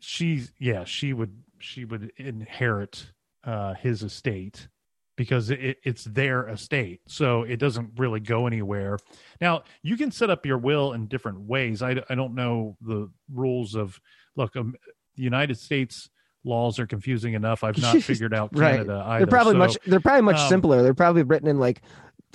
she's 0.00 0.52
yeah 0.58 0.84
she 0.84 1.12
would 1.12 1.42
she 1.58 1.84
would 1.84 2.12
inherit 2.16 3.10
uh 3.44 3.74
his 3.74 4.02
estate 4.02 4.68
because 5.16 5.50
it, 5.50 5.78
it's 5.84 6.04
their 6.04 6.48
estate. 6.48 7.00
So 7.06 7.42
it 7.42 7.58
doesn't 7.58 7.92
really 7.98 8.20
go 8.20 8.46
anywhere. 8.46 8.98
Now 9.40 9.62
you 9.82 9.96
can 9.96 10.10
set 10.10 10.30
up 10.30 10.44
your 10.46 10.58
will 10.58 10.92
in 10.92 11.06
different 11.06 11.40
ways. 11.40 11.82
I, 11.82 12.02
I 12.08 12.14
don't 12.14 12.34
know 12.34 12.76
the 12.80 13.10
rules 13.32 13.74
of 13.74 14.00
look 14.36 14.56
um, 14.56 14.74
the 15.16 15.22
united 15.22 15.56
states 15.58 16.08
laws 16.44 16.78
are 16.78 16.86
confusing 16.86 17.34
enough 17.34 17.64
i've 17.64 17.78
not 17.78 17.96
figured 18.02 18.34
out 18.34 18.50
right. 18.52 18.72
canada 18.72 19.02
either 19.06 19.24
they're 19.24 19.30
probably 19.30 19.54
So, 19.54 19.58
much. 19.58 19.78
They're 19.86 20.00
probably 20.00 20.22
much 20.22 20.38
um, 20.40 20.48
simpler. 20.48 20.82
They're 20.82 20.94
probably 20.94 21.22
written 21.22 21.48
in 21.48 21.58
like 21.58 21.80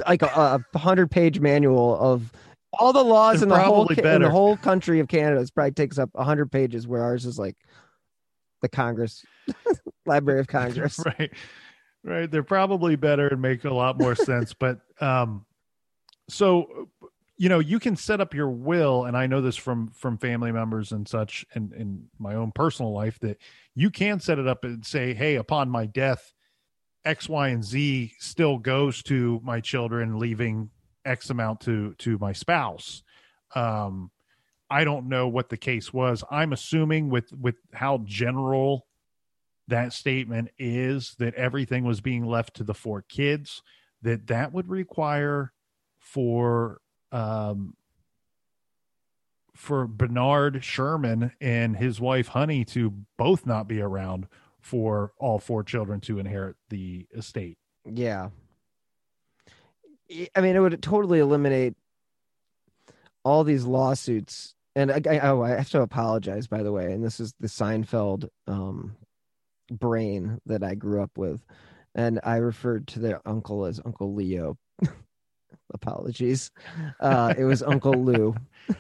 like 0.07 0.21
a, 0.21 0.63
a 0.73 0.77
hundred 0.77 1.11
page 1.11 1.39
manual 1.39 1.97
of 1.99 2.31
all 2.73 2.93
the 2.93 3.03
laws 3.03 3.41
in 3.43 3.49
the 3.49 3.59
whole 3.59 3.87
ca- 3.87 4.01
in 4.15 4.21
the 4.21 4.29
whole 4.29 4.55
country 4.57 4.99
of 4.99 5.07
Canada. 5.07 5.41
It 5.41 5.51
probably 5.53 5.71
takes 5.71 5.97
up 5.99 6.09
a 6.15 6.23
hundred 6.23 6.51
pages, 6.51 6.87
where 6.87 7.01
ours 7.03 7.25
is 7.25 7.37
like 7.37 7.55
the 8.61 8.69
Congress, 8.69 9.23
Library 10.05 10.39
of 10.39 10.47
Congress. 10.59 10.99
right 11.05 11.31
right 12.03 12.31
they're 12.31 12.43
probably 12.43 12.95
better 12.95 13.27
and 13.27 13.41
make 13.41 13.65
a 13.65 13.73
lot 13.73 13.99
more 13.99 14.15
sense 14.15 14.53
but 14.53 14.79
um 15.01 15.45
so 16.29 16.87
you 17.39 17.49
know 17.49 17.57
you 17.57 17.79
can 17.79 17.95
set 17.95 18.21
up 18.21 18.35
your 18.35 18.49
will 18.51 19.05
and 19.05 19.17
i 19.17 19.25
know 19.25 19.41
this 19.41 19.55
from 19.55 19.89
from 19.91 20.17
family 20.17 20.51
members 20.51 20.91
and 20.91 21.07
such 21.07 21.45
and 21.55 21.73
in 21.73 22.05
my 22.19 22.35
own 22.35 22.51
personal 22.51 22.93
life 22.93 23.17
that 23.19 23.37
you 23.73 23.89
can 23.89 24.19
set 24.19 24.37
it 24.37 24.47
up 24.47 24.63
and 24.63 24.85
say 24.85 25.13
hey 25.13 25.35
upon 25.35 25.69
my 25.69 25.87
death 25.87 26.33
x 27.05 27.27
y 27.27 27.47
and 27.47 27.63
z 27.63 28.13
still 28.19 28.57
goes 28.57 29.01
to 29.01 29.39
my 29.43 29.59
children 29.59 30.19
leaving 30.19 30.69
x 31.05 31.29
amount 31.29 31.61
to 31.61 31.93
to 31.95 32.17
my 32.19 32.33
spouse. 32.33 33.03
Um 33.55 34.11
i 34.69 34.83
don't 34.83 35.07
know 35.07 35.27
what 35.27 35.49
the 35.49 35.57
case 35.57 35.93
was. 35.93 36.23
I'm 36.29 36.53
assuming 36.53 37.09
with 37.09 37.31
with 37.33 37.55
how 37.73 38.03
general 38.05 38.85
that 39.67 39.93
statement 39.93 40.49
is 40.57 41.15
that 41.19 41.35
everything 41.35 41.83
was 41.83 42.01
being 42.01 42.25
left 42.25 42.55
to 42.55 42.63
the 42.63 42.73
four 42.73 43.03
kids 43.03 43.61
that 44.01 44.27
that 44.27 44.51
would 44.51 44.67
require 44.67 45.53
for 45.99 46.81
um 47.11 47.75
for 49.55 49.87
Bernard 49.87 50.63
Sherman 50.63 51.33
and 51.41 51.75
his 51.75 51.99
wife 51.99 52.29
Honey 52.29 52.63
to 52.65 52.93
both 53.17 53.45
not 53.45 53.67
be 53.67 53.81
around 53.81 54.27
for 54.61 55.11
all 55.17 55.37
four 55.37 55.63
children 55.63 55.99
to 56.01 56.17
inherit 56.17 56.55
the 56.69 57.07
estate. 57.15 57.57
Yeah. 57.85 58.29
I 60.35 60.41
mean, 60.41 60.55
it 60.55 60.59
would 60.59 60.81
totally 60.81 61.19
eliminate 61.19 61.75
all 63.23 63.43
these 63.43 63.65
lawsuits. 63.65 64.55
And 64.75 64.91
I, 64.91 65.01
I, 65.09 65.19
oh, 65.29 65.41
I 65.41 65.49
have 65.49 65.69
to 65.71 65.81
apologize, 65.81 66.47
by 66.47 66.63
the 66.63 66.71
way. 66.71 66.93
And 66.93 67.03
this 67.03 67.19
is 67.19 67.33
the 67.39 67.47
Seinfeld 67.47 68.29
um, 68.47 68.95
brain 69.69 70.39
that 70.45 70.63
I 70.63 70.75
grew 70.75 71.01
up 71.01 71.17
with, 71.17 71.41
and 71.95 72.19
I 72.23 72.37
referred 72.37 72.87
to 72.89 72.99
their 72.99 73.21
uncle 73.27 73.65
as 73.65 73.81
Uncle 73.83 74.13
Leo. 74.13 74.57
Apologies. 75.73 76.51
Uh, 76.99 77.33
it 77.37 77.43
was 77.43 77.61
Uncle 77.63 77.93
Lou. 77.93 78.35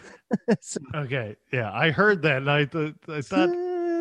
so, 0.59 0.79
okay, 0.95 1.35
yeah, 1.51 1.71
I 1.71 1.91
heard 1.91 2.21
that, 2.23 2.37
and 2.37 2.51
I, 2.51 2.65
th- 2.65 2.95
I 3.07 3.21
thought 3.21 3.49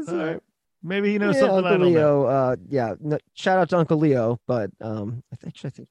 uh, 0.09 0.39
maybe 0.83 1.13
he 1.13 1.19
knows 1.19 1.37
yeah, 1.37 1.43
something. 1.43 1.65
Uncle 1.65 1.87
Leo, 1.87 2.25
uh, 2.25 2.57
yeah. 2.69 2.95
No, 3.01 3.19
shout 3.35 3.59
out 3.59 3.71
to 3.71 3.79
Uncle 3.79 3.99
Leo, 3.99 4.41
but 4.47 4.71
um, 4.81 5.23
I 5.33 5.37
think 5.37 5.55
I 5.65 5.71
think 5.71 5.89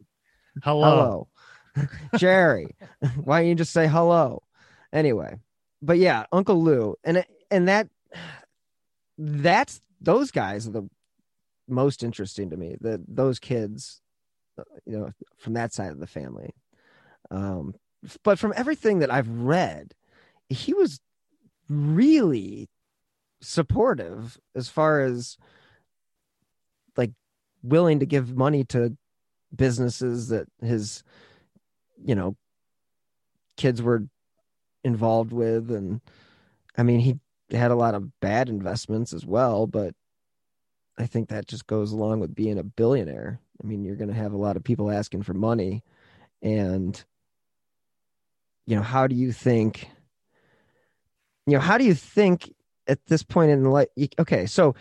hello, 0.64 1.28
hello. 1.76 1.88
Jerry. 2.18 2.76
Why 3.24 3.42
don't 3.42 3.50
you 3.50 3.56
just 3.56 3.74
say 3.74 3.88
hello? 3.88 4.44
Anyway, 4.94 5.38
but 5.82 5.98
yeah, 5.98 6.26
Uncle 6.32 6.62
Lou, 6.62 6.96
and 7.04 7.24
and 7.52 7.68
that 7.68 7.90
that's 9.18 9.82
those 10.02 10.32
guys 10.32 10.68
are 10.68 10.72
the 10.72 10.90
most 11.68 12.04
interesting 12.04 12.50
to 12.50 12.58
me. 12.58 12.78
The 12.80 13.04
those 13.08 13.40
kids, 13.40 14.02
uh, 14.58 14.64
you 14.86 14.98
know, 14.98 15.12
from 15.38 15.54
that 15.54 15.74
side 15.74 15.92
of 15.92 16.00
the 16.00 16.08
family. 16.08 16.54
Um, 17.32 17.76
but 18.24 18.40
from 18.40 18.54
everything 18.56 19.00
that 19.00 19.12
I've 19.12 19.30
read, 19.30 19.94
he 20.50 20.74
was 20.74 21.00
really 21.70 22.70
supportive 23.42 24.40
as 24.56 24.70
far 24.70 25.02
as 25.02 25.38
like 26.96 27.12
willing 27.62 28.00
to 28.00 28.06
give 28.06 28.36
money 28.36 28.64
to 28.64 28.98
businesses 29.56 30.30
that 30.30 30.48
his 30.62 31.04
you 32.04 32.16
know 32.16 32.36
kids 33.58 33.82
were 33.82 34.04
involved 34.84 35.32
with. 35.32 35.72
And 35.72 36.02
i 36.78 36.84
mean 36.84 37.00
he 37.00 37.20
had 37.56 37.72
a 37.72 37.76
lot 37.76 37.96
of 37.96 38.20
bad 38.20 38.50
investments 38.50 39.14
as 39.14 39.26
well 39.26 39.68
but 39.68 39.96
i 40.98 41.06
think 41.06 41.30
that 41.30 41.48
just 41.48 41.66
goes 41.66 41.94
along 41.94 42.20
with 42.20 42.36
being 42.36 42.60
a 42.60 42.64
billionaire. 42.64 43.40
I 43.64 43.68
mean 43.68 43.84
you're 43.84 43.96
going 43.96 44.10
to 44.10 44.14
have 44.14 44.34
a 44.34 44.38
lot 44.38 44.58
of 44.58 44.64
people 44.64 44.92
asking 44.92 45.24
for 45.24 45.34
money 45.34 45.84
and 46.42 47.04
you 48.68 48.76
know 48.76 48.84
how 48.84 49.08
do 49.08 49.16
you 49.16 49.32
think 49.32 49.90
you 51.48 51.54
know 51.54 51.60
how 51.60 51.80
do 51.80 51.84
you 51.84 51.96
think 51.96 52.54
at 52.88 53.04
this 53.08 53.24
point 53.24 53.50
in 53.50 53.64
the 53.64 53.70
life 53.70 53.88
okay 54.20 54.46
so 54.46 54.76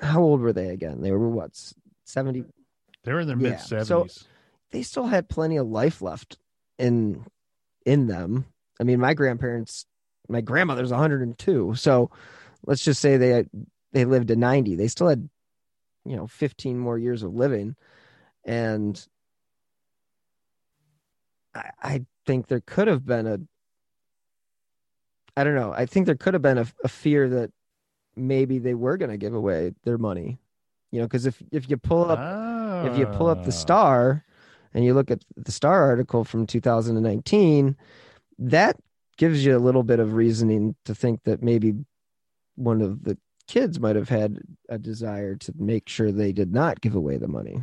how 0.00 0.22
old 0.22 0.40
were 0.40 0.52
they 0.52 0.68
again? 0.68 1.00
They 1.00 1.10
were 1.10 1.28
what 1.28 1.50
70 2.04 2.44
they're 3.04 3.20
in 3.20 3.26
their 3.26 3.36
mid 3.36 3.54
70s 3.54 3.86
so 3.86 4.06
they 4.70 4.82
still 4.82 5.06
had 5.06 5.28
plenty 5.28 5.56
of 5.56 5.66
life 5.66 6.02
left 6.02 6.38
in 6.78 7.24
in 7.84 8.06
them. 8.06 8.44
I 8.80 8.84
mean 8.84 9.00
my 9.00 9.14
grandparents 9.14 9.86
my 10.28 10.40
grandmother's 10.40 10.90
102 10.90 11.74
so 11.74 12.10
let's 12.66 12.84
just 12.84 13.00
say 13.00 13.16
they 13.16 13.30
had, 13.30 13.48
they 13.92 14.04
lived 14.04 14.28
to 14.28 14.36
90 14.36 14.74
they 14.76 14.88
still 14.88 15.08
had 15.08 15.28
you 16.04 16.16
know 16.16 16.26
15 16.26 16.78
more 16.78 16.98
years 16.98 17.22
of 17.22 17.34
living. 17.34 17.76
And 18.44 19.06
I, 21.58 21.70
I 21.82 22.06
think 22.26 22.46
there 22.46 22.62
could 22.64 22.88
have 22.88 23.04
been 23.04 23.26
a 23.26 23.38
I 25.36 25.44
don't 25.44 25.54
know. 25.54 25.72
I 25.72 25.86
think 25.86 26.06
there 26.06 26.16
could 26.16 26.34
have 26.34 26.42
been 26.42 26.58
a, 26.58 26.66
a 26.82 26.88
fear 26.88 27.28
that 27.28 27.52
maybe 28.16 28.58
they 28.58 28.74
were 28.74 28.96
going 28.96 29.12
to 29.12 29.16
give 29.16 29.34
away 29.34 29.72
their 29.84 29.96
money. 29.96 30.38
You 30.90 31.00
know, 31.00 31.06
because 31.06 31.26
if 31.26 31.40
if 31.52 31.70
you 31.70 31.76
pull 31.76 32.10
up 32.10 32.86
if 32.90 32.98
you 32.98 33.06
pull 33.06 33.28
up 33.28 33.42
the 33.44 33.48
ah. 33.48 33.62
Star 33.64 34.24
and 34.74 34.84
you 34.84 34.94
look 34.94 35.10
at 35.10 35.22
the 35.36 35.52
Star 35.52 35.84
article 35.84 36.24
from 36.24 36.46
2019, 36.46 37.76
that 38.40 38.76
gives 39.16 39.44
you 39.44 39.56
a 39.56 39.58
little 39.58 39.82
bit 39.82 40.00
of 40.00 40.14
reasoning 40.14 40.74
to 40.84 40.94
think 40.94 41.22
that 41.24 41.42
maybe 41.42 41.74
one 42.56 42.80
of 42.80 43.04
the 43.04 43.16
kids 43.46 43.78
might 43.78 43.96
have 43.96 44.08
had 44.08 44.40
a 44.68 44.78
desire 44.78 45.36
to 45.36 45.52
make 45.56 45.88
sure 45.88 46.10
they 46.10 46.32
did 46.32 46.52
not 46.52 46.80
give 46.80 46.94
away 46.94 47.16
the 47.16 47.28
money 47.28 47.62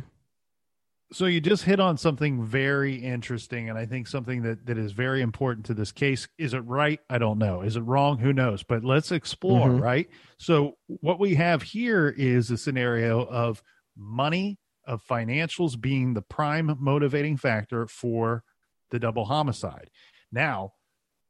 so 1.12 1.26
you 1.26 1.40
just 1.40 1.62
hit 1.62 1.78
on 1.78 1.96
something 1.96 2.44
very 2.44 2.96
interesting 2.96 3.68
and 3.68 3.78
i 3.78 3.86
think 3.86 4.08
something 4.08 4.42
that, 4.42 4.66
that 4.66 4.76
is 4.76 4.92
very 4.92 5.22
important 5.22 5.66
to 5.66 5.74
this 5.74 5.92
case. 5.92 6.26
Is 6.38 6.54
it 6.54 6.64
right? 6.64 7.00
I 7.08 7.18
don't 7.18 7.38
know. 7.38 7.62
Is 7.62 7.76
it 7.76 7.82
wrong? 7.82 8.18
Who 8.18 8.32
knows? 8.32 8.62
But 8.62 8.84
let's 8.84 9.12
explore 9.12 9.68
mm-hmm. 9.68 9.82
right? 9.82 10.08
So 10.38 10.76
what 10.86 11.20
we 11.20 11.34
have 11.36 11.62
here 11.62 12.08
is 12.08 12.50
a 12.50 12.56
scenario 12.56 13.24
of 13.24 13.62
money 13.96 14.58
of 14.84 15.04
financials 15.04 15.80
being 15.80 16.14
the 16.14 16.22
prime 16.22 16.76
motivating 16.78 17.36
factor 17.36 17.86
for 17.86 18.44
the 18.90 18.98
double 18.98 19.24
homicide. 19.24 19.90
Now 20.30 20.72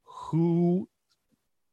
who 0.04 0.88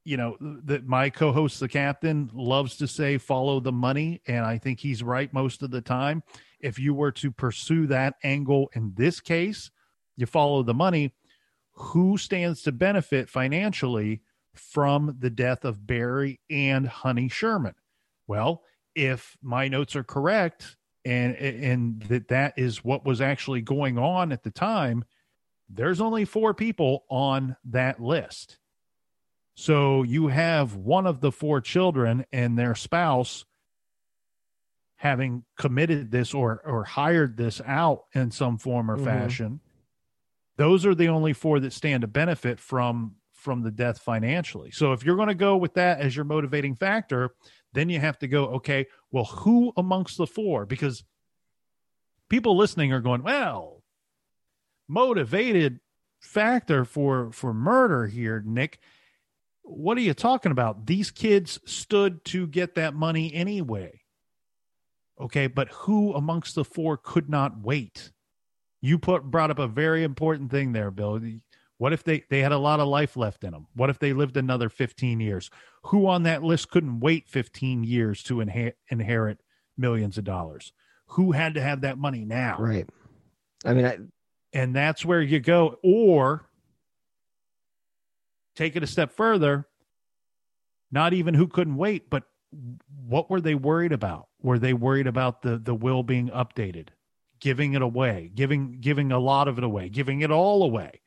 you 0.05 0.17
know 0.17 0.35
that 0.39 0.85
my 0.85 1.09
co-host 1.09 1.59
the 1.59 1.67
captain 1.67 2.29
loves 2.33 2.77
to 2.77 2.87
say 2.87 3.17
follow 3.17 3.61
the 3.61 3.71
money 3.71 4.21
and 4.27 4.45
i 4.45 4.57
think 4.57 4.79
he's 4.79 5.01
right 5.01 5.31
most 5.33 5.63
of 5.63 5.71
the 5.71 5.79
time 5.79 6.21
if 6.63 6.79
you 6.79 6.93
were 6.93 7.11
to 7.11 7.31
pursue 7.31 7.85
that 7.87 8.15
angle 8.23 8.71
in 8.73 8.93
this 8.95 9.19
case, 9.19 9.69
you 10.15 10.25
follow 10.25 10.63
the 10.63 10.73
money. 10.73 11.13
Who 11.73 12.17
stands 12.17 12.63
to 12.63 12.71
benefit 12.71 13.29
financially 13.29 14.21
from 14.55 15.17
the 15.19 15.29
death 15.29 15.65
of 15.65 15.85
Barry 15.85 16.39
and 16.49 16.87
Honey 16.87 17.29
Sherman? 17.29 17.75
Well, 18.27 18.63
if 18.95 19.37
my 19.41 19.67
notes 19.67 19.95
are 19.95 20.03
correct, 20.03 20.77
and 21.05 21.35
and 21.35 22.01
that 22.03 22.29
that 22.29 22.53
is 22.57 22.83
what 22.83 23.05
was 23.05 23.19
actually 23.19 23.61
going 23.61 23.97
on 23.97 24.31
at 24.31 24.43
the 24.43 24.51
time, 24.51 25.03
there's 25.67 25.99
only 25.99 26.25
four 26.25 26.53
people 26.53 27.03
on 27.09 27.57
that 27.65 28.01
list. 28.01 28.57
So 29.55 30.03
you 30.03 30.27
have 30.27 30.75
one 30.75 31.05
of 31.05 31.19
the 31.19 31.31
four 31.31 31.61
children 31.61 32.25
and 32.31 32.57
their 32.57 32.75
spouse 32.75 33.45
having 35.03 35.43
committed 35.57 36.11
this 36.11 36.33
or 36.33 36.61
or 36.65 36.85
hired 36.85 37.35
this 37.35 37.59
out 37.67 38.05
in 38.15 38.31
some 38.31 38.57
form 38.57 38.89
or 38.89 38.95
mm-hmm. 38.95 39.03
fashion 39.03 39.59
those 40.55 40.85
are 40.85 40.95
the 40.95 41.09
only 41.09 41.33
four 41.33 41.59
that 41.59 41.73
stand 41.73 42.01
to 42.01 42.07
benefit 42.07 42.57
from 42.57 43.15
from 43.33 43.61
the 43.61 43.71
death 43.71 43.99
financially. 43.99 44.71
So 44.71 44.93
if 44.93 45.03
you're 45.03 45.17
going 45.17 45.27
to 45.27 45.35
go 45.35 45.57
with 45.57 45.73
that 45.73 45.99
as 45.99 46.15
your 46.15 46.23
motivating 46.23 46.75
factor 46.75 47.35
then 47.73 47.89
you 47.89 47.99
have 47.99 48.17
to 48.19 48.29
go 48.29 48.45
okay 48.45 48.87
well 49.11 49.25
who 49.25 49.73
amongst 49.75 50.17
the 50.17 50.25
four? 50.25 50.65
Because 50.65 51.03
people 52.29 52.55
listening 52.55 52.93
are 52.93 53.01
going 53.01 53.23
well 53.23 53.83
motivated 54.87 55.81
factor 56.21 56.85
for 56.85 57.29
for 57.33 57.53
murder 57.53 58.07
here 58.07 58.41
Nic. 58.45 58.79
What 59.63 59.97
are 59.97 60.01
you 60.01 60.13
talking 60.13 60.53
about? 60.53 60.85
These 60.85 61.11
kids 61.11 61.59
stood 61.65 62.23
to 62.25 62.47
get 62.47 62.75
that 62.75 62.93
money 62.93 63.33
anyway 63.33 64.02
Okay, 65.19 65.47
but 65.47 65.69
who 65.69 66.13
amongst 66.13 66.55
the 66.55 66.65
four 66.65 66.97
could 66.97 67.29
not 67.29 67.61
wait? 67.61 68.11
You 68.81 68.97
put 68.97 69.23
brought 69.23 69.51
up 69.51 69.59
a 69.59 69.67
very 69.67 70.03
important 70.03 70.51
thing 70.51 70.73
there, 70.73 70.91
Bill. 70.91 71.19
What 71.77 71.93
if 71.93 72.03
they 72.03 72.23
they 72.29 72.39
had 72.39 72.51
a 72.51 72.57
lot 72.57 72.79
of 72.79 72.87
life 72.87 73.15
left 73.15 73.43
in 73.43 73.51
them? 73.51 73.67
What 73.75 73.89
if 73.89 73.99
they 73.99 74.13
lived 74.13 74.37
another 74.37 74.69
15 74.69 75.19
years? 75.19 75.49
Who 75.83 76.07
on 76.07 76.23
that 76.23 76.43
list 76.43 76.69
couldn't 76.69 76.99
wait 76.99 77.27
15 77.29 77.83
years 77.83 78.23
to 78.23 78.35
inha- 78.35 78.73
inherit 78.89 79.41
millions 79.77 80.17
of 80.17 80.23
dollars? 80.23 80.73
Who 81.07 81.31
had 81.31 81.53
to 81.55 81.61
have 81.61 81.81
that 81.81 81.97
money 81.97 82.25
now? 82.25 82.57
Right. 82.59 82.89
I 83.65 83.73
mean, 83.73 83.85
I, 83.85 83.97
and 84.51 84.75
that's 84.75 85.05
where 85.05 85.21
you 85.21 85.39
go 85.39 85.79
or 85.83 86.45
take 88.55 88.75
it 88.75 88.83
a 88.83 88.87
step 88.87 89.11
further, 89.11 89.67
not 90.91 91.13
even 91.13 91.33
who 91.33 91.47
couldn't 91.47 91.75
wait, 91.75 92.09
but 92.09 92.23
what 93.05 93.29
were 93.29 93.41
they 93.41 93.55
worried 93.55 93.91
about? 93.91 94.27
Were 94.43 94.59
they 94.59 94.73
worried 94.73 95.07
about 95.07 95.41
the 95.41 95.57
the 95.57 95.73
will 95.73 96.03
being 96.03 96.29
updated, 96.29 96.89
giving 97.39 97.73
it 97.73 97.81
away, 97.81 98.29
giving 98.35 98.79
giving 98.81 99.11
a 99.11 99.19
lot 99.19 99.47
of 99.47 99.57
it 99.57 99.63
away, 99.63 99.89
giving 99.89 100.21
it 100.21 100.29
all 100.29 100.63
away? 100.63 101.01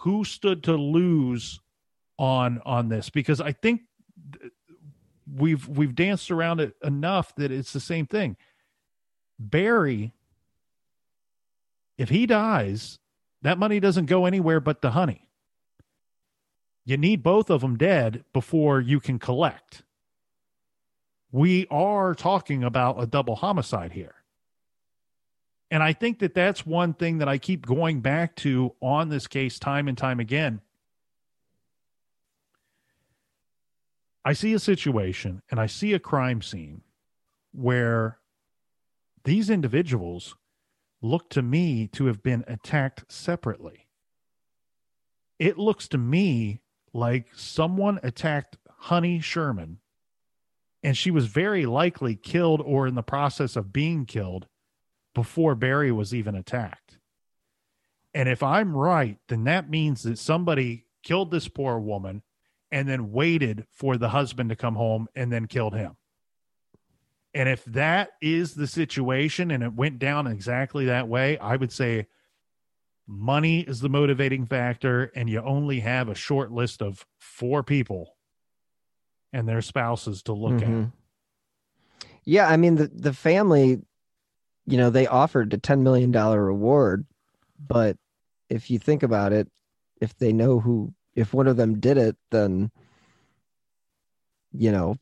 Who 0.00 0.24
stood 0.24 0.62
to 0.64 0.74
lose 0.76 1.58
on 2.18 2.60
on 2.66 2.90
this? 2.90 3.08
Because 3.08 3.40
I 3.40 3.52
think 3.52 3.80
we've 5.34 5.66
we've 5.66 5.94
danced 5.94 6.30
around 6.30 6.60
it 6.60 6.76
enough 6.84 7.34
that 7.36 7.50
it's 7.50 7.72
the 7.72 7.80
same 7.80 8.06
thing. 8.06 8.36
Barry, 9.38 10.12
if 11.96 12.10
he 12.10 12.26
dies, 12.26 12.98
that 13.42 13.58
money 13.58 13.80
doesn't 13.80 14.06
go 14.06 14.26
anywhere 14.26 14.60
but 14.60 14.82
the 14.82 14.90
honey. 14.90 15.30
You 16.84 16.98
need 16.98 17.22
both 17.22 17.50
of 17.50 17.62
them 17.62 17.76
dead 17.76 18.24
before 18.32 18.80
you 18.80 19.00
can 19.00 19.18
collect 19.18 19.82
we 21.30 21.66
are 21.70 22.14
talking 22.14 22.64
about 22.64 23.02
a 23.02 23.06
double 23.06 23.36
homicide 23.36 23.92
here. 23.92 24.14
And 25.70 25.82
I 25.82 25.92
think 25.92 26.20
that 26.20 26.34
that's 26.34 26.64
one 26.64 26.94
thing 26.94 27.18
that 27.18 27.28
I 27.28 27.36
keep 27.36 27.66
going 27.66 28.00
back 28.00 28.36
to 28.36 28.74
on 28.80 29.10
this 29.10 29.26
case 29.26 29.58
time 29.58 29.86
and 29.86 29.98
time 29.98 30.18
again. 30.18 30.62
I 34.24 34.32
see 34.32 34.52
a 34.54 34.58
situation 34.58 35.42
and 35.50 35.60
I 35.60 35.66
see 35.66 35.92
a 35.92 35.98
crime 35.98 36.40
scene 36.42 36.82
where 37.52 38.18
these 39.24 39.50
individuals 39.50 40.36
look 41.02 41.28
to 41.30 41.42
me 41.42 41.86
to 41.88 42.06
have 42.06 42.22
been 42.22 42.44
attacked 42.46 43.10
separately. 43.12 43.86
It 45.38 45.58
looks 45.58 45.86
to 45.88 45.98
me 45.98 46.60
like 46.92 47.28
someone 47.34 48.00
attacked 48.02 48.56
Honey 48.68 49.20
Sherman 49.20 49.78
and 50.82 50.96
she 50.96 51.10
was 51.10 51.26
very 51.26 51.66
likely 51.66 52.14
killed 52.14 52.60
or 52.64 52.86
in 52.86 52.94
the 52.94 53.02
process 53.02 53.56
of 53.56 53.72
being 53.72 54.06
killed 54.06 54.46
before 55.14 55.54
Barry 55.54 55.90
was 55.90 56.14
even 56.14 56.34
attacked. 56.34 56.98
And 58.14 58.28
if 58.28 58.42
I'm 58.42 58.76
right, 58.76 59.18
then 59.28 59.44
that 59.44 59.68
means 59.68 60.02
that 60.02 60.18
somebody 60.18 60.86
killed 61.02 61.30
this 61.30 61.48
poor 61.48 61.78
woman 61.78 62.22
and 62.70 62.88
then 62.88 63.12
waited 63.12 63.66
for 63.70 63.96
the 63.96 64.10
husband 64.10 64.50
to 64.50 64.56
come 64.56 64.76
home 64.76 65.08
and 65.14 65.32
then 65.32 65.46
killed 65.46 65.74
him. 65.74 65.96
And 67.34 67.48
if 67.48 67.64
that 67.66 68.10
is 68.20 68.54
the 68.54 68.66
situation 68.66 69.50
and 69.50 69.62
it 69.62 69.74
went 69.74 69.98
down 69.98 70.26
exactly 70.26 70.86
that 70.86 71.08
way, 71.08 71.38
I 71.38 71.56
would 71.56 71.72
say 71.72 72.06
money 73.06 73.60
is 73.60 73.80
the 73.80 73.88
motivating 73.88 74.46
factor 74.46 75.10
and 75.14 75.28
you 75.28 75.40
only 75.40 75.80
have 75.80 76.08
a 76.08 76.14
short 76.14 76.52
list 76.52 76.82
of 76.82 77.06
four 77.18 77.62
people 77.62 78.14
and 79.32 79.48
their 79.48 79.62
spouses 79.62 80.22
to 80.24 80.32
look 80.32 80.54
mm-hmm. 80.54 80.82
at. 80.82 80.88
Yeah, 82.24 82.48
I 82.48 82.56
mean 82.56 82.76
the 82.76 82.88
the 82.88 83.12
family, 83.12 83.80
you 84.66 84.76
know, 84.76 84.90
they 84.90 85.06
offered 85.06 85.52
a 85.54 85.58
ten 85.58 85.82
million 85.82 86.10
dollar 86.10 86.44
reward, 86.44 87.06
but 87.58 87.96
if 88.48 88.70
you 88.70 88.78
think 88.78 89.02
about 89.02 89.32
it, 89.32 89.48
if 90.00 90.16
they 90.18 90.32
know 90.32 90.60
who, 90.60 90.92
if 91.14 91.32
one 91.32 91.46
of 91.46 91.56
them 91.56 91.80
did 91.80 91.96
it, 91.96 92.16
then 92.30 92.70
you 94.52 94.72
know, 94.72 94.96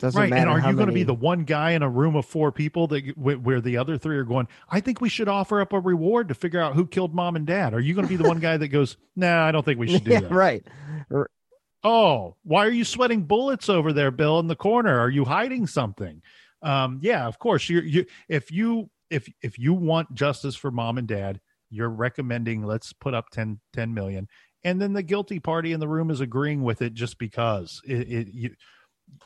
doesn't 0.00 0.18
right. 0.18 0.30
matter. 0.30 0.42
And 0.42 0.50
are 0.50 0.58
you 0.58 0.64
many... 0.64 0.76
going 0.76 0.88
to 0.88 0.94
be 0.94 1.02
the 1.02 1.14
one 1.14 1.44
guy 1.44 1.72
in 1.72 1.82
a 1.82 1.88
room 1.88 2.16
of 2.16 2.24
four 2.24 2.50
people 2.50 2.86
that 2.88 3.16
where 3.16 3.60
the 3.60 3.76
other 3.76 3.98
three 3.98 4.16
are 4.16 4.24
going? 4.24 4.48
I 4.68 4.80
think 4.80 5.00
we 5.00 5.08
should 5.08 5.28
offer 5.28 5.60
up 5.60 5.72
a 5.72 5.78
reward 5.78 6.28
to 6.28 6.34
figure 6.34 6.60
out 6.60 6.74
who 6.74 6.86
killed 6.86 7.14
mom 7.14 7.36
and 7.36 7.46
dad. 7.46 7.74
Are 7.74 7.80
you 7.80 7.94
going 7.94 8.06
to 8.06 8.08
be 8.08 8.16
the 8.16 8.28
one 8.28 8.40
guy 8.40 8.56
that 8.56 8.68
goes, 8.68 8.96
Nah, 9.14 9.46
I 9.46 9.52
don't 9.52 9.64
think 9.64 9.78
we 9.78 9.88
should 9.88 10.04
do 10.04 10.10
yeah, 10.12 10.20
that. 10.20 10.30
Right. 10.30 10.66
Oh, 11.82 12.36
why 12.42 12.66
are 12.66 12.70
you 12.72 12.84
sweating 12.84 13.22
bullets 13.22 13.68
over 13.68 13.92
there, 13.92 14.10
Bill, 14.10 14.38
in 14.38 14.48
the 14.48 14.56
corner? 14.56 14.98
Are 14.98 15.08
you 15.08 15.24
hiding 15.24 15.66
something? 15.66 16.22
Um, 16.62 16.98
yeah, 17.02 17.26
of 17.26 17.38
course. 17.38 17.68
You, 17.68 17.80
you, 17.80 18.06
if 18.28 18.50
you, 18.50 18.90
if 19.08 19.28
if 19.42 19.58
you 19.58 19.72
want 19.72 20.14
justice 20.14 20.54
for 20.54 20.70
mom 20.70 20.98
and 20.98 21.08
dad, 21.08 21.40
you're 21.70 21.88
recommending 21.88 22.64
let's 22.64 22.92
put 22.92 23.14
up 23.14 23.30
10, 23.30 23.58
10 23.72 23.94
million, 23.94 24.28
and 24.62 24.80
then 24.80 24.92
the 24.92 25.02
guilty 25.02 25.40
party 25.40 25.72
in 25.72 25.80
the 25.80 25.88
room 25.88 26.10
is 26.10 26.20
agreeing 26.20 26.62
with 26.62 26.82
it 26.82 26.94
just 26.94 27.18
because 27.18 27.80
it, 27.86 28.12
it 28.12 28.28
you 28.32 28.54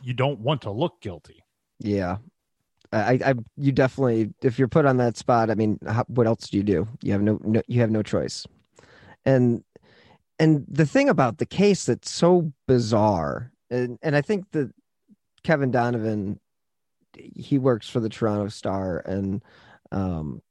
you 0.00 0.14
don't 0.14 0.40
want 0.40 0.62
to 0.62 0.70
look 0.70 1.00
guilty. 1.02 1.44
Yeah, 1.80 2.18
I, 2.94 3.20
I, 3.24 3.34
you 3.56 3.72
definitely, 3.72 4.32
if 4.42 4.58
you're 4.58 4.68
put 4.68 4.86
on 4.86 4.98
that 4.98 5.16
spot, 5.16 5.50
I 5.50 5.54
mean, 5.54 5.78
how, 5.86 6.04
what 6.06 6.26
else 6.26 6.48
do 6.48 6.56
you 6.56 6.62
do? 6.62 6.88
You 7.02 7.12
have 7.12 7.22
no, 7.22 7.40
no, 7.42 7.62
you 7.66 7.80
have 7.80 7.90
no 7.90 8.02
choice. 8.02 8.46
And 9.24 9.64
and 10.38 10.64
the 10.68 10.86
thing 10.86 11.08
about 11.08 11.38
the 11.38 11.46
case 11.46 11.84
that's 11.84 12.10
so 12.10 12.52
bizarre, 12.66 13.52
and, 13.70 13.98
and 14.02 14.16
I 14.16 14.20
think 14.20 14.50
that 14.52 14.72
Kevin 15.42 15.70
Donovan, 15.70 16.40
he 17.16 17.58
works 17.58 17.88
for 17.88 18.00
the 18.00 18.08
Toronto 18.08 18.48
Star, 18.48 18.98
and 18.98 19.42
um, 19.92 20.42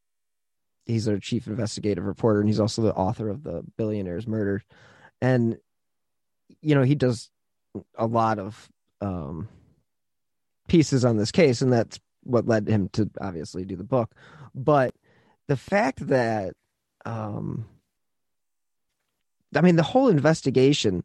he's 0.85 1.05
their 1.05 1.19
chief 1.19 1.47
investigative 1.47 2.05
reporter, 2.05 2.39
and 2.39 2.47
he's 2.47 2.59
also 2.59 2.81
the 2.81 2.93
author 2.93 3.29
of 3.29 3.43
the 3.43 3.63
Billionaires 3.77 4.27
Murder, 4.27 4.63
and 5.21 5.57
you 6.61 6.75
know 6.75 6.83
he 6.83 6.95
does 6.95 7.29
a 7.97 8.05
lot 8.05 8.39
of 8.39 8.69
um, 9.01 9.49
pieces 10.67 11.03
on 11.03 11.17
this 11.17 11.31
case, 11.31 11.61
and 11.61 11.73
that's 11.73 11.99
what 12.23 12.47
led 12.47 12.67
him 12.69 12.87
to 12.93 13.09
obviously 13.19 13.65
do 13.65 13.75
the 13.75 13.83
book. 13.83 14.15
But 14.55 14.93
the 15.47 15.57
fact 15.57 16.07
that 16.07 16.53
um, 17.05 17.65
I 19.55 19.61
mean, 19.61 19.75
the 19.75 19.83
whole 19.83 20.07
investigation, 20.07 21.03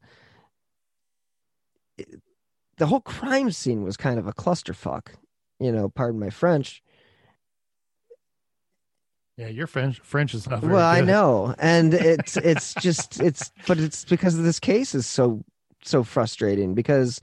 the 2.77 2.87
whole 2.87 3.01
crime 3.01 3.51
scene 3.51 3.83
was 3.83 3.97
kind 3.97 4.19
of 4.19 4.27
a 4.27 4.33
clusterfuck. 4.33 5.09
You 5.61 5.73
know, 5.73 5.89
pardon 5.89 6.21
my 6.21 6.31
French. 6.31 6.83
Yeah, 9.37 9.49
your 9.49 9.67
French 9.69 10.01
French 10.01 10.35
is 10.35 10.49
not 10.49 10.61
very 10.61 10.73
well. 10.73 10.95
good. 10.95 11.03
I 11.03 11.07
know, 11.07 11.55
and 11.59 11.95
it's 11.95 12.37
it's 12.37 12.75
just 12.75 13.21
it's 13.21 13.53
but 13.67 13.79
it's 13.79 14.05
because 14.05 14.37
of 14.37 14.45
this 14.45 14.59
case 14.59 14.95
is 14.95 15.07
so 15.07 15.45
so 15.85 16.03
frustrating 16.03 16.75
because 16.75 17.21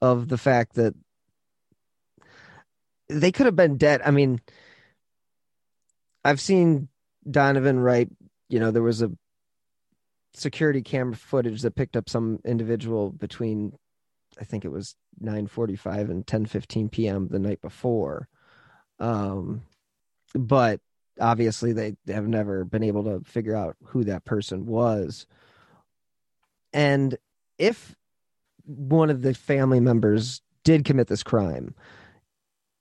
of 0.00 0.28
the 0.28 0.38
fact 0.38 0.74
that 0.74 0.94
they 3.08 3.30
could 3.30 3.46
have 3.46 3.56
been 3.56 3.76
dead. 3.76 4.02
I 4.04 4.10
mean, 4.10 4.40
I've 6.24 6.40
seen 6.40 6.88
Donovan 7.30 7.78
write. 7.78 8.10
You 8.48 8.58
know, 8.58 8.70
there 8.70 8.82
was 8.82 9.02
a 9.02 9.10
security 10.34 10.82
camera 10.82 11.16
footage 11.16 11.62
that 11.62 11.74
picked 11.74 11.96
up 11.96 12.08
some 12.08 12.40
individual 12.44 13.10
between 13.10 13.72
I 14.40 14.44
think 14.44 14.64
it 14.64 14.72
was 14.72 14.96
9:45 15.22 16.10
and 16.10 16.26
10:15 16.26 16.90
p.m. 16.90 17.28
the 17.28 17.38
night 17.38 17.60
before. 17.60 18.28
Um 18.98 19.62
but 20.34 20.80
obviously 21.20 21.72
they 21.72 21.94
have 22.08 22.26
never 22.26 22.64
been 22.64 22.82
able 22.82 23.04
to 23.04 23.20
figure 23.24 23.54
out 23.54 23.76
who 23.84 24.04
that 24.04 24.24
person 24.24 24.64
was. 24.66 25.26
And 26.72 27.18
if 27.58 27.94
one 28.64 29.10
of 29.10 29.20
the 29.20 29.34
family 29.34 29.80
members 29.80 30.40
did 30.64 30.86
commit 30.86 31.08
this 31.08 31.22
crime, 31.22 31.74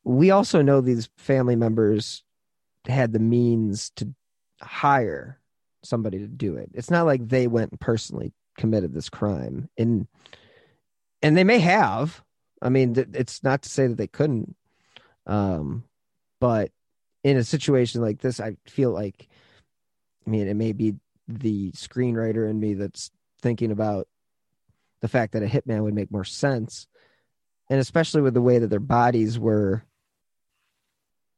we 0.03 0.31
also 0.31 0.61
know 0.61 0.79
these 0.79 1.09
family 1.17 1.57
members 1.57 2.23
had 2.85 3.11
the 3.11 3.19
means 3.19 3.91
to 3.97 4.13
hire 4.61 5.40
somebody 5.83 6.19
to 6.19 6.27
do 6.27 6.55
it. 6.55 6.69
It's 6.73 6.91
not 6.91 7.05
like 7.05 7.27
they 7.27 7.47
went 7.47 7.79
personally 7.79 8.33
committed 8.57 8.93
this 8.93 9.09
crime. 9.09 9.69
And 9.77 10.07
and 11.21 11.37
they 11.37 11.43
may 11.43 11.59
have. 11.59 12.23
I 12.61 12.69
mean, 12.69 12.95
it's 13.13 13.43
not 13.43 13.63
to 13.63 13.69
say 13.69 13.87
that 13.87 13.97
they 13.97 14.07
couldn't. 14.07 14.55
Um, 15.25 15.83
but 16.39 16.71
in 17.23 17.37
a 17.37 17.43
situation 17.43 18.01
like 18.01 18.19
this, 18.19 18.39
I 18.39 18.57
feel 18.65 18.91
like, 18.91 19.27
I 20.25 20.29
mean, 20.29 20.47
it 20.47 20.55
may 20.55 20.71
be 20.71 20.95
the 21.27 21.71
screenwriter 21.71 22.49
in 22.49 22.59
me 22.59 22.73
that's 22.73 23.11
thinking 23.41 23.71
about 23.71 24.07
the 25.01 25.07
fact 25.07 25.33
that 25.33 25.43
a 25.43 25.47
hitman 25.47 25.83
would 25.83 25.93
make 25.93 26.11
more 26.11 26.23
sense. 26.23 26.87
And 27.69 27.79
especially 27.79 28.21
with 28.21 28.33
the 28.33 28.41
way 28.41 28.59
that 28.59 28.67
their 28.67 28.79
bodies 28.79 29.39
were 29.39 29.83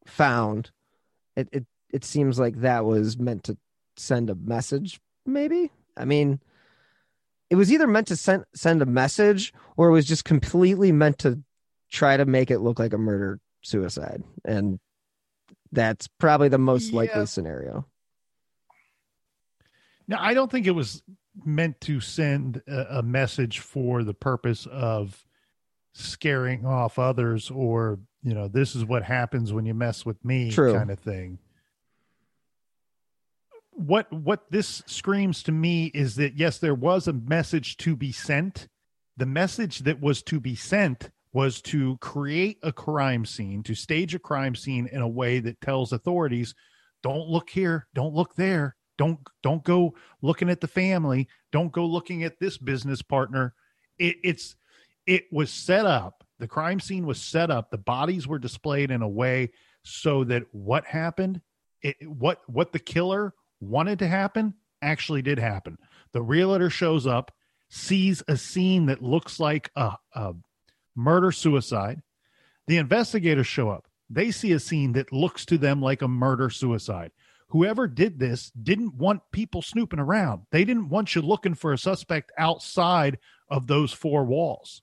found, 0.06 0.70
it, 1.36 1.48
it, 1.52 1.66
it 1.90 2.04
seems 2.04 2.38
like 2.38 2.60
that 2.60 2.84
was 2.84 3.18
meant 3.18 3.44
to 3.44 3.56
send 3.96 4.30
a 4.30 4.34
message 4.34 5.00
maybe 5.26 5.70
i 5.96 6.04
mean 6.04 6.40
it 7.50 7.56
was 7.56 7.72
either 7.72 7.86
meant 7.86 8.08
to 8.08 8.16
send 8.16 8.44
send 8.54 8.82
a 8.82 8.86
message 8.86 9.52
or 9.76 9.88
it 9.88 9.92
was 9.92 10.06
just 10.06 10.24
completely 10.24 10.92
meant 10.92 11.18
to 11.18 11.40
try 11.90 12.16
to 12.16 12.24
make 12.24 12.50
it 12.50 12.58
look 12.58 12.78
like 12.78 12.92
a 12.92 12.98
murder 12.98 13.40
suicide 13.62 14.22
and 14.44 14.78
that's 15.72 16.08
probably 16.18 16.48
the 16.48 16.58
most 16.58 16.90
yeah. 16.90 16.96
likely 16.98 17.26
scenario 17.26 17.86
now 20.08 20.18
i 20.20 20.34
don't 20.34 20.50
think 20.50 20.66
it 20.66 20.72
was 20.72 21.02
meant 21.44 21.80
to 21.80 22.00
send 22.00 22.62
a, 22.68 22.98
a 22.98 23.02
message 23.02 23.58
for 23.58 24.04
the 24.04 24.14
purpose 24.14 24.66
of 24.70 25.24
scaring 25.92 26.66
off 26.66 26.98
others 26.98 27.50
or 27.50 28.00
you 28.22 28.34
know 28.34 28.48
this 28.48 28.74
is 28.74 28.84
what 28.84 29.04
happens 29.04 29.52
when 29.52 29.64
you 29.64 29.74
mess 29.74 30.04
with 30.04 30.22
me 30.24 30.50
True. 30.50 30.74
kind 30.74 30.90
of 30.90 30.98
thing 30.98 31.38
what 33.74 34.12
what 34.12 34.50
this 34.50 34.82
screams 34.86 35.42
to 35.44 35.52
me 35.52 35.86
is 35.86 36.16
that 36.16 36.36
yes 36.36 36.58
there 36.58 36.74
was 36.74 37.08
a 37.08 37.12
message 37.12 37.76
to 37.78 37.96
be 37.96 38.12
sent. 38.12 38.68
The 39.16 39.26
message 39.26 39.80
that 39.80 40.00
was 40.00 40.22
to 40.24 40.40
be 40.40 40.54
sent 40.54 41.10
was 41.32 41.60
to 41.62 41.96
create 41.98 42.58
a 42.62 42.72
crime 42.72 43.24
scene 43.24 43.62
to 43.64 43.74
stage 43.74 44.14
a 44.14 44.18
crime 44.18 44.54
scene 44.54 44.88
in 44.92 45.00
a 45.00 45.08
way 45.08 45.40
that 45.40 45.60
tells 45.60 45.92
authorities 45.92 46.54
don't 47.02 47.28
look 47.28 47.50
here 47.50 47.88
don't 47.94 48.14
look 48.14 48.34
there 48.36 48.76
don't 48.96 49.18
don't 49.42 49.64
go 49.64 49.94
looking 50.22 50.48
at 50.48 50.60
the 50.60 50.68
family 50.68 51.28
don't 51.52 51.72
go 51.72 51.84
looking 51.84 52.24
at 52.24 52.38
this 52.38 52.58
business 52.58 53.02
partner. 53.02 53.54
It, 53.98 54.16
it's 54.24 54.56
it 55.06 55.24
was 55.30 55.50
set 55.50 55.86
up 55.86 56.24
the 56.38 56.48
crime 56.48 56.80
scene 56.80 57.06
was 57.06 57.20
set 57.20 57.50
up 57.50 57.70
the 57.70 57.78
bodies 57.78 58.26
were 58.26 58.38
displayed 58.38 58.90
in 58.90 59.02
a 59.02 59.08
way 59.08 59.50
so 59.82 60.24
that 60.24 60.44
what 60.52 60.84
happened 60.84 61.40
it, 61.82 61.96
what 62.08 62.40
what 62.46 62.72
the 62.72 62.78
killer 62.78 63.34
wanted 63.64 63.98
to 64.00 64.08
happen 64.08 64.54
actually 64.82 65.22
did 65.22 65.38
happen. 65.38 65.78
The 66.12 66.22
realtor 66.22 66.70
shows 66.70 67.06
up, 67.06 67.32
sees 67.68 68.22
a 68.28 68.36
scene 68.36 68.86
that 68.86 69.02
looks 69.02 69.40
like 69.40 69.70
a, 69.74 69.92
a 70.14 70.34
murder 70.94 71.32
suicide. 71.32 72.02
The 72.66 72.76
investigators 72.76 73.46
show 73.46 73.70
up. 73.70 73.86
They 74.10 74.30
see 74.30 74.52
a 74.52 74.60
scene 74.60 74.92
that 74.92 75.12
looks 75.12 75.44
to 75.46 75.58
them 75.58 75.80
like 75.80 76.02
a 76.02 76.08
murder 76.08 76.50
suicide. 76.50 77.10
Whoever 77.48 77.86
did 77.86 78.18
this 78.18 78.50
didn't 78.50 78.94
want 78.94 79.22
people 79.32 79.62
snooping 79.62 79.98
around. 79.98 80.42
They 80.50 80.64
didn't 80.64 80.88
want 80.88 81.14
you 81.14 81.22
looking 81.22 81.54
for 81.54 81.72
a 81.72 81.78
suspect 81.78 82.32
outside 82.38 83.18
of 83.48 83.66
those 83.66 83.92
four 83.92 84.24
walls. 84.24 84.82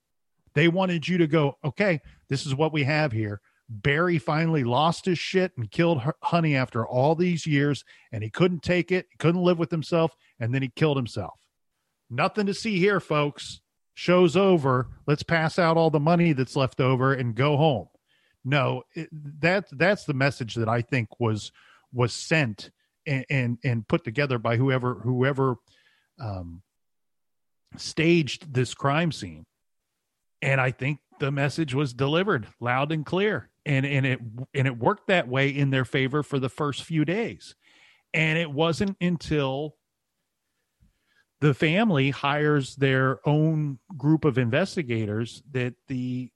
They 0.53 0.67
wanted 0.67 1.07
you 1.07 1.17
to 1.19 1.27
go, 1.27 1.57
okay, 1.63 2.01
this 2.29 2.45
is 2.45 2.55
what 2.55 2.73
we 2.73 2.83
have 2.83 3.11
here. 3.11 3.41
Barry 3.73 4.17
finally 4.17 4.65
lost 4.65 5.05
his 5.05 5.17
shit 5.17 5.53
and 5.55 5.71
killed 5.71 6.01
Honey 6.21 6.57
after 6.57 6.85
all 6.85 7.15
these 7.15 7.47
years, 7.47 7.85
and 8.11 8.21
he 8.21 8.29
couldn't 8.29 8.63
take 8.63 8.91
it. 8.91 9.07
He 9.09 9.17
couldn't 9.17 9.43
live 9.43 9.57
with 9.59 9.71
himself, 9.71 10.13
and 10.41 10.53
then 10.53 10.61
he 10.61 10.67
killed 10.67 10.97
himself. 10.97 11.39
Nothing 12.09 12.47
to 12.47 12.53
see 12.53 12.77
here, 12.79 12.99
folks. 12.99 13.61
show's 13.93 14.35
over 14.35 14.87
let's 15.05 15.23
pass 15.23 15.59
out 15.59 15.77
all 15.77 15.89
the 15.89 15.99
money 15.99 16.33
that's 16.33 16.55
left 16.55 16.79
over 16.79 17.13
and 17.13 17.35
go 17.35 17.57
home 17.57 17.87
no 18.43 18.83
it, 18.95 19.09
that 19.11 19.65
that's 19.73 20.05
the 20.05 20.13
message 20.13 20.55
that 20.55 20.69
i 20.69 20.81
think 20.81 21.07
was 21.19 21.51
was 21.93 22.13
sent 22.13 22.71
and 23.05 23.25
and, 23.29 23.57
and 23.63 23.87
put 23.87 24.03
together 24.03 24.39
by 24.39 24.55
whoever 24.55 24.95
whoever 24.95 25.55
um, 26.19 26.61
staged 27.77 28.53
this 28.53 28.73
crime 28.73 29.11
scene 29.11 29.45
and 30.41 30.59
i 30.59 30.71
think 30.71 30.99
the 31.19 31.31
message 31.31 31.75
was 31.75 31.93
delivered 31.93 32.47
loud 32.59 32.91
and 32.91 33.05
clear 33.05 33.50
and 33.65 33.85
and 33.85 34.05
it 34.05 34.19
and 34.53 34.67
it 34.67 34.77
worked 34.77 35.07
that 35.07 35.27
way 35.27 35.49
in 35.49 35.69
their 35.69 35.85
favor 35.85 36.23
for 36.23 36.39
the 36.39 36.49
first 36.49 36.83
few 36.83 37.05
days. 37.05 37.55
And 38.13 38.37
it 38.37 38.51
wasn't 38.51 38.97
until 38.99 39.75
the 41.39 41.53
family 41.53 42.11
hires 42.11 42.75
their 42.75 43.19
own 43.27 43.79
group 43.97 44.25
of 44.25 44.37
investigators 44.37 45.41
that 45.51 45.75
the 45.87 46.31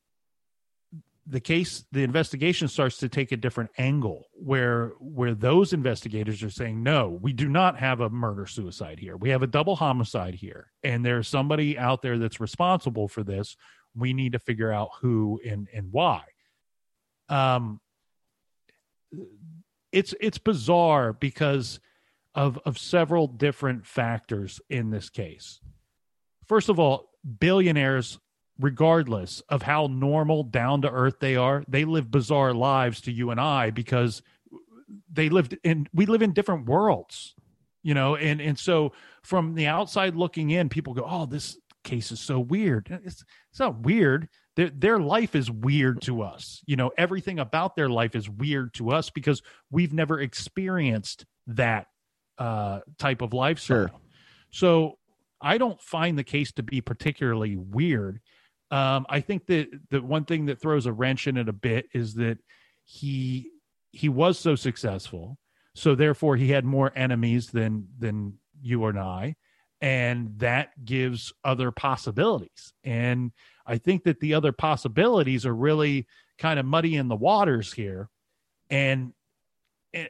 the 1.28 1.40
case 1.40 1.86
the 1.92 2.04
investigation 2.04 2.68
starts 2.68 2.98
to 2.98 3.10
take 3.10 3.32
a 3.32 3.38
different 3.38 3.72
angle 3.80 4.28
where 4.34 4.90
where 5.00 5.34
those 5.34 5.74
investigators 5.74 6.44
are 6.44 6.52
saying 6.52 6.84
no 6.84 7.18
we 7.20 7.34
do 7.34 7.50
not 7.50 7.80
have 7.80 8.00
a 8.00 8.10
murder 8.10 8.46
suicide 8.46 9.00
here. 9.00 9.18
We 9.18 9.30
have 9.30 9.42
a 9.42 9.48
double 9.48 9.76
homicide 9.76 10.36
here. 10.36 10.72
And 10.84 11.04
there's 11.04 11.28
somebody 11.28 11.78
out 11.80 12.04
there 12.04 12.20
that's 12.20 12.40
responsible 12.40 13.08
for 13.08 13.24
this. 13.24 13.58
We 13.96 14.14
need 14.14 14.34
to 14.34 14.40
figure 14.40 14.72
out 14.72 14.90
who 15.02 15.40
and 15.48 15.68
and 15.74 15.92
why 15.92 16.22
um 17.30 17.80
it's 19.92 20.14
it's 20.20 20.38
bizarre 20.38 21.14
because 21.14 21.80
of 22.34 22.60
of 22.66 22.78
several 22.78 23.28
different 23.28 23.86
factors 23.86 24.60
in 24.70 24.90
this 24.90 25.10
case. 25.10 25.60
First 26.48 26.70
of 26.70 26.80
all 26.80 27.10
billionaires 27.40 28.20
regardless 28.60 29.42
of 29.50 29.62
how 29.62 29.88
normal 29.88 30.44
down 30.44 30.82
to 30.82 30.90
earth 30.90 31.20
they 31.20 31.36
are 31.36 31.64
they 31.68 31.84
live 31.84 32.10
bizarre 32.10 32.54
lives 32.54 33.02
to 33.02 33.12
you 33.12 33.32
and 33.32 33.42
i 33.42 33.70
because 33.70 34.22
they 35.12 35.28
lived 35.28 35.58
in 35.66 35.86
we 35.94 36.06
live 36.06 36.22
in 36.22 36.32
different 36.32 36.66
worlds 36.66 37.36
you 37.84 37.94
know 37.94 38.16
and 38.16 38.40
and 38.40 38.58
so 38.58 38.94
from 39.24 39.56
the 39.56 39.68
outside 39.68 40.16
looking 40.16 40.52
in 40.52 40.70
people 40.70 40.94
go 40.94 41.06
oh 41.06 41.26
this 41.26 41.58
case 41.86 42.12
is 42.12 42.20
so 42.20 42.40
weird. 42.40 42.88
It's, 43.06 43.24
it's 43.50 43.60
not 43.60 43.80
weird 43.80 44.28
their, 44.56 44.70
their 44.70 45.00
life 45.00 45.36
is 45.36 45.50
weird 45.52 46.02
to 46.04 46.22
us. 46.22 46.62
You 46.66 46.76
know 46.76 46.92
everything 46.98 47.40
about 47.40 47.76
their 47.76 47.90
life 47.90 48.16
is 48.16 48.30
weird 48.30 48.74
to 48.76 48.92
us 48.92 49.10
because 49.10 49.42
we've 49.72 49.94
never 49.94 50.20
experienced 50.20 51.26
that 51.48 51.88
uh 52.38 52.80
type 52.98 53.22
of 53.22 53.32
lifestyle 53.34 53.78
Sure. 53.88 53.92
so 54.52 54.98
i 55.40 55.58
don't 55.58 55.82
find 55.82 56.18
the 56.18 56.24
case 56.24 56.52
to 56.54 56.64
be 56.64 56.82
particularly 56.82 57.56
weird. 57.56 58.20
Um 58.72 59.06
i 59.10 59.22
think 59.22 59.46
that 59.46 59.68
the 59.90 60.02
one 60.02 60.26
thing 60.26 60.48
that 60.48 60.60
throws 60.60 60.86
a 60.86 60.92
wrench 60.92 61.28
in 61.28 61.38
it 61.38 61.48
a 61.48 61.54
bit 61.54 61.88
is 61.94 62.16
that 62.16 62.40
he 62.84 63.52
he 63.92 64.10
was 64.10 64.38
so 64.38 64.56
successful 64.56 65.38
so 65.76 65.96
therefore 65.96 66.36
he 66.36 66.50
had 66.50 66.66
more 66.66 66.92
enemies 66.96 67.48
than 67.52 67.88
than 67.98 68.34
you 68.62 68.84
and 68.86 69.00
i 69.00 69.36
and 69.86 70.40
that 70.40 70.84
gives 70.84 71.32
other 71.44 71.70
possibilities 71.72 72.74
and 72.84 73.32
i 73.68 73.78
think 73.78 74.04
that 74.04 74.20
the 74.20 74.34
other 74.34 74.52
possibilities 74.52 75.46
are 75.46 75.54
really 75.54 76.08
kind 76.40 76.60
of 76.60 76.66
muddy 76.66 76.96
in 76.96 77.08
the 77.08 77.16
waters 77.16 77.72
here 77.72 78.10
and 78.70 79.14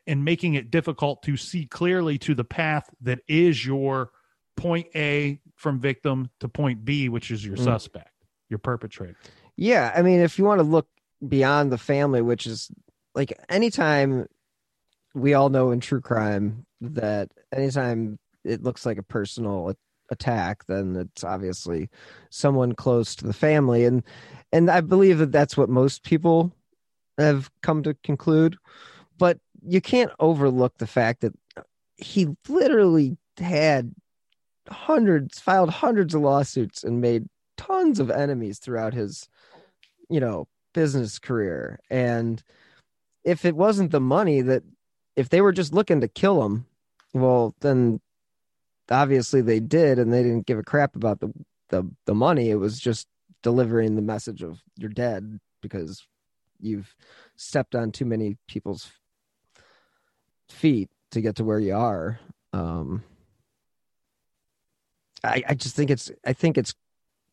and 0.07 0.23
making 0.23 0.53
it 0.55 0.71
difficult 0.71 1.21
to 1.23 1.35
see 1.35 1.65
clearly 1.65 2.17
to 2.17 2.33
the 2.33 2.43
path 2.45 2.89
that 3.01 3.19
is 3.27 3.65
your 3.65 4.11
point 4.55 4.87
a 4.95 5.39
from 5.55 5.79
victim 5.79 6.29
to 6.39 6.47
point 6.47 6.85
b 6.85 7.09
which 7.09 7.29
is 7.29 7.45
your 7.45 7.57
Mm. 7.57 7.63
suspect 7.65 8.11
your 8.49 8.59
perpetrator 8.59 9.17
Yeah, 9.57 9.91
I 9.95 10.01
mean, 10.01 10.19
if 10.21 10.37
you 10.37 10.45
want 10.45 10.59
to 10.59 10.63
look 10.63 10.87
beyond 11.25 11.71
the 11.71 11.77
family, 11.77 12.21
which 12.21 12.45
is 12.45 12.69
like 13.13 13.31
anytime 13.49 14.27
we 15.13 15.33
all 15.33 15.49
know 15.49 15.71
in 15.71 15.79
true 15.79 16.01
crime 16.01 16.65
that 16.81 17.31
anytime 17.53 18.19
it 18.45 18.63
looks 18.63 18.85
like 18.85 18.97
a 18.97 19.03
personal 19.03 19.73
attack, 20.09 20.65
then 20.67 20.95
it's 20.95 21.23
obviously 21.23 21.89
someone 22.29 22.73
close 22.73 23.15
to 23.15 23.25
the 23.25 23.33
family, 23.33 23.85
and 23.85 24.03
and 24.51 24.69
I 24.69 24.81
believe 24.81 25.17
that 25.19 25.31
that's 25.31 25.57
what 25.57 25.69
most 25.69 26.03
people 26.03 26.53
have 27.17 27.49
come 27.61 27.83
to 27.83 27.95
conclude. 28.03 28.57
But 29.17 29.39
you 29.65 29.81
can't 29.81 30.11
overlook 30.19 30.77
the 30.77 30.87
fact 30.87 31.21
that 31.21 31.33
he 31.97 32.27
literally 32.47 33.17
had 33.37 33.93
hundreds, 34.69 35.39
filed 35.39 35.69
hundreds 35.69 36.13
of 36.13 36.21
lawsuits, 36.21 36.83
and 36.83 37.01
made 37.01 37.27
tons 37.57 37.99
of 37.99 38.11
enemies 38.11 38.59
throughout 38.59 38.93
his 38.93 39.27
you 40.09 40.19
know 40.19 40.47
business 40.73 41.19
career 41.19 41.79
and 41.89 42.43
if 43.23 43.45
it 43.45 43.55
wasn't 43.55 43.91
the 43.91 43.99
money 43.99 44.41
that 44.41 44.61
if 45.15 45.29
they 45.29 45.41
were 45.41 45.53
just 45.53 45.73
looking 45.73 46.01
to 46.01 46.07
kill 46.07 46.43
him 46.43 46.65
well 47.13 47.55
then 47.61 47.99
obviously 48.89 49.41
they 49.41 49.59
did 49.59 49.99
and 49.99 50.13
they 50.13 50.23
didn't 50.23 50.45
give 50.45 50.59
a 50.59 50.63
crap 50.63 50.95
about 50.95 51.19
the 51.19 51.31
the, 51.69 51.83
the 52.05 52.13
money. 52.13 52.51
It 52.51 52.55
was 52.55 52.79
just 52.79 53.07
delivering 53.41 53.95
the 53.95 54.01
message 54.01 54.43
of 54.43 54.61
you're 54.77 54.89
dead 54.89 55.39
because 55.61 56.05
you've 56.59 56.95
stepped 57.35 57.75
on 57.75 57.91
too 57.91 58.05
many 58.05 58.37
people's 58.47 58.91
feet 60.47 60.89
to 61.11 61.21
get 61.21 61.35
to 61.37 61.43
where 61.43 61.59
you 61.59 61.75
are. 61.75 62.19
Um 62.53 63.03
i 65.25 65.43
i 65.49 65.53
just 65.53 65.75
think 65.75 65.89
it's 65.89 66.11
i 66.25 66.33
think 66.33 66.57
it's 66.57 66.73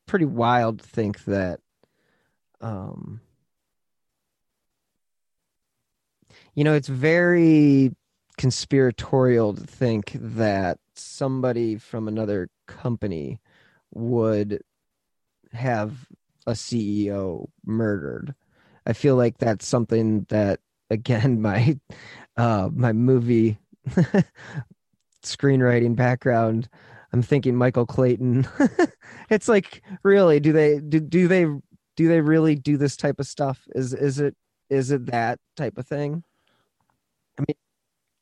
pretty 0.07 0.25
wild 0.25 0.81
to 0.81 0.87
think 0.87 1.25
that 1.25 1.61
um 2.61 3.21
you 6.55 6.65
know 6.65 6.75
it's 6.75 6.89
very 6.89 7.93
conspiratorial 8.39 9.55
to 9.55 9.63
think 9.65 10.13
that 10.15 10.79
somebody 10.95 11.77
from 11.77 12.09
another 12.09 12.49
company 12.67 13.41
would 13.93 14.63
have 15.53 16.07
a 16.47 16.53
CEO 16.53 17.49
murdered. 17.65 18.35
I 18.87 18.93
feel 18.93 19.17
like 19.17 19.39
that's 19.39 19.67
something 19.67 20.27
that 20.29 20.61
again 20.91 21.41
my 21.43 21.79
uh 22.37 22.69
my 22.73 22.93
movie 22.93 23.59
screenwriting 25.23 25.97
background 25.97 26.69
I'm 27.13 27.23
thinking 27.23 27.57
Michael 27.57 27.87
Clayton. 27.87 28.47
it's 29.31 29.49
like 29.49 29.83
really 30.03 30.41
do 30.41 30.53
they 30.53 30.81
do, 30.81 30.99
do 30.99 31.29
they 31.29 31.45
do 31.97 32.09
they 32.09 32.21
really 32.21 32.55
do 32.55 32.77
this 32.77 32.97
type 32.97 33.21
of 33.21 33.27
stuff? 33.27 33.67
Is 33.75 33.93
is 33.93 34.19
it 34.19 34.35
is 34.71 34.91
it 34.91 35.07
that 35.07 35.39
type 35.57 35.77
of 35.77 35.87
thing? 35.87 36.25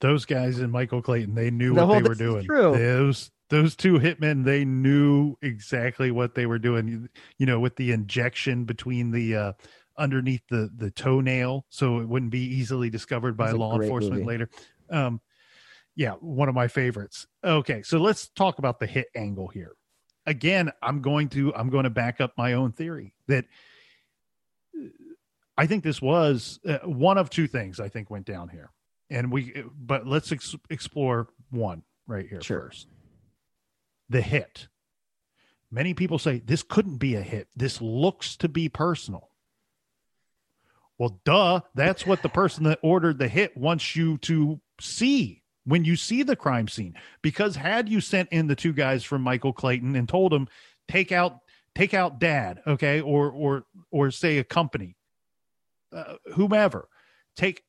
Those 0.01 0.25
guys 0.25 0.59
and 0.59 0.73
Michael 0.73 1.03
Clayton, 1.03 1.35
they 1.35 1.51
knew 1.51 1.75
The 1.75 1.87
what 1.87 2.03
they 2.03 2.09
were 2.09 2.15
doing. 2.15 2.45
true. 2.47 2.77
Those 2.77 3.31
those 3.49 3.75
two 3.75 3.95
hitmen, 3.99 4.45
they 4.45 4.65
knew 4.65 5.37
exactly 5.43 6.11
what 6.11 6.35
they 6.35 6.47
were 6.47 6.59
doing. 6.59 6.89
You, 6.89 7.09
you 7.39 7.47
know, 7.47 7.59
with 7.61 7.77
the 7.77 7.93
injection 7.93 8.65
between 8.65 9.11
the 9.11 9.37
uh 9.37 9.53
underneath 9.99 10.43
the 10.49 10.71
the 10.77 10.91
toenail, 10.91 11.67
so 11.69 11.99
it 11.99 12.09
wouldn't 12.09 12.31
be 12.31 12.41
easily 12.45 12.91
discovered 12.91 13.37
by 13.37 13.51
law 13.51 13.79
enforcement 13.81 14.15
movie. 14.15 14.27
later. 14.27 14.51
Um, 14.89 15.21
yeah, 15.97 16.13
one 16.13 16.49
of 16.49 16.55
my 16.55 16.69
favorites. 16.69 17.27
Okay, 17.45 17.83
so 17.83 17.99
let's 17.99 18.29
talk 18.29 18.59
about 18.59 18.79
the 18.81 18.87
hit 18.87 19.09
angle 19.15 19.49
here. 19.49 19.73
Again, 20.27 20.71
I'm 20.83 21.03
going 21.03 21.29
to 21.31 21.55
I'm 21.55 21.69
going 21.69 21.85
to 21.85 21.91
back 21.91 22.21
up 22.21 22.33
my 22.39 22.53
own 22.55 22.73
theory 22.73 23.13
that 23.27 23.45
I 25.59 25.67
think 25.67 25.85
this 25.85 26.01
was 26.01 26.59
uh, 26.67 26.79
one 26.85 27.19
of 27.19 27.29
two 27.29 27.47
things 27.47 27.81
I 27.81 27.89
think 27.89 28.09
went 28.11 28.27
down 28.27 28.49
here. 28.49 28.71
And 29.11 29.33
we 29.33 29.65
but 29.77 30.07
let's 30.07 30.31
ex- 30.33 30.55
explore 30.71 31.29
one 31.51 31.83
right 32.07 32.29
here 32.29 32.41
Sure. 32.43 32.61
first. 32.63 32.89
The 34.09 34.21
hit. 34.23 34.69
Many 35.71 35.95
people 35.95 36.19
say 36.19 36.39
this 36.45 36.63
couldn't 36.63 36.99
be 36.99 37.15
a 37.15 37.23
hit. 37.23 37.49
This 37.55 37.81
looks 37.81 38.37
to 38.37 38.49
be 38.49 38.69
personal. 38.69 39.31
Well, 40.99 41.21
duh, 41.25 41.61
that's 41.75 42.07
what 42.07 42.23
the 42.23 42.29
person 42.29 42.65
that 42.65 42.79
ordered 42.83 43.19
the 43.19 43.29
hit 43.29 43.57
wants 43.57 43.97
you 43.97 44.19
to 44.19 44.61
see 44.81 45.43
when 45.65 45.85
you 45.85 45.97
see 45.97 46.23
the 46.23 46.37
crime 46.37 46.69
scene. 46.69 46.95
Because 47.23 47.57
had 47.57 47.89
you 47.89 48.01
sent 48.01 48.29
in 48.31 48.49
the 48.49 48.57
two 48.57 48.73
guys 48.73 49.03
from 49.03 49.23
Michael 49.23 49.53
Clayton 49.53 49.97
and 49.97 50.09
told 50.09 50.33
them 50.33 50.49
take 50.89 51.11
out 51.11 51.39
take 51.75 51.95
out 51.95 52.19
dad, 52.19 52.61
okay, 52.67 53.01
or 53.01 53.31
or 53.31 53.65
or 53.91 54.11
say 54.11 54.39
a 54.39 54.45
company, 54.45 54.97
uh, 55.93 56.15
whomever, 56.35 56.89
take 57.37 57.63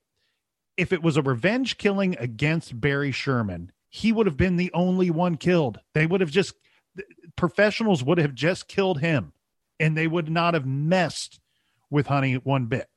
if 0.82 0.92
it 0.92 1.04
was 1.04 1.16
a 1.16 1.22
revenge 1.22 1.78
killing 1.78 2.18
against 2.18 2.82
Barry 2.82 3.12
Sherman, 3.12 3.72
he 3.88 4.12
would 4.12 4.26
have 4.26 4.36
been 4.36 4.56
the 4.56 4.72
only 4.74 5.12
one 5.12 5.38
killed. 5.38 5.80
They 5.94 6.08
would 6.08 6.22
have 6.22 6.32
just 6.32 6.56
professionals 7.36 8.04
would 8.04 8.18
have 8.18 8.34
just 8.34 8.68
killed 8.68 9.00
him 9.00 9.32
and 9.80 9.96
they 9.96 10.08
would 10.08 10.28
not 10.28 10.56
have 10.56 10.66
messed 10.66 11.40
with 11.92 12.08
Honey 12.08 12.34
one 12.34 12.66
bit. 12.66 12.90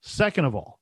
Second 0.00 0.44
of 0.44 0.54
all, 0.54 0.78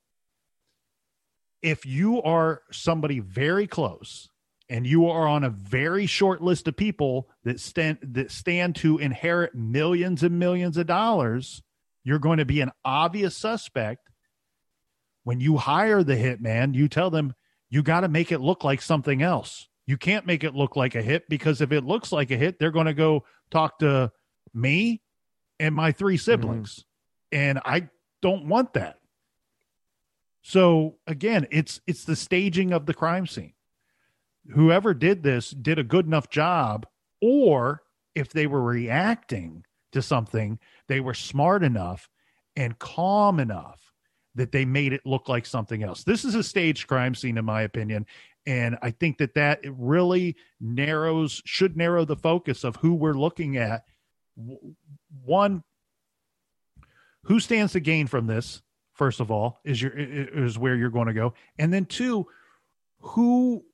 if 1.63 1.87
you 1.87 2.21
are 2.21 2.61
somebody 2.71 3.21
very 3.21 3.67
close 3.67 4.29
and 4.69 4.87
you 4.87 5.09
are 5.09 5.27
on 5.27 5.45
a 5.45 5.51
very 5.51 6.05
short 6.05 6.43
list 6.43 6.69
of 6.69 6.77
people 6.77 7.31
that 7.45 7.59
stand 7.59 7.97
that 8.03 8.31
stand 8.31 8.77
to 8.77 8.99
inherit 8.99 9.55
millions 9.55 10.23
and 10.23 10.39
millions 10.39 10.77
of 10.77 10.87
dollars, 10.87 11.63
you're 12.05 12.19
going 12.19 12.39
to 12.39 12.45
be 12.45 12.61
an 12.61 12.71
obvious 12.85 13.35
suspect. 13.35 14.08
When 15.29 15.41
you 15.41 15.59
hire 15.59 16.03
the 16.03 16.17
hitman, 16.17 16.75
you 16.75 16.89
tell 16.89 17.11
them 17.11 17.35
you 17.69 17.83
got 17.83 18.01
to 18.01 18.09
make 18.09 18.33
it 18.33 18.41
look 18.41 18.65
like 18.65 18.81
something 18.81 19.21
else. 19.21 19.69
You 19.87 19.99
can't 19.99 20.25
make 20.25 20.43
it 20.43 20.55
look 20.55 20.75
like 20.75 20.95
a 20.95 21.03
hit 21.03 21.29
because 21.29 21.61
if 21.61 21.71
it 21.71 21.85
looks 21.85 22.13
like 22.13 22.31
a 22.31 22.37
hit, 22.39 22.59
they're 22.59 22.71
going 22.71 22.87
to 22.87 22.95
go 22.95 23.27
talk 23.51 23.79
to 23.81 24.11
me 24.55 25.03
and 25.61 25.75
my 25.75 25.93
three 25.93 26.15
mm-hmm. 26.15 26.23
siblings. 26.23 26.77
Mm-hmm. 27.31 27.45
And 27.45 27.61
I 27.67 27.91
don't 28.23 28.49
want 28.49 28.73
that. 28.73 29.01
So 30.41 30.97
again, 31.07 31.47
it's 31.51 31.83
it's 31.87 32.05
the 32.05 32.17
staging 32.17 32.73
of 32.73 32.87
the 32.87 32.95
crime 32.95 33.27
scene. 33.27 33.53
Whoever 34.53 34.95
did 34.95 35.23
this 35.25 35.51
did 35.51 35.79
a 35.79 35.85
good 35.85 36.07
enough 36.07 36.31
job 36.31 36.87
or 37.21 37.83
if 38.15 38.33
they 38.33 38.47
were 38.47 38.63
reacting 38.63 39.67
to 39.93 40.01
something, 40.01 40.59
they 40.87 41.01
were 41.01 41.13
smart 41.13 41.63
enough 41.63 42.09
and 42.57 42.79
calm 42.79 43.39
enough 43.39 43.88
that 44.39 44.53
they 44.53 44.65
made 44.65 44.93
it 44.93 45.03
look 45.05 45.29
like 45.29 45.47
something 45.47 45.83
else. 45.83 46.05
This 46.05 46.25
is 46.25 46.35
a 46.35 46.43
staged 46.43 46.87
crime 46.87 47.15
scene 47.15 47.39
in 47.39 47.45
my 47.45 47.63
opinion, 47.63 48.07
and 48.47 48.79
I 48.83 48.91
think 48.91 49.19
that 49.19 49.35
that 49.35 49.61
really 49.65 50.37
narrows 50.61 51.43
should 51.45 51.77
narrow 51.77 52.05
the 52.05 52.17
focus 52.17 52.65
of 52.65 52.77
who 52.77 52.95
we're 52.95 53.13
looking 53.13 53.57
at. 53.57 53.85
One 55.25 55.63
who 57.25 57.41
stands 57.41 57.73
to 57.75 57.81
gain 57.81 58.07
from 58.07 58.27
this 58.27 58.63
first 58.95 59.21
of 59.21 59.31
all 59.31 59.61
is 59.65 59.81
your 59.81 59.93
is 59.95 60.59
where 60.59 60.75
you're 60.75 60.91
going 60.91 61.07
to 61.07 61.15
go 61.15 61.33
and 61.59 61.73
then 61.73 61.85
two 61.85 62.27
who 63.01 63.65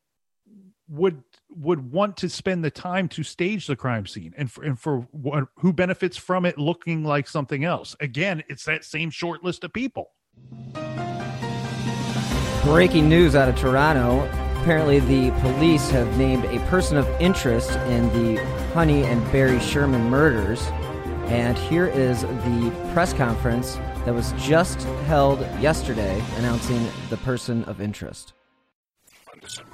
would 0.88 1.22
would 1.48 1.92
want 1.92 2.16
to 2.16 2.28
spend 2.28 2.62
the 2.62 2.70
time 2.70 3.08
to 3.08 3.22
stage 3.22 3.66
the 3.66 3.76
crime 3.76 4.06
scene 4.06 4.34
and 4.36 4.50
for, 4.50 4.64
and 4.64 4.78
for 4.78 5.00
what 5.12 5.44
who 5.56 5.72
benefits 5.72 6.16
from 6.16 6.44
it 6.44 6.58
looking 6.58 7.04
like 7.04 7.26
something 7.26 7.64
else 7.64 7.96
again 8.00 8.42
it's 8.48 8.64
that 8.64 8.84
same 8.84 9.08
short 9.08 9.42
list 9.42 9.64
of 9.64 9.72
people 9.72 10.10
breaking 12.62 13.08
news 13.08 13.34
out 13.34 13.48
of 13.48 13.56
toronto 13.56 14.20
apparently 14.62 15.00
the 15.00 15.30
police 15.40 15.90
have 15.90 16.16
named 16.16 16.44
a 16.46 16.58
person 16.66 16.96
of 16.96 17.06
interest 17.20 17.70
in 17.88 18.08
the 18.10 18.42
honey 18.72 19.04
and 19.04 19.22
barry 19.30 19.60
sherman 19.60 20.08
murders 20.08 20.66
and 21.26 21.56
here 21.56 21.86
is 21.86 22.22
the 22.22 22.90
press 22.92 23.12
conference 23.12 23.76
that 24.04 24.12
was 24.14 24.32
just 24.32 24.82
held 25.06 25.40
yesterday 25.60 26.22
announcing 26.36 26.86
the 27.08 27.16
person 27.18 27.64
of 27.64 27.80
interest. 27.80 28.34
On 29.32 29.40
December 29.40 29.73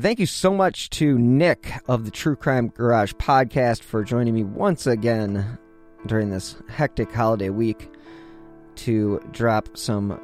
Thank 0.00 0.18
you 0.18 0.24
so 0.24 0.54
much 0.54 0.88
to 0.90 1.18
Nic 1.18 1.74
of 1.86 2.06
the 2.06 2.10
True 2.10 2.34
Crime 2.34 2.68
Garage 2.68 3.12
podcast 3.12 3.82
for 3.82 4.02
joining 4.02 4.32
me 4.32 4.44
once 4.44 4.86
again 4.86 5.58
during 6.06 6.30
this 6.30 6.56
hectic 6.70 7.12
holiday 7.12 7.50
week 7.50 7.92
to 8.76 9.20
drop 9.30 9.76
some 9.76 10.18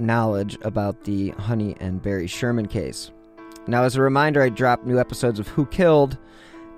knowledge 0.00 0.58
about 0.62 1.04
the 1.04 1.30
Honey 1.30 1.76
and 1.78 2.02
Barry 2.02 2.26
Sherman 2.26 2.66
case. 2.66 3.12
Now, 3.68 3.84
as 3.84 3.94
a 3.94 4.02
reminder, 4.02 4.42
I 4.42 4.48
drop 4.48 4.84
new 4.84 4.98
episodes 4.98 5.38
of 5.38 5.46
Who 5.46 5.66
Killed 5.66 6.18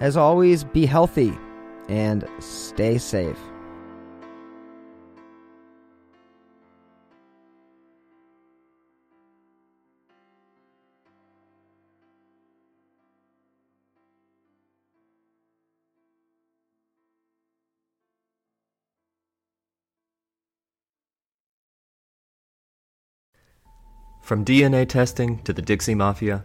as 0.00 0.16
always, 0.16 0.64
be 0.64 0.86
healthy 0.86 1.32
and 1.88 2.26
stay 2.38 2.98
safe. 2.98 3.38
From 24.22 24.42
DNA 24.42 24.88
testing 24.88 25.42
to 25.42 25.52
the 25.52 25.60
Dixie 25.60 25.94
Mafia, 25.94 26.44